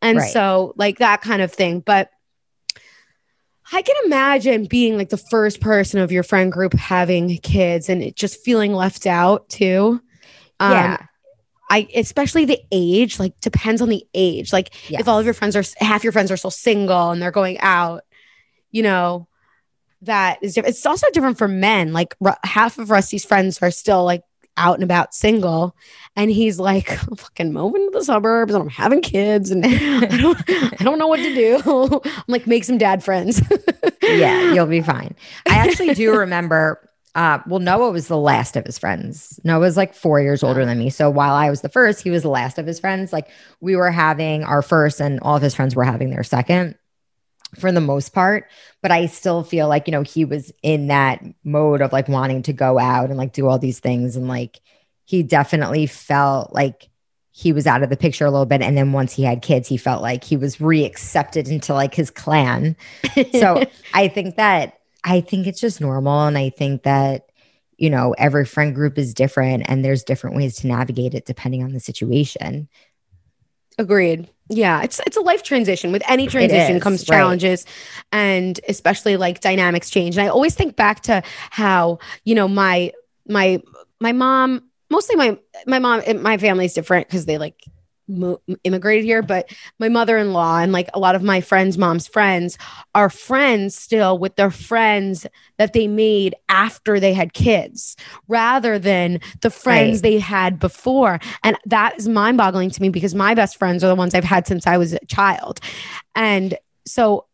And 0.00 0.18
Right. 0.18 0.32
so, 0.32 0.72
like 0.76 0.98
that 0.98 1.20
kind 1.20 1.42
of 1.42 1.52
thing. 1.52 1.80
But 1.80 2.10
I 3.72 3.82
can 3.82 3.96
imagine 4.04 4.66
being 4.66 4.96
like 4.96 5.08
the 5.08 5.16
first 5.16 5.60
person 5.60 6.00
of 6.00 6.12
your 6.12 6.22
friend 6.22 6.52
group 6.52 6.74
having 6.74 7.38
kids 7.38 7.88
and 7.88 8.02
it 8.02 8.14
just 8.14 8.44
feeling 8.44 8.72
left 8.72 9.06
out 9.06 9.48
too. 9.48 10.00
Um, 10.60 10.72
yeah. 10.72 11.06
I 11.70 11.86
especially 11.94 12.44
the 12.44 12.60
age, 12.72 13.20
like 13.20 13.40
depends 13.40 13.80
on 13.80 13.88
the 13.88 14.04
age. 14.12 14.52
Like 14.52 14.74
if 14.90 15.06
all 15.06 15.18
of 15.20 15.24
your 15.24 15.34
friends 15.34 15.54
are 15.54 15.62
half 15.78 16.02
your 16.02 16.12
friends 16.12 16.30
are 16.32 16.36
still 16.36 16.50
single 16.50 17.10
and 17.10 17.22
they're 17.22 17.30
going 17.30 17.60
out, 17.60 18.02
you 18.72 18.82
know, 18.82 19.28
that 20.02 20.38
is 20.42 20.54
different. 20.54 20.74
It's 20.74 20.84
also 20.84 21.06
different 21.12 21.38
for 21.38 21.46
men. 21.46 21.92
Like 21.92 22.16
Ru- 22.20 22.32
half 22.42 22.78
of 22.78 22.90
Rusty's 22.90 23.24
friends 23.24 23.62
are 23.62 23.70
still 23.70 24.04
like 24.04 24.22
out 24.56 24.74
and 24.74 24.82
about 24.82 25.14
single, 25.14 25.76
and 26.16 26.28
he's 26.28 26.58
like 26.58 26.90
I'm 27.08 27.16
fucking 27.16 27.52
moving 27.52 27.88
to 27.92 27.98
the 27.98 28.04
suburbs 28.04 28.52
and 28.52 28.64
I'm 28.64 28.68
having 28.68 29.00
kids 29.00 29.52
and 29.52 29.64
I 29.66 30.06
don't 30.06 30.38
I 30.48 30.82
don't 30.84 30.98
know 30.98 31.06
what 31.06 31.18
to 31.18 31.34
do. 31.34 32.00
I'm 32.04 32.24
like 32.26 32.48
make 32.48 32.64
some 32.64 32.78
dad 32.78 33.04
friends. 33.04 33.40
yeah, 34.02 34.52
you'll 34.52 34.66
be 34.66 34.82
fine. 34.82 35.14
I 35.48 35.54
actually 35.54 35.94
do 35.94 36.16
remember. 36.16 36.89
Uh, 37.14 37.40
well, 37.46 37.58
Noah 37.58 37.90
was 37.90 38.06
the 38.06 38.16
last 38.16 38.56
of 38.56 38.64
his 38.64 38.78
friends. 38.78 39.40
Noah 39.42 39.60
was 39.60 39.76
like 39.76 39.94
four 39.94 40.20
years 40.20 40.42
older 40.42 40.64
than 40.64 40.78
me. 40.78 40.90
So 40.90 41.10
while 41.10 41.34
I 41.34 41.50
was 41.50 41.60
the 41.60 41.68
first, 41.68 42.02
he 42.02 42.10
was 42.10 42.22
the 42.22 42.28
last 42.28 42.58
of 42.58 42.66
his 42.66 42.78
friends. 42.78 43.12
Like 43.12 43.28
we 43.60 43.74
were 43.74 43.90
having 43.90 44.44
our 44.44 44.62
first, 44.62 45.00
and 45.00 45.18
all 45.20 45.36
of 45.36 45.42
his 45.42 45.54
friends 45.54 45.74
were 45.74 45.84
having 45.84 46.10
their 46.10 46.22
second 46.22 46.76
for 47.58 47.72
the 47.72 47.80
most 47.80 48.10
part. 48.10 48.48
But 48.80 48.92
I 48.92 49.06
still 49.06 49.42
feel 49.42 49.68
like, 49.68 49.88
you 49.88 49.92
know, 49.92 50.02
he 50.02 50.24
was 50.24 50.52
in 50.62 50.86
that 50.86 51.22
mode 51.42 51.80
of 51.80 51.92
like 51.92 52.08
wanting 52.08 52.42
to 52.42 52.52
go 52.52 52.78
out 52.78 53.08
and 53.08 53.18
like 53.18 53.32
do 53.32 53.48
all 53.48 53.58
these 53.58 53.80
things. 53.80 54.14
And 54.14 54.28
like 54.28 54.60
he 55.04 55.22
definitely 55.24 55.86
felt 55.86 56.52
like 56.52 56.88
he 57.32 57.52
was 57.52 57.66
out 57.66 57.82
of 57.82 57.90
the 57.90 57.96
picture 57.96 58.26
a 58.26 58.30
little 58.30 58.46
bit. 58.46 58.62
And 58.62 58.76
then 58.76 58.92
once 58.92 59.12
he 59.12 59.22
had 59.22 59.42
kids, 59.42 59.68
he 59.68 59.76
felt 59.76 60.02
like 60.02 60.22
he 60.22 60.36
was 60.36 60.60
re-accepted 60.60 61.48
into 61.48 61.74
like 61.74 61.94
his 61.94 62.10
clan. 62.10 62.76
So 63.32 63.64
I 63.94 64.08
think 64.08 64.36
that 64.36 64.79
I 65.04 65.20
think 65.20 65.46
it's 65.46 65.60
just 65.60 65.80
normal. 65.80 66.26
And 66.26 66.36
I 66.36 66.50
think 66.50 66.82
that, 66.82 67.30
you 67.78 67.90
know, 67.90 68.14
every 68.18 68.44
friend 68.44 68.74
group 68.74 68.98
is 68.98 69.14
different 69.14 69.64
and 69.66 69.84
there's 69.84 70.04
different 70.04 70.36
ways 70.36 70.56
to 70.56 70.66
navigate 70.66 71.14
it 71.14 71.26
depending 71.26 71.62
on 71.62 71.72
the 71.72 71.80
situation. 71.80 72.68
Agreed. 73.78 74.28
Yeah, 74.50 74.82
it's 74.82 75.00
it's 75.06 75.16
a 75.16 75.20
life 75.20 75.42
transition. 75.42 75.92
With 75.92 76.02
any 76.08 76.26
transition 76.26 76.76
is, 76.76 76.82
comes 76.82 77.08
right. 77.08 77.16
challenges 77.16 77.64
and 78.12 78.60
especially 78.68 79.16
like 79.16 79.40
dynamics 79.40 79.88
change. 79.88 80.18
And 80.18 80.26
I 80.26 80.28
always 80.28 80.54
think 80.54 80.76
back 80.76 81.02
to 81.02 81.22
how, 81.50 81.98
you 82.24 82.34
know, 82.34 82.48
my 82.48 82.92
my 83.28 83.62
my 84.00 84.12
mom, 84.12 84.64
mostly 84.90 85.16
my 85.16 85.38
my 85.66 85.78
mom 85.78 86.02
my 86.20 86.36
family's 86.36 86.74
different 86.74 87.06
because 87.06 87.26
they 87.26 87.38
like 87.38 87.64
mo- 88.10 88.40
immigrated 88.64 89.04
here, 89.04 89.22
but 89.22 89.50
my 89.78 89.88
mother-in-law 89.88 90.58
and 90.58 90.72
like 90.72 90.88
a 90.94 90.98
lot 90.98 91.14
of 91.14 91.22
my 91.22 91.40
friends' 91.40 91.78
mom's 91.78 92.06
friends 92.06 92.58
are 92.94 93.08
friends 93.08 93.74
still 93.74 94.18
with 94.18 94.36
their 94.36 94.50
friends 94.50 95.26
that 95.58 95.72
they 95.72 95.86
made 95.86 96.34
after 96.48 97.00
they 97.00 97.12
had 97.14 97.32
kids 97.32 97.96
rather 98.28 98.78
than 98.78 99.20
the 99.40 99.50
friends 99.50 99.98
Right. 99.98 100.02
they 100.02 100.18
had 100.18 100.58
before. 100.58 101.18
And 101.44 101.56
that 101.66 101.98
is 101.98 102.08
mind 102.08 102.36
boggling 102.36 102.70
to 102.70 102.82
me 102.82 102.88
because 102.88 103.14
my 103.14 103.34
best 103.34 103.56
friends 103.56 103.82
are 103.84 103.88
the 103.88 103.94
ones 103.94 104.14
I've 104.14 104.24
had 104.24 104.46
since 104.46 104.66
I 104.66 104.76
was 104.76 104.92
a 104.92 104.98
child. 105.06 105.60
And 106.14 106.56
so 106.86 107.26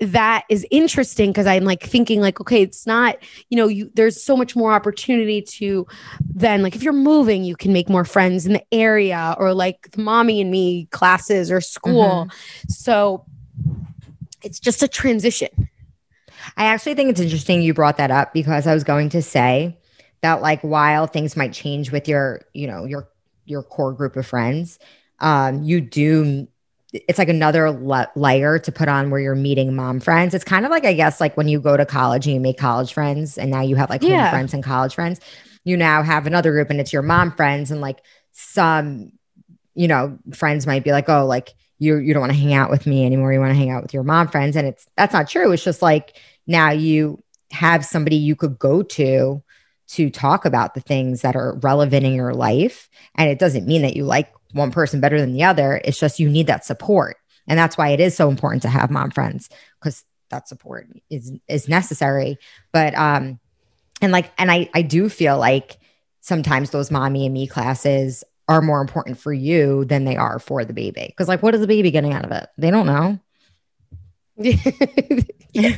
that 0.00 0.44
is 0.48 0.66
interesting 0.70 1.30
because 1.30 1.46
I'm 1.46 1.64
like 1.64 1.82
thinking 1.82 2.20
like, 2.20 2.40
okay, 2.40 2.62
it's 2.62 2.86
not, 2.86 3.16
you 3.48 3.56
know, 3.56 3.66
you 3.66 3.90
there's 3.94 4.22
so 4.22 4.36
much 4.36 4.54
more 4.54 4.72
opportunity 4.72 5.42
to 5.42 5.86
then 6.20 6.62
like 6.62 6.76
if 6.76 6.82
you're 6.82 6.92
moving, 6.92 7.44
you 7.44 7.56
can 7.56 7.72
make 7.72 7.88
more 7.88 8.04
friends 8.04 8.46
in 8.46 8.52
the 8.52 8.64
area 8.72 9.34
or 9.38 9.54
like 9.54 9.90
the 9.90 10.00
mommy 10.00 10.40
and 10.40 10.50
me 10.50 10.86
classes 10.86 11.50
or 11.50 11.60
school. 11.60 12.28
So 12.68 13.24
it's 14.42 14.60
just 14.60 14.82
a 14.82 14.88
transition. 14.88 15.68
I 16.56 16.66
actually 16.66 16.94
think 16.94 17.10
it's 17.10 17.20
interesting 17.20 17.62
you 17.62 17.74
brought 17.74 17.96
that 17.96 18.10
up 18.10 18.32
because 18.32 18.66
I 18.66 18.74
was 18.74 18.84
going 18.84 19.08
to 19.10 19.22
say 19.22 19.76
that 20.20 20.42
like 20.42 20.60
while 20.62 21.06
things 21.06 21.36
might 21.36 21.52
change 21.52 21.90
with 21.90 22.08
your, 22.08 22.42
you 22.54 22.66
know, 22.66 22.84
your 22.84 23.08
your 23.46 23.62
core 23.62 23.92
group 23.92 24.14
of 24.16 24.26
friends, 24.26 24.78
um, 25.20 25.62
you 25.64 25.80
do 25.80 26.46
it's 26.92 27.18
like 27.18 27.28
another 27.28 27.70
la- 27.70 28.06
layer 28.16 28.58
to 28.58 28.72
put 28.72 28.88
on 28.88 29.10
where 29.10 29.20
you're 29.20 29.34
meeting 29.34 29.74
mom 29.74 30.00
friends. 30.00 30.34
It's 30.34 30.44
kind 30.44 30.64
of 30.64 30.70
like 30.70 30.84
I 30.84 30.94
guess 30.94 31.20
like 31.20 31.36
when 31.36 31.48
you 31.48 31.60
go 31.60 31.76
to 31.76 31.84
college 31.84 32.26
and 32.26 32.34
you 32.34 32.40
make 32.40 32.58
college 32.58 32.92
friends 32.92 33.36
and 33.38 33.50
now 33.50 33.60
you 33.60 33.76
have 33.76 33.90
like 33.90 34.02
home 34.02 34.30
friends 34.30 34.54
and 34.54 34.64
college 34.64 34.94
friends. 34.94 35.20
You 35.64 35.76
now 35.76 36.02
have 36.02 36.26
another 36.26 36.52
group 36.52 36.70
and 36.70 36.80
it's 36.80 36.92
your 36.92 37.02
mom 37.02 37.32
friends 37.32 37.70
and 37.70 37.80
like 37.80 38.00
some 38.32 39.12
you 39.74 39.86
know, 39.86 40.18
friends 40.34 40.66
might 40.66 40.82
be 40.82 40.90
like, 40.90 41.08
"Oh, 41.08 41.24
like 41.24 41.54
you 41.78 41.98
you 41.98 42.12
don't 42.12 42.20
want 42.20 42.32
to 42.32 42.38
hang 42.38 42.52
out 42.52 42.68
with 42.68 42.84
me 42.84 43.06
anymore. 43.06 43.32
You 43.32 43.38
want 43.38 43.52
to 43.52 43.58
hang 43.58 43.70
out 43.70 43.82
with 43.82 43.94
your 43.94 44.02
mom 44.02 44.26
friends." 44.26 44.56
And 44.56 44.66
it's 44.66 44.86
that's 44.96 45.12
not 45.12 45.28
true. 45.28 45.52
It's 45.52 45.62
just 45.62 45.82
like 45.82 46.16
now 46.48 46.70
you 46.70 47.22
have 47.52 47.84
somebody 47.84 48.16
you 48.16 48.34
could 48.34 48.58
go 48.58 48.82
to 48.82 49.40
to 49.88 50.10
talk 50.10 50.44
about 50.44 50.74
the 50.74 50.80
things 50.80 51.22
that 51.22 51.36
are 51.36 51.56
relevant 51.62 52.04
in 52.04 52.12
your 52.12 52.34
life 52.34 52.90
and 53.14 53.30
it 53.30 53.38
doesn't 53.38 53.66
mean 53.66 53.80
that 53.80 53.96
you 53.96 54.04
like 54.04 54.30
one 54.52 54.70
person 54.70 55.00
better 55.00 55.20
than 55.20 55.32
the 55.32 55.44
other. 55.44 55.80
It's 55.84 55.98
just 55.98 56.18
you 56.18 56.28
need 56.28 56.46
that 56.46 56.64
support. 56.64 57.16
And 57.46 57.58
that's 57.58 57.78
why 57.78 57.90
it 57.90 58.00
is 58.00 58.16
so 58.16 58.28
important 58.28 58.62
to 58.62 58.68
have 58.68 58.90
mom 58.90 59.10
friends 59.10 59.48
because 59.80 60.04
that 60.30 60.48
support 60.48 60.86
is 61.10 61.32
is 61.48 61.68
necessary. 61.68 62.38
But 62.72 62.94
um 62.94 63.40
and 64.00 64.12
like 64.12 64.32
and 64.38 64.50
i 64.50 64.68
i 64.74 64.82
do 64.82 65.08
feel 65.08 65.38
like 65.38 65.78
sometimes 66.20 66.70
those 66.70 66.90
mommy 66.90 67.24
and 67.24 67.34
me 67.34 67.46
classes 67.46 68.22
are 68.48 68.62
more 68.62 68.80
important 68.80 69.18
for 69.18 69.32
you 69.32 69.84
than 69.84 70.04
they 70.04 70.16
are 70.16 70.38
for 70.38 70.64
the 70.64 70.72
baby. 70.72 71.06
Because 71.06 71.28
like 71.28 71.42
what 71.42 71.54
is 71.54 71.60
the 71.60 71.66
baby 71.66 71.90
getting 71.90 72.12
out 72.12 72.24
of 72.24 72.32
it? 72.32 72.48
They 72.58 72.70
don't 72.70 72.86
know 72.86 73.18
yeah. 75.52 75.76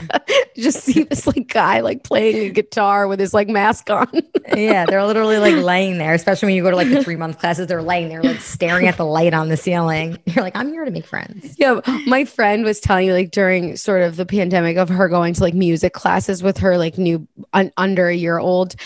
Just 0.55 0.81
see 0.81 1.05
this 1.05 1.27
like 1.27 1.49
guy 1.49 1.81
like 1.81 2.05
playing 2.05 2.51
a 2.51 2.51
guitar 2.51 3.07
with 3.07 3.19
his 3.19 3.33
like 3.33 3.49
mask 3.49 3.89
on. 3.89 4.09
yeah, 4.57 4.85
they're 4.85 5.05
literally 5.05 5.39
like 5.39 5.57
laying 5.57 5.97
there, 5.97 6.13
especially 6.13 6.47
when 6.47 6.57
you 6.57 6.63
go 6.63 6.71
to 6.71 6.77
like 6.77 6.91
the 6.91 7.03
three 7.03 7.17
month 7.17 7.39
classes. 7.39 7.69
They're 7.69 7.83
laying 7.83 8.11
there, 8.11 8.23
like 8.23 8.41
staring 8.41 8.87
at 8.87 8.99
the 8.99 9.07
light 9.07 9.33
on 9.33 9.49
the 9.49 9.57
ceiling. 9.57 10.19
You're 10.27 10.45
like, 10.45 10.57
I'm 10.57 10.71
here 10.71 10.85
to 10.85 10.91
make 10.91 11.07
friends. 11.07 11.57
Yeah, 11.59 11.81
my 12.07 12.27
friend 12.27 12.65
was 12.65 12.81
telling 12.81 13.07
me 13.07 13.13
like 13.15 13.31
during 13.31 13.77
sort 13.77 14.03
of 14.03 14.17
the 14.17 14.27
pandemic 14.27 14.77
of 14.77 14.91
her 14.91 15.09
going 15.09 15.33
to 15.35 15.41
like 15.41 15.55
music 15.55 15.95
classes 15.95 16.43
with 16.43 16.59
her 16.59 16.77
like 16.77 16.99
new 16.99 17.27
un- 17.55 17.73
under 17.79 18.09
a 18.09 18.15
year 18.15 18.39
old, 18.39 18.77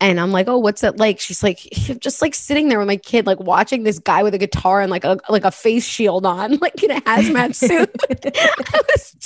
and 0.00 0.20
I'm 0.20 0.30
like, 0.30 0.46
oh, 0.46 0.58
what's 0.58 0.84
it 0.84 0.96
like? 0.98 1.18
She's 1.18 1.42
like, 1.42 1.58
just 1.98 2.22
like 2.22 2.36
sitting 2.36 2.68
there 2.68 2.78
with 2.78 2.88
my 2.88 2.98
kid, 2.98 3.26
like 3.26 3.40
watching 3.40 3.82
this 3.82 3.98
guy 3.98 4.22
with 4.22 4.34
a 4.34 4.38
guitar 4.38 4.80
and 4.80 4.90
like 4.90 5.04
a 5.04 5.18
like 5.28 5.44
a 5.44 5.50
face 5.50 5.86
shield 5.86 6.24
on, 6.24 6.58
like 6.58 6.80
in 6.84 6.92
a 6.92 7.00
hazmat 7.00 7.54
suit. 7.56 7.90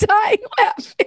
Dying 0.00 0.38
laughing. 0.58 1.06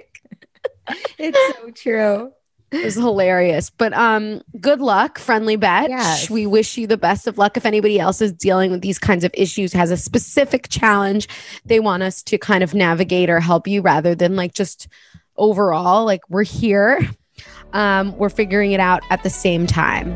It's 1.18 1.58
so 1.58 1.72
true. 1.72 2.34
It 2.72 2.86
was 2.86 2.96
hilarious. 2.96 3.70
But 3.70 3.94
um, 3.94 4.42
good 4.60 4.80
luck, 4.80 5.20
friendly 5.20 5.58
bet. 5.58 5.90
Yes. 5.90 6.30
We 6.30 6.48
wish 6.48 6.78
you 6.78 6.88
the 6.88 6.98
best 6.98 7.28
of 7.28 7.38
luck. 7.38 7.58
If 7.58 7.66
anybody 7.66 8.00
else 8.00 8.22
is 8.22 8.32
dealing 8.32 8.72
with 8.72 8.82
these 8.82 8.98
kinds 8.98 9.26
of 9.26 9.32
issues, 9.34 9.74
has 9.74 9.92
a 9.92 9.98
specific 9.98 10.70
challenge 10.70 11.28
they 11.66 11.82
want 11.82 12.04
us 12.04 12.24
to 12.24 12.38
kind 12.38 12.64
of 12.64 12.74
navigate 12.74 13.30
or 13.30 13.42
help 13.42 13.68
you 13.68 13.82
rather 13.82 14.16
than 14.16 14.38
like 14.38 14.54
just 14.54 14.88
overall, 15.36 16.06
like 16.06 16.22
we're 16.30 16.44
here. 16.44 17.10
Um, 17.74 18.18
we're 18.18 18.30
figuring 18.30 18.72
it 18.72 18.80
out 18.80 19.02
at 19.10 19.24
the 19.24 19.30
same 19.30 19.68
time. 19.68 20.14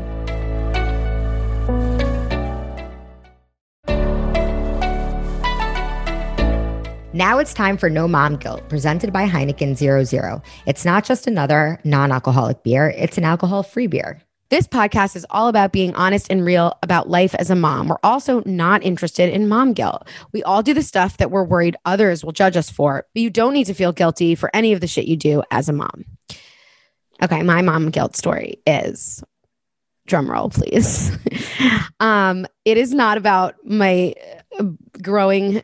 Now 7.16 7.38
it's 7.38 7.54
time 7.54 7.78
for 7.78 7.88
No 7.88 8.06
Mom 8.06 8.36
Guilt, 8.36 8.68
presented 8.68 9.10
by 9.10 9.26
Heineken 9.26 9.74
00. 9.74 10.42
It's 10.66 10.84
not 10.84 11.02
just 11.02 11.26
another 11.26 11.80
non 11.82 12.12
alcoholic 12.12 12.62
beer, 12.62 12.90
it's 12.90 13.16
an 13.16 13.24
alcohol 13.24 13.62
free 13.62 13.86
beer. 13.86 14.20
This 14.50 14.66
podcast 14.68 15.16
is 15.16 15.24
all 15.30 15.48
about 15.48 15.72
being 15.72 15.94
honest 15.94 16.26
and 16.28 16.44
real 16.44 16.76
about 16.82 17.08
life 17.08 17.34
as 17.36 17.48
a 17.48 17.54
mom. 17.54 17.88
We're 17.88 17.96
also 18.02 18.42
not 18.44 18.84
interested 18.84 19.32
in 19.32 19.48
mom 19.48 19.72
guilt. 19.72 20.06
We 20.34 20.42
all 20.42 20.62
do 20.62 20.74
the 20.74 20.82
stuff 20.82 21.16
that 21.16 21.30
we're 21.30 21.44
worried 21.44 21.74
others 21.86 22.22
will 22.22 22.32
judge 22.32 22.54
us 22.54 22.68
for, 22.68 23.06
but 23.14 23.22
you 23.22 23.30
don't 23.30 23.54
need 23.54 23.68
to 23.68 23.74
feel 23.74 23.94
guilty 23.94 24.34
for 24.34 24.50
any 24.52 24.74
of 24.74 24.82
the 24.82 24.86
shit 24.86 25.06
you 25.06 25.16
do 25.16 25.42
as 25.50 25.70
a 25.70 25.72
mom. 25.72 26.04
Okay, 27.22 27.42
my 27.42 27.62
mom 27.62 27.88
guilt 27.88 28.14
story 28.14 28.60
is 28.66 29.24
drum 30.06 30.30
roll, 30.30 30.50
please. 30.50 31.16
um, 31.98 32.46
it 32.66 32.76
is 32.76 32.92
not 32.92 33.16
about 33.16 33.54
my 33.64 34.12
growing 35.00 35.62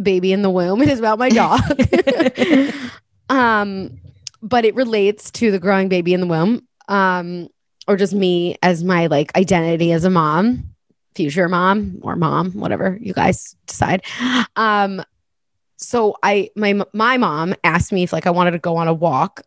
baby 0.00 0.32
in 0.32 0.42
the 0.42 0.50
womb. 0.50 0.82
It 0.82 0.88
is 0.88 0.98
about 0.98 1.18
my 1.18 1.28
dog. 1.28 1.60
um, 3.28 3.98
but 4.42 4.64
it 4.64 4.74
relates 4.74 5.30
to 5.32 5.50
the 5.50 5.58
growing 5.58 5.88
baby 5.88 6.14
in 6.14 6.20
the 6.20 6.26
womb. 6.26 6.66
Um, 6.88 7.48
or 7.86 7.96
just 7.96 8.14
me 8.14 8.56
as 8.62 8.82
my 8.82 9.06
like 9.06 9.36
identity 9.36 9.92
as 9.92 10.04
a 10.04 10.10
mom, 10.10 10.74
future 11.14 11.48
mom 11.48 12.00
or 12.02 12.16
mom, 12.16 12.52
whatever 12.52 12.98
you 13.00 13.12
guys 13.12 13.54
decide. 13.66 14.02
Um, 14.56 15.02
so 15.76 16.16
I 16.22 16.50
my 16.56 16.80
my 16.92 17.16
mom 17.18 17.54
asked 17.62 17.92
me 17.92 18.04
if 18.04 18.12
like 18.12 18.26
I 18.26 18.30
wanted 18.30 18.52
to 18.52 18.58
go 18.58 18.76
on 18.76 18.88
a 18.88 18.94
walk 18.94 19.42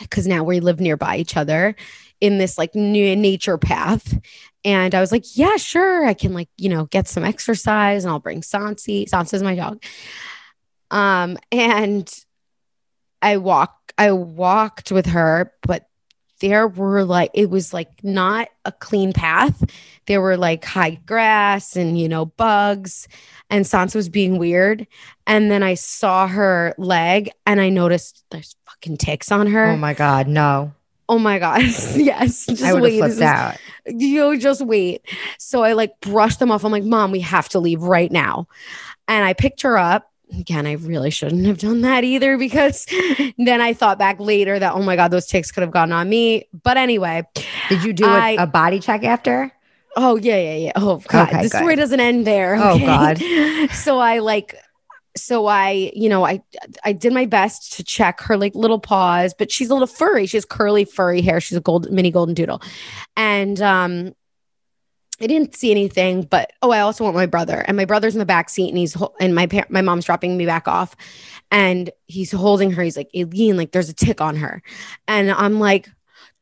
because 0.00 0.26
now 0.26 0.42
we 0.42 0.60
live 0.60 0.80
nearby 0.80 1.16
each 1.16 1.36
other 1.36 1.76
in 2.20 2.38
this 2.38 2.58
like 2.58 2.74
new 2.74 3.14
nature 3.14 3.58
path. 3.58 4.18
And 4.66 4.96
I 4.96 5.00
was 5.00 5.12
like, 5.12 5.38
yeah, 5.38 5.56
sure. 5.58 6.04
I 6.04 6.12
can 6.12 6.34
like, 6.34 6.48
you 6.56 6.68
know, 6.68 6.86
get 6.86 7.06
some 7.06 7.22
exercise 7.22 8.04
and 8.04 8.10
I'll 8.10 8.18
bring 8.18 8.40
Sansi. 8.40 9.08
Sansa's 9.08 9.40
my 9.40 9.54
dog. 9.54 9.80
Um, 10.90 11.38
and 11.52 12.12
I 13.22 13.36
walk, 13.36 13.92
I 13.96 14.10
walked 14.10 14.90
with 14.90 15.06
her, 15.06 15.52
but 15.62 15.88
there 16.40 16.66
were 16.66 17.04
like, 17.04 17.30
it 17.32 17.48
was 17.48 17.72
like 17.72 18.02
not 18.02 18.48
a 18.64 18.72
clean 18.72 19.12
path. 19.12 19.62
There 20.06 20.20
were 20.20 20.36
like 20.36 20.64
high 20.64 20.96
grass 21.06 21.76
and, 21.76 21.96
you 21.96 22.08
know, 22.08 22.26
bugs. 22.26 23.06
And 23.48 23.64
Sansa 23.64 23.94
was 23.94 24.08
being 24.08 24.36
weird. 24.36 24.88
And 25.28 25.48
then 25.48 25.62
I 25.62 25.74
saw 25.74 26.26
her 26.26 26.74
leg 26.76 27.30
and 27.46 27.60
I 27.60 27.68
noticed 27.68 28.24
there's 28.32 28.56
fucking 28.66 28.96
ticks 28.96 29.30
on 29.30 29.46
her. 29.46 29.66
Oh 29.66 29.76
my 29.76 29.94
God, 29.94 30.26
no. 30.26 30.72
Oh 31.08 31.18
my 31.18 31.38
god. 31.38 31.62
yes. 31.94 32.46
Just 32.48 32.62
I 32.62 32.74
wait. 32.74 32.98
flipped 32.98 33.14
is- 33.14 33.20
out. 33.20 33.56
You 33.88 34.36
just 34.36 34.62
wait. 34.66 35.02
So 35.38 35.62
I 35.62 35.74
like 35.74 36.00
brushed 36.00 36.40
them 36.40 36.50
off. 36.50 36.64
I'm 36.64 36.72
like, 36.72 36.82
Mom, 36.82 37.12
we 37.12 37.20
have 37.20 37.48
to 37.50 37.60
leave 37.60 37.82
right 37.82 38.10
now. 38.10 38.48
And 39.06 39.24
I 39.24 39.32
picked 39.32 39.62
her 39.62 39.78
up. 39.78 40.10
Again, 40.36 40.66
I 40.66 40.72
really 40.72 41.10
shouldn't 41.10 41.46
have 41.46 41.58
done 41.58 41.82
that 41.82 42.02
either 42.02 42.36
because 42.36 42.84
then 43.38 43.60
I 43.60 43.72
thought 43.74 43.96
back 43.96 44.18
later 44.18 44.58
that, 44.58 44.74
oh 44.74 44.82
my 44.82 44.96
God, 44.96 45.12
those 45.12 45.26
ticks 45.26 45.52
could 45.52 45.60
have 45.60 45.70
gone 45.70 45.92
on 45.92 46.08
me. 46.08 46.48
But 46.64 46.76
anyway, 46.78 47.22
Did 47.68 47.84
you 47.84 47.92
do 47.92 48.04
a 48.06 48.08
I- 48.08 48.30
a 48.42 48.46
body 48.48 48.80
check 48.80 49.04
after? 49.04 49.52
Oh 49.96 50.16
yeah, 50.16 50.36
yeah, 50.36 50.56
yeah. 50.56 50.72
Oh 50.74 51.00
god, 51.06 51.28
Okay, 51.28 51.42
the 51.44 51.48
story 51.48 51.76
doesn't 51.76 52.00
end 52.00 52.26
there. 52.26 52.56
Oh. 52.60 52.76
God. 52.80 53.18
so 53.70 54.00
I 54.00 54.18
like, 54.18 54.56
so 55.16 55.46
I, 55.46 55.90
you 55.94 56.08
know, 56.08 56.24
I 56.24 56.42
I 56.84 56.92
did 56.92 57.12
my 57.12 57.26
best 57.26 57.72
to 57.74 57.84
check 57.84 58.20
her 58.22 58.36
like 58.36 58.54
little 58.54 58.78
paws, 58.78 59.34
but 59.36 59.50
she's 59.50 59.70
a 59.70 59.74
little 59.74 59.86
furry. 59.86 60.26
She 60.26 60.36
has 60.36 60.44
curly, 60.44 60.84
furry 60.84 61.22
hair. 61.22 61.40
She's 61.40 61.56
a 61.56 61.60
gold 61.60 61.90
mini 61.90 62.10
golden 62.10 62.34
doodle, 62.34 62.62
and 63.16 63.60
um, 63.60 64.14
I 65.20 65.26
didn't 65.26 65.56
see 65.56 65.70
anything. 65.70 66.22
But 66.22 66.52
oh, 66.62 66.70
I 66.70 66.80
also 66.80 67.04
want 67.04 67.16
my 67.16 67.26
brother, 67.26 67.64
and 67.66 67.76
my 67.76 67.84
brother's 67.84 68.14
in 68.14 68.18
the 68.18 68.26
back 68.26 68.50
seat, 68.50 68.68
and 68.68 68.78
he's 68.78 68.96
and 69.20 69.34
my 69.34 69.48
my 69.68 69.82
mom's 69.82 70.04
dropping 70.04 70.36
me 70.36 70.46
back 70.46 70.68
off, 70.68 70.94
and 71.50 71.90
he's 72.06 72.32
holding 72.32 72.72
her. 72.72 72.82
He's 72.82 72.96
like, 72.96 73.10
Aileen, 73.16 73.56
like 73.56 73.72
there's 73.72 73.88
a 73.88 73.94
tick 73.94 74.20
on 74.20 74.36
her, 74.36 74.62
and 75.08 75.30
I'm 75.30 75.58
like 75.60 75.88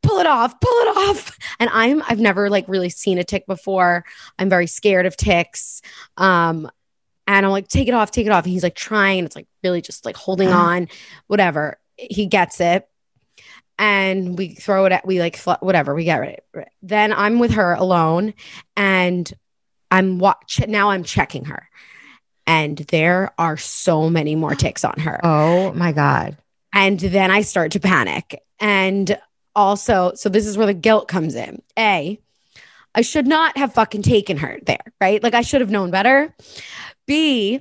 pull 0.05 0.19
it 0.19 0.27
off, 0.27 0.61
pull 0.61 0.71
it 0.71 0.97
off. 0.97 1.39
And 1.61 1.71
I'm 1.73 2.03
I've 2.09 2.19
never 2.19 2.51
like 2.51 2.67
really 2.69 2.91
seen 2.91 3.17
a 3.17 3.25
tick 3.25 3.47
before. 3.47 4.05
I'm 4.39 4.49
very 4.49 4.67
scared 4.67 5.07
of 5.07 5.17
ticks. 5.17 5.81
Um, 6.17 6.69
and 7.27 7.47
I'm 7.47 7.53
like, 7.53 7.69
take 7.69 7.89
it 7.89 7.95
off, 7.95 8.11
take 8.11 8.27
it 8.27 8.33
off. 8.33 8.45
And 8.45 8.53
he's 8.53 8.63
like 8.63 8.75
trying. 8.75 9.25
It's 9.25 9.37
like 9.37 9.47
really 9.63 9.81
just 9.81 10.05
like 10.05 10.17
holding 10.17 10.49
uh-huh. 10.49 10.59
on, 10.59 10.89
whatever. 11.27 11.79
He 11.97 12.27
gets 12.27 12.61
it. 12.61 12.89
And 13.79 14.39
we 14.39 14.55
throw 14.55 14.85
it 14.85 14.93
at, 14.93 15.07
we 15.07 15.19
like, 15.19 15.37
fl- 15.37 15.53
whatever, 15.61 15.95
we 15.95 16.05
get 16.05 16.23
it. 16.23 16.45
Then 16.83 17.13
I'm 17.13 17.39
with 17.39 17.53
her 17.53 17.73
alone 17.73 18.35
and 18.77 19.33
I'm 19.91 20.19
watch 20.19 20.61
now 20.69 20.91
I'm 20.91 21.03
checking 21.03 21.47
her. 21.47 21.69
And 22.47 22.79
there 22.79 23.33
are 23.39 23.57
so 23.57 24.11
many 24.11 24.35
more 24.35 24.55
ticks 24.55 24.85
on 24.85 25.01
her. 25.01 25.19
Oh 25.25 25.73
my 25.73 25.93
God. 25.93 26.37
And 26.73 27.01
then 27.01 27.31
I 27.31 27.43
start 27.43 27.73
to 27.73 27.81
panic. 27.81 28.43
And 28.61 29.19
also, 29.57 30.13
so 30.15 30.29
this 30.29 30.47
is 30.47 30.57
where 30.57 30.67
the 30.67 30.75
guilt 30.75 31.09
comes 31.09 31.35
in. 31.35 31.63
A, 31.79 32.19
I 32.95 33.01
should 33.01 33.27
not 33.27 33.57
have 33.57 33.75
fucking 33.75 34.03
taken 34.03 34.37
her 34.39 34.59
there, 34.67 34.93
right? 35.01 35.23
Like 35.23 35.35
I 35.35 35.41
should 35.41 35.61
have 35.61 35.71
known 35.71 35.91
better. 35.91 36.35
B, 37.07 37.61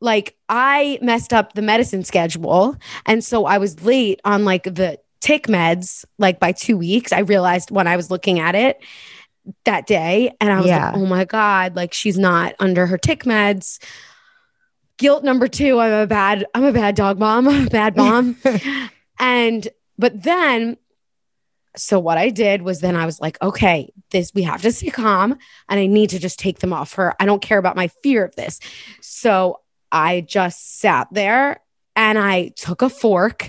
like 0.00 0.36
I 0.48 0.98
messed 1.02 1.32
up 1.32 1.54
the 1.54 1.62
medicine 1.62 2.04
schedule. 2.04 2.76
And 3.06 3.24
so 3.24 3.46
I 3.46 3.58
was 3.58 3.82
late 3.82 4.20
on 4.24 4.44
like 4.44 4.64
the 4.64 4.98
tick 5.20 5.46
meds, 5.46 6.04
like 6.18 6.38
by 6.38 6.52
two 6.52 6.76
weeks. 6.76 7.12
I 7.12 7.20
realized 7.20 7.70
when 7.70 7.86
I 7.86 7.96
was 7.96 8.10
looking 8.10 8.38
at 8.38 8.54
it 8.54 8.78
that 9.64 9.86
day. 9.86 10.34
And 10.40 10.52
I 10.52 10.60
was 10.60 10.66
Yeah. 10.66 10.86
like, 10.86 10.96
oh 10.96 11.06
my 11.06 11.24
God, 11.24 11.76
like 11.76 11.92
she's 11.94 12.18
not 12.18 12.54
under 12.58 12.86
her 12.86 12.98
tick 12.98 13.24
meds. 13.24 13.82
Guilt 14.98 15.24
number 15.24 15.46
two, 15.48 15.78
I'm 15.78 15.92
a 15.92 16.06
bad, 16.06 16.46
I'm 16.54 16.64
a 16.64 16.72
bad 16.72 16.94
dog 16.94 17.18
mom, 17.18 17.48
I'm 17.48 17.66
a 17.66 17.70
bad 17.70 17.96
mom. 17.96 18.36
and 19.18 19.68
but 19.98 20.22
then 20.22 20.76
so 21.76 21.98
what 22.00 22.18
I 22.18 22.30
did 22.30 22.62
was 22.62 22.80
then 22.80 22.96
I 22.96 23.06
was 23.06 23.20
like, 23.20 23.40
okay, 23.42 23.92
this 24.10 24.32
we 24.34 24.42
have 24.42 24.62
to 24.62 24.72
stay 24.72 24.90
calm 24.90 25.36
and 25.68 25.80
I 25.80 25.86
need 25.86 26.10
to 26.10 26.18
just 26.18 26.38
take 26.38 26.60
them 26.60 26.72
off 26.72 26.94
her. 26.94 27.14
I 27.20 27.26
don't 27.26 27.42
care 27.42 27.58
about 27.58 27.76
my 27.76 27.88
fear 28.02 28.24
of 28.24 28.34
this. 28.36 28.60
So 29.00 29.60
I 29.92 30.22
just 30.22 30.80
sat 30.80 31.08
there 31.12 31.60
and 31.94 32.18
I 32.18 32.48
took 32.56 32.82
a 32.82 32.88
fork 32.88 33.48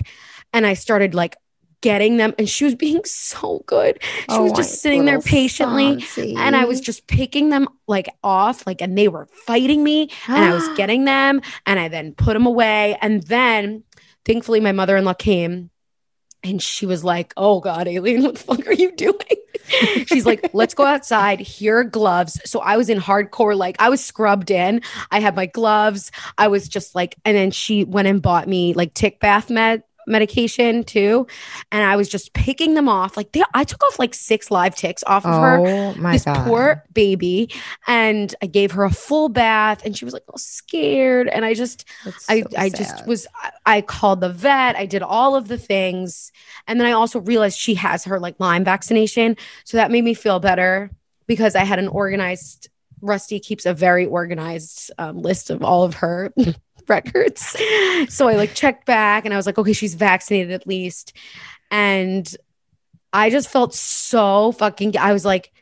and 0.52 0.66
I 0.66 0.74
started 0.74 1.14
like 1.14 1.36
getting 1.80 2.16
them 2.16 2.34
and 2.38 2.48
she 2.48 2.64
was 2.64 2.74
being 2.74 3.00
so 3.04 3.62
good. 3.66 3.98
She 4.02 4.26
Oh, 4.30 4.42
was 4.42 4.52
just 4.52 4.80
sitting 4.82 5.04
there 5.04 5.20
patiently 5.20 6.02
and 6.36 6.56
I 6.56 6.64
was 6.64 6.80
just 6.80 7.06
picking 7.06 7.50
them 7.50 7.68
like 7.86 8.08
off 8.24 8.66
like 8.66 8.82
and 8.82 8.98
they 8.98 9.08
were 9.08 9.26
fighting 9.46 9.84
me 9.84 10.10
and 10.26 10.44
I 10.44 10.52
was 10.52 10.68
getting 10.76 11.04
them 11.04 11.40
and 11.66 11.78
I 11.78 11.88
then 11.88 12.14
put 12.14 12.34
them 12.34 12.46
away 12.46 12.98
and 13.00 13.22
then 13.24 13.84
thankfully 14.24 14.60
my 14.60 14.72
mother-in-law 14.72 15.14
came 15.14 15.70
and 16.42 16.62
she 16.62 16.86
was 16.86 17.04
like, 17.04 17.32
"Oh 17.36 17.60
God, 17.60 17.88
Aileen, 17.88 18.22
what 18.24 18.34
the 18.34 18.40
fuck 18.40 18.66
are 18.66 18.72
you 18.72 18.92
doing?" 18.92 19.16
She's 20.06 20.26
like, 20.26 20.50
"Let's 20.52 20.74
go 20.74 20.84
outside. 20.84 21.40
Here 21.40 21.78
are 21.78 21.84
gloves." 21.84 22.40
So 22.44 22.60
I 22.60 22.76
was 22.76 22.88
in 22.88 22.98
hardcore, 22.98 23.56
like 23.56 23.76
I 23.78 23.88
was 23.88 24.04
scrubbed 24.04 24.50
in. 24.50 24.82
I 25.10 25.20
had 25.20 25.36
my 25.36 25.46
gloves. 25.46 26.10
I 26.36 26.48
was 26.48 26.68
just 26.68 26.94
like, 26.94 27.16
and 27.24 27.36
then 27.36 27.50
she 27.50 27.84
went 27.84 28.08
and 28.08 28.22
bought 28.22 28.48
me 28.48 28.74
like 28.74 28.94
tick 28.94 29.20
bath 29.20 29.50
med 29.50 29.82
medication 30.08 30.82
too, 30.84 31.26
and 31.70 31.84
I 31.84 31.96
was 31.96 32.08
just 32.08 32.32
picking 32.32 32.74
them 32.74 32.88
off. 32.88 33.16
Like 33.16 33.32
they, 33.32 33.42
I 33.54 33.64
took 33.64 33.82
off 33.84 33.98
like 33.98 34.14
six 34.14 34.50
live 34.50 34.74
ticks 34.74 35.04
off 35.06 35.24
of 35.24 35.34
her 35.34 35.58
Oh 35.60 35.94
my 35.94 36.12
this 36.12 36.24
God. 36.24 36.46
poor 36.46 36.84
baby 36.92 37.50
and 37.86 38.34
i 38.42 38.46
gave 38.46 38.72
her 38.72 38.84
a 38.84 38.90
full 38.90 39.28
bath 39.28 39.84
and 39.84 39.96
she 39.96 40.04
was 40.04 40.14
like 40.14 40.22
all 40.28 40.38
scared 40.38 41.28
and 41.28 41.44
i 41.44 41.54
just 41.54 41.84
That's 42.04 42.28
i 42.28 42.40
so 42.42 42.48
i 42.56 42.68
just 42.68 43.06
was 43.06 43.26
I, 43.34 43.50
I 43.66 43.80
called 43.82 44.20
the 44.20 44.30
vet 44.30 44.76
i 44.76 44.86
did 44.86 45.02
all 45.02 45.36
of 45.36 45.48
the 45.48 45.58
things 45.58 46.32
and 46.66 46.80
then 46.80 46.86
i 46.86 46.92
also 46.92 47.20
realized 47.20 47.58
she 47.58 47.74
has 47.74 48.04
her 48.04 48.18
like 48.18 48.36
lyme 48.38 48.64
vaccination 48.64 49.36
so 49.64 49.76
that 49.76 49.90
made 49.90 50.04
me 50.04 50.14
feel 50.14 50.40
better 50.40 50.90
because 51.26 51.54
i 51.54 51.64
had 51.64 51.78
an 51.78 51.88
organized 51.88 52.68
rusty 53.00 53.38
keeps 53.40 53.66
a 53.66 53.74
very 53.74 54.06
organized 54.06 54.90
um, 54.98 55.20
list 55.20 55.50
of 55.50 55.62
all 55.62 55.84
of 55.84 55.94
her 55.94 56.32
records 56.88 57.56
so 58.08 58.28
i 58.28 58.34
like 58.34 58.54
checked 58.54 58.86
back 58.86 59.24
and 59.24 59.34
i 59.34 59.36
was 59.36 59.46
like 59.46 59.58
okay 59.58 59.72
she's 59.72 59.94
vaccinated 59.94 60.52
at 60.52 60.66
least 60.66 61.12
and 61.70 62.36
I 63.12 63.30
just 63.30 63.48
felt 63.48 63.74
so 63.74 64.52
fucking. 64.52 64.96
I 64.96 65.12
was 65.12 65.24
like, 65.24 65.52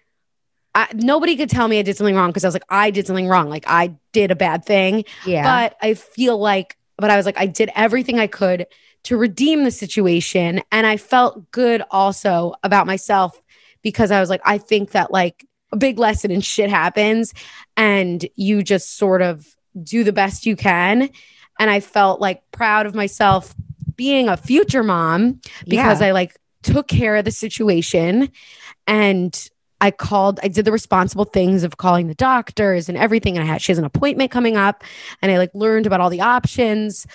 I, 0.75 0.89
nobody 0.95 1.37
could 1.37 1.49
tell 1.49 1.69
me 1.69 1.79
I 1.79 1.83
did 1.83 1.97
something 1.97 2.15
wrong 2.15 2.31
because 2.31 2.45
I 2.45 2.49
was 2.49 2.55
like, 2.55 2.67
I 2.69 2.91
did 2.91 3.07
something 3.07 3.29
wrong. 3.29 3.49
Like 3.49 3.65
I 3.67 3.97
did 4.13 4.31
a 4.31 4.37
bad 4.37 4.65
thing. 4.65 5.05
yeah. 5.25 5.43
But 5.43 5.77
I 5.81 5.95
feel 5.95 6.39
like, 6.39 6.77
but 6.99 7.11
I 7.11 7.17
was 7.17 7.27
like, 7.27 7.39
I 7.39 7.47
did 7.47 7.71
everything 7.75 8.19
I 8.19 8.27
could 8.27 8.67
to 9.05 9.17
redeem 9.17 9.63
the 9.63 9.71
situation, 9.71 10.61
and 10.73 10.85
I 10.87 10.97
felt 10.97 11.53
good 11.53 11.83
also 11.93 12.55
about 12.65 12.87
myself 12.87 13.41
because 13.83 14.11
I 14.11 14.19
was 14.19 14.29
like, 14.29 14.41
I 14.45 14.59
think 14.59 14.91
that 14.93 15.13
like 15.13 15.47
a 15.71 15.77
big 15.77 15.99
lesson 15.99 16.33
in 16.33 16.41
shit 16.41 16.71
happens, 16.71 17.33
and 17.77 18.27
you 18.35 18.63
just 18.63 18.97
sort 18.97 19.23
of 19.23 19.56
do 19.83 20.05
the 20.05 20.13
best 20.13 20.47
you 20.47 20.57
can, 20.57 21.11
and 21.59 21.71
I 21.71 21.81
felt 21.81 22.21
like 22.21 22.43
proud 22.51 22.87
of 22.87 22.95
myself 22.95 23.55
being 23.97 24.29
a 24.29 24.37
future 24.37 24.83
mom 24.83 25.41
because 25.67 26.03
I 26.03 26.11
like 26.11 26.37
took 26.63 26.87
care 26.89 27.17
of 27.17 27.25
the 27.25 27.31
situation 27.31 28.31
and 28.87 29.51
I 29.81 29.91
called, 29.91 30.41
I 30.43 30.49
did 30.49 30.65
the 30.65 30.73
responsible 30.73 31.25
things 31.25 31.63
of 31.63 31.77
calling 31.77 32.09
the 32.09 32.15
doctors 32.15 32.89
and 32.89 32.97
everything. 32.97 33.37
And 33.37 33.45
I 33.45 33.47
had, 33.47 33.63
she 33.63 33.73
has 33.73 33.79
an 33.79 33.85
appointment 33.85 34.31
coming 34.31 34.57
up 34.57 34.85
and 35.23 35.31
I 35.31 35.39
like 35.39 35.51
learned 35.55 35.87
about 35.87 36.01
all 36.01 36.11
the 36.11 36.23
options. 36.23 37.07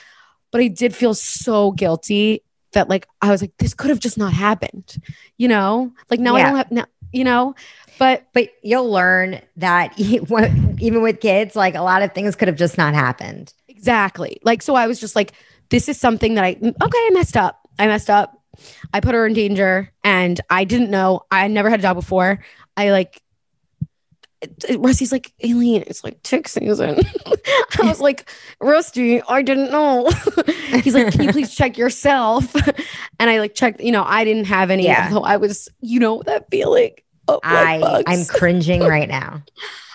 But 0.52 0.62
I 0.62 0.68
did 0.68 0.96
feel 0.96 1.14
so 1.14 1.72
guilty 1.72 2.44
that 2.74 2.90
like, 2.90 3.08
I 3.22 3.32
was 3.32 3.42
like, 3.42 3.54
this 3.58 3.74
could 3.74 3.90
have 3.90 4.00
just 4.00 4.18
not 4.18 4.34
happened, 4.34 4.98
you 5.38 5.48
know? 5.48 5.92
Like 6.10 6.20
now 6.20 6.36
I 6.36 6.44
don't 6.44 6.56
have, 6.56 6.72
now, 6.72 6.86
you 7.12 7.24
know? 7.24 7.56
But 8.00 8.26
But 8.34 8.50
you'll 8.64 8.90
learn 8.92 9.42
that 9.58 9.98
even 10.00 11.02
with 11.02 11.20
kids, 11.20 11.56
like 11.56 11.76
a 11.76 11.82
lot 11.82 12.02
of 12.02 12.14
things 12.14 12.36
could 12.36 12.48
have 12.48 12.58
just 12.58 12.78
not 12.78 12.94
happened. 12.94 13.54
Exactly. 13.68 14.40
Like, 14.44 14.62
so 14.62 14.76
I 14.76 14.88
was 14.88 15.00
just 15.00 15.16
like, 15.16 15.34
this 15.70 15.90
is 15.90 16.00
something 16.00 16.36
that 16.36 16.44
I, 16.44 16.52
okay, 16.52 16.74
I 16.82 17.10
messed 17.14 17.38
up. 17.38 17.68
I 17.80 17.88
messed 17.88 18.10
up. 18.10 18.38
I 18.94 19.00
put 19.00 19.16
her 19.16 19.26
in 19.26 19.34
danger 19.34 19.92
and 20.04 20.40
I 20.50 20.66
didn't 20.66 20.92
know. 20.92 21.22
I 21.32 21.48
never 21.48 21.70
had 21.70 21.80
a 21.80 21.84
job 21.84 21.96
before. 21.96 22.44
I 22.78 22.92
like, 22.92 23.22
Rusty's 24.78 25.12
like, 25.12 25.34
Aileen, 25.44 25.84
it's 25.88 26.04
like 26.04 26.22
tick 26.24 26.48
season. 26.48 27.00
I 27.80 27.84
was 27.84 28.00
like, 28.02 28.30
Rusty, 28.60 29.22
I 29.22 29.42
didn't 29.42 29.72
know. 29.72 30.10
He's 30.84 30.96
like, 30.96 31.12
can 31.12 31.24
you 31.24 31.32
please 31.32 31.54
check 31.54 31.78
yourself? 31.78 32.56
and 33.20 33.30
I 33.30 33.40
like 33.40 33.54
checked, 33.54 33.82
you 33.82 33.92
know, 33.92 34.04
I 34.06 34.24
didn't 34.24 34.46
have 34.46 34.72
any. 34.72 34.86
Yeah. 34.86 35.10
So 35.10 35.24
I 35.24 35.38
was, 35.38 35.70
you 35.82 36.00
know, 36.00 36.24
that 36.26 36.50
feeling. 36.50 36.94
Like 37.28 37.40
I. 37.44 38.04
I'm 38.08 38.26
cringing 38.26 38.82
right 38.82 39.08
now. 39.08 39.44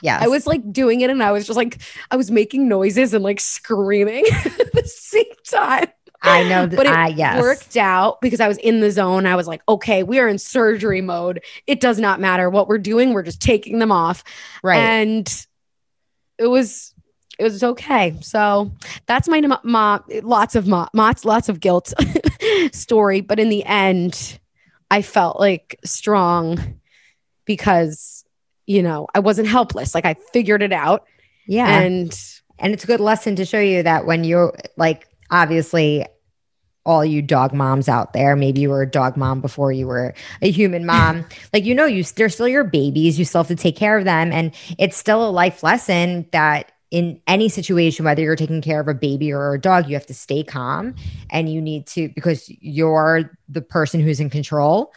Yeah. 0.03 0.19
I 0.21 0.29
was 0.29 0.47
like 0.47 0.73
doing 0.73 1.01
it 1.01 1.11
and 1.11 1.23
I 1.23 1.33
was 1.33 1.47
just 1.47 1.57
like, 1.57 1.79
I 2.11 2.17
was 2.17 2.31
making 2.31 2.69
noises 2.69 3.15
and 3.15 3.25
like 3.25 3.41
screaming 3.41 4.25
at 4.31 4.73
the 4.73 4.85
same 4.87 5.25
time. 5.49 5.89
I 6.23 6.43
know 6.49 6.67
that 6.67 6.77
But 6.77 6.87
it 6.87 6.93
I 6.93 7.09
yes. 7.09 7.41
Worked 7.41 7.77
out 7.77 8.21
because 8.21 8.41
I 8.41 8.49
was 8.49 8.59
in 8.59 8.81
the 8.81 8.91
zone. 8.91 9.27
I 9.27 9.37
was 9.37 9.47
like, 9.47 9.63
okay, 9.69 10.03
we 10.03 10.19
are 10.19 10.29
in 10.29 10.39
surgery 10.39 11.01
mode. 11.01 11.43
It 11.67 11.81
does 11.81 11.99
not 11.99 12.21
matter 12.21 12.51
what 12.51 12.69
we're 12.69 12.79
doing. 12.79 13.13
We're 13.13 13.23
just 13.23 13.41
taking 13.43 13.79
them 13.79 13.93
off. 13.93 14.25
Right. 14.63 14.79
And 14.79 15.47
it 16.39 16.47
was, 16.47 16.93
it 17.39 17.43
was 17.43 17.63
okay. 17.63 18.17
So 18.21 18.73
that's 19.07 19.29
my 19.29 19.41
mom, 19.41 19.59
ma, 19.63 19.99
lots 20.23 20.55
of 20.55 20.67
ma, 20.67 20.89
lots, 20.95 21.25
lots 21.25 21.49
of 21.49 21.61
guilt 21.61 21.93
story. 22.73 23.21
But 23.21 23.39
in 23.39 23.49
the 23.49 23.65
end, 23.65 24.39
I 24.91 25.03
felt 25.03 25.39
like 25.39 25.79
strong 25.85 26.81
because, 27.45 28.25
you 28.67 28.83
know, 28.83 29.07
I 29.15 29.21
wasn't 29.21 29.49
helpless. 29.49 29.95
Like 29.95 30.05
I 30.07 30.15
figured 30.33 30.63
it 30.63 30.73
out. 30.73 31.05
yeah. 31.47 31.81
And 31.81 32.19
And 32.59 32.73
it's 32.73 32.85
a 32.85 32.87
good 32.87 33.01
lesson 33.01 33.37
to 33.37 33.45
show 33.45 33.61
you 33.61 33.83
that 33.83 34.07
when 34.07 34.25
you're 34.25 34.55
like, 34.77 35.07
obviously, 35.31 36.07
all 36.85 37.05
you 37.05 37.21
dog 37.21 37.53
moms 37.53 37.89
out 37.89 38.13
there, 38.13 38.37
maybe 38.37 38.61
you 38.61 38.71
were 38.71 38.83
a 38.83 38.91
dog 38.91 39.17
mom 39.17 39.41
before 39.41 39.73
you 39.73 39.87
were 39.89 40.15
a 40.41 40.51
human 40.51 40.87
mom. 40.93 41.25
like, 41.53 41.65
you 41.65 41.75
know, 41.75 41.85
you 41.87 42.05
they're 42.05 42.29
still 42.29 42.47
your 42.49 42.63
babies. 42.65 43.19
You 43.19 43.25
still 43.25 43.41
have 43.41 43.49
to 43.49 43.57
take 43.57 43.77
care 43.77 43.99
of 43.99 44.05
them. 44.05 44.31
And 44.33 44.55
it's 44.79 44.97
still 44.97 45.29
a 45.29 45.31
life 45.31 45.63
lesson 45.65 46.27
that 46.31 46.71
in 46.93 47.21
any 47.27 47.49
situation, 47.49 48.05
whether 48.05 48.23
you're 48.23 48.37
taking 48.37 48.63
care 48.63 48.79
of 48.79 48.87
a 48.87 48.95
baby 48.95 49.33
or 49.33 49.55
a 49.55 49.61
dog, 49.61 49.89
you 49.89 49.95
have 49.95 50.07
to 50.07 50.15
stay 50.15 50.45
calm 50.45 50.95
and 51.29 51.53
you 51.53 51.61
need 51.61 51.89
to, 51.89 52.09
because 52.11 52.49
you're 52.61 53.37
the 53.49 53.61
person 53.61 54.01
who's 54.01 54.21
in 54.21 54.31
control. 54.31 54.93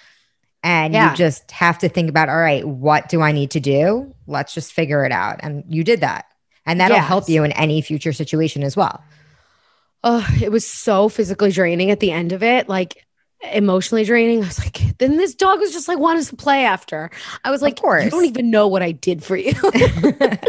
And 0.61 0.93
Yeah. 0.93 1.09
you 1.11 1.17
just 1.17 1.49
have 1.49 1.79
to 1.79 1.89
think 1.89 2.09
about, 2.09 2.29
all 2.29 2.37
right, 2.37 2.67
what 2.67 3.09
do 3.09 3.21
I 3.21 3.31
need 3.31 3.49
to 3.51 3.59
do? 3.59 4.13
Let's 4.27 4.53
just 4.53 4.73
figure 4.73 5.03
it 5.05 5.11
out. 5.11 5.39
And 5.41 5.63
you 5.67 5.83
did 5.83 6.01
that. 6.01 6.25
And 6.67 6.79
that'll 6.79 6.97
help 6.99 7.27
you 7.29 7.43
in 7.43 7.51
any 7.53 7.81
future 7.81 8.13
situation 8.13 8.61
as 8.61 8.77
well. 8.77 9.01
Oh, 10.03 10.27
it 10.41 10.51
was 10.51 10.65
so 10.67 11.09
physically 11.09 11.51
draining 11.51 11.91
at 11.91 11.99
the 11.99 12.11
end 12.11 12.31
of 12.31 12.43
it, 12.43 12.69
like 12.69 13.05
emotionally 13.53 14.03
draining. 14.03 14.43
I 14.43 14.47
was 14.47 14.59
like, 14.59 14.97
then 14.97 15.17
this 15.17 15.33
dog 15.35 15.59
was 15.59 15.71
just 15.71 15.87
like 15.87 15.97
wanted 15.99 16.25
to 16.27 16.35
play 16.35 16.65
after. 16.65 17.09
I 17.45 17.51
was 17.51 17.61
like, 17.61 17.77
course. 17.79 18.03
you 18.05 18.09
don't 18.11 18.25
even 18.25 18.51
know 18.51 18.67
what 18.67 18.81
I 18.81 18.91
did 18.91 19.23
for 19.23 19.37
you. 19.37 19.53
oh, 19.63 20.39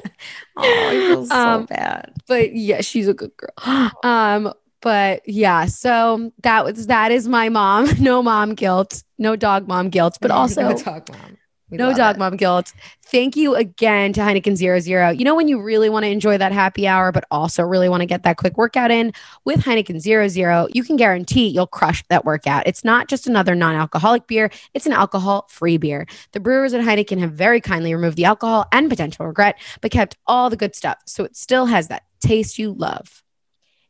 I 0.57 1.07
feel 1.09 1.27
so 1.27 1.35
Um, 1.35 1.67
bad. 1.67 2.13
but 2.27 2.55
yeah, 2.55 2.81
she's 2.81 3.09
a 3.09 3.15
good 3.15 3.33
girl. 3.37 3.91
Um, 4.03 4.53
but 4.83 5.21
yeah, 5.29 5.67
so 5.67 6.33
that 6.43 6.65
was 6.65 6.87
that 6.87 7.13
is 7.13 7.29
my 7.29 7.49
mom. 7.51 7.87
No 8.01 8.23
mom 8.23 8.55
guilt, 8.55 9.03
no 9.19 9.37
dog 9.37 9.69
mom 9.69 9.91
guilt, 9.91 10.17
but 10.21 10.31
also 10.31 10.63
no 10.71 10.77
dog 10.77 11.09
mom. 11.11 11.37
We 11.71 11.77
no 11.77 11.95
dog 11.95 12.17
it. 12.17 12.19
mom 12.19 12.37
guilt. 12.37 12.73
Thank 13.11 13.35
you 13.35 13.57
again 13.57 14.13
to 14.13 14.21
Heineken 14.21 14.55
Zero 14.55 14.79
Zero. 14.79 15.11
You 15.11 15.25
know, 15.25 15.35
when 15.35 15.49
you 15.49 15.61
really 15.61 15.89
want 15.89 16.05
to 16.05 16.09
enjoy 16.09 16.39
that 16.39 16.53
happy 16.53 16.87
hour, 16.87 17.11
but 17.11 17.25
also 17.29 17.65
really 17.65 17.89
want 17.89 18.03
to 18.03 18.07
get 18.07 18.23
that 18.23 18.37
quick 18.37 18.57
workout 18.57 18.93
in 18.93 19.13
with 19.45 19.65
Heineken 19.65 19.99
Zero 19.99 20.29
Zero, 20.29 20.69
you 20.71 20.85
can 20.85 20.95
guarantee 20.95 21.49
you'll 21.49 21.67
crush 21.67 22.05
that 22.09 22.25
workout. 22.25 22.69
It's 22.69 22.85
not 22.85 23.09
just 23.09 23.27
another 23.27 23.57
non 23.57 23.75
alcoholic 23.75 24.29
beer, 24.29 24.49
it's 24.75 24.87
an 24.87 24.93
alcohol 24.93 25.47
free 25.51 25.77
beer. 25.77 26.07
The 26.31 26.39
brewers 26.39 26.73
at 26.73 26.83
Heineken 26.83 27.19
have 27.19 27.33
very 27.33 27.61
kindly 27.61 27.93
removed 27.93 28.17
the 28.17 28.27
alcohol 28.27 28.67
and 28.71 28.89
potential 28.89 29.27
regret, 29.27 29.59
but 29.81 29.91
kept 29.91 30.17
all 30.29 30.49
the 30.49 30.57
good 30.57 30.77
stuff. 30.77 30.99
So 31.07 31.25
it 31.25 31.37
still 31.37 31.67
has 31.67 31.89
that 31.89 32.05
taste 32.21 32.61
you 32.61 32.73
love. 32.73 33.25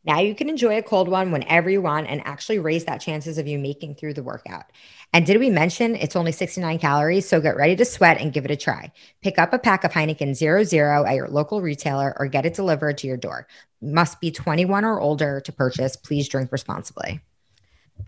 Now 0.04 0.20
you 0.20 0.34
can 0.34 0.48
enjoy 0.48 0.78
a 0.78 0.82
cold 0.82 1.08
one 1.08 1.30
whenever 1.30 1.68
you 1.68 1.82
want 1.82 2.06
and 2.08 2.26
actually 2.26 2.58
raise 2.58 2.86
that 2.86 3.00
chances 3.00 3.36
of 3.36 3.46
you 3.46 3.58
making 3.58 3.96
through 3.96 4.14
the 4.14 4.22
workout. 4.22 4.64
And 5.12 5.26
did 5.26 5.38
we 5.38 5.50
mention 5.50 5.94
it's 5.94 6.16
only 6.16 6.32
69 6.32 6.78
calories? 6.78 7.28
So 7.28 7.40
get 7.40 7.56
ready 7.56 7.76
to 7.76 7.84
sweat 7.84 8.20
and 8.20 8.32
give 8.32 8.44
it 8.44 8.50
a 8.50 8.56
try. 8.56 8.92
Pick 9.22 9.38
up 9.38 9.52
a 9.52 9.58
pack 9.58 9.84
of 9.84 9.92
Heineken 9.92 10.34
00 10.34 11.04
at 11.04 11.14
your 11.14 11.28
local 11.28 11.60
retailer 11.60 12.14
or 12.18 12.28
get 12.28 12.46
it 12.46 12.54
delivered 12.54 12.98
to 12.98 13.06
your 13.06 13.18
door. 13.18 13.46
Must 13.82 14.20
be 14.20 14.30
21 14.30 14.84
or 14.84 15.00
older 15.00 15.40
to 15.42 15.52
purchase. 15.52 15.96
Please 15.96 16.28
drink 16.28 16.50
responsibly. 16.52 17.20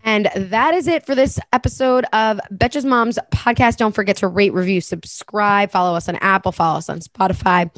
And 0.03 0.29
that 0.35 0.73
is 0.73 0.87
it 0.87 1.05
for 1.05 1.13
this 1.13 1.39
episode 1.51 2.05
of 2.13 2.39
Betches 2.51 2.85
Moms 2.85 3.19
podcast. 3.31 3.77
Don't 3.77 3.93
forget 3.93 4.17
to 4.17 4.27
rate, 4.27 4.53
review, 4.53 4.81
subscribe, 4.81 5.69
follow 5.69 5.95
us 5.95 6.09
on 6.09 6.15
Apple, 6.15 6.51
follow 6.51 6.79
us 6.79 6.89
on 6.89 6.99
Spotify. 6.99 7.69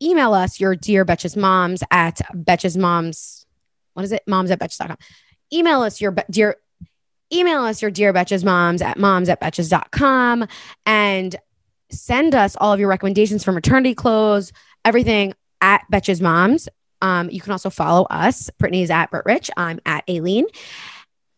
Email 0.00 0.34
us 0.34 0.60
your 0.60 0.76
dear 0.76 1.04
Betches 1.04 1.36
Moms 1.36 1.82
at 1.90 2.20
Betches 2.32 2.76
Moms. 2.76 3.43
What 3.94 4.04
is 4.04 4.12
it? 4.12 4.22
Moms 4.26 4.50
at 4.50 4.60
Betches.com. 4.60 4.96
Email 5.52 5.82
us 5.82 6.00
your 6.00 6.14
dear 6.30 6.56
email 7.32 7.62
us 7.62 7.82
your 7.82 7.90
dear 7.90 8.12
Betches 8.12 8.44
Moms 8.44 8.82
at 8.82 8.98
moms 8.98 9.28
at 9.28 9.40
Betches.com 9.40 10.46
and 10.86 11.36
send 11.90 12.34
us 12.34 12.56
all 12.56 12.72
of 12.72 12.80
your 12.80 12.88
recommendations 12.88 13.44
for 13.44 13.52
maternity 13.52 13.94
clothes, 13.94 14.52
everything 14.84 15.34
at 15.60 15.82
Betches 15.92 16.20
Moms. 16.20 16.68
Um, 17.02 17.30
you 17.30 17.40
can 17.40 17.52
also 17.52 17.70
follow 17.70 18.04
us. 18.04 18.50
Brittany's 18.58 18.90
at 18.90 19.10
Britt 19.10 19.26
Rich. 19.26 19.50
I'm 19.56 19.80
at 19.84 20.04
Aileen. 20.08 20.46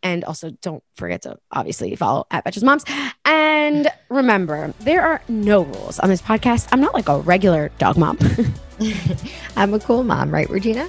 And 0.02 0.22
also, 0.24 0.50
don't 0.62 0.84
forget 0.94 1.22
to 1.22 1.38
obviously 1.50 1.94
follow 1.96 2.26
at 2.30 2.44
Betches 2.44 2.62
Moms. 2.62 2.84
And 3.24 3.88
remember, 4.08 4.72
there 4.80 5.02
are 5.02 5.22
no 5.28 5.62
rules 5.62 5.98
on 5.98 6.08
this 6.08 6.22
podcast. 6.22 6.68
I'm 6.70 6.80
not 6.80 6.94
like 6.94 7.08
a 7.08 7.18
regular 7.18 7.70
dog 7.78 7.96
mom. 7.96 8.18
I'm 9.56 9.74
a 9.74 9.80
cool 9.80 10.04
mom, 10.04 10.32
right, 10.32 10.48
Regina? 10.48 10.88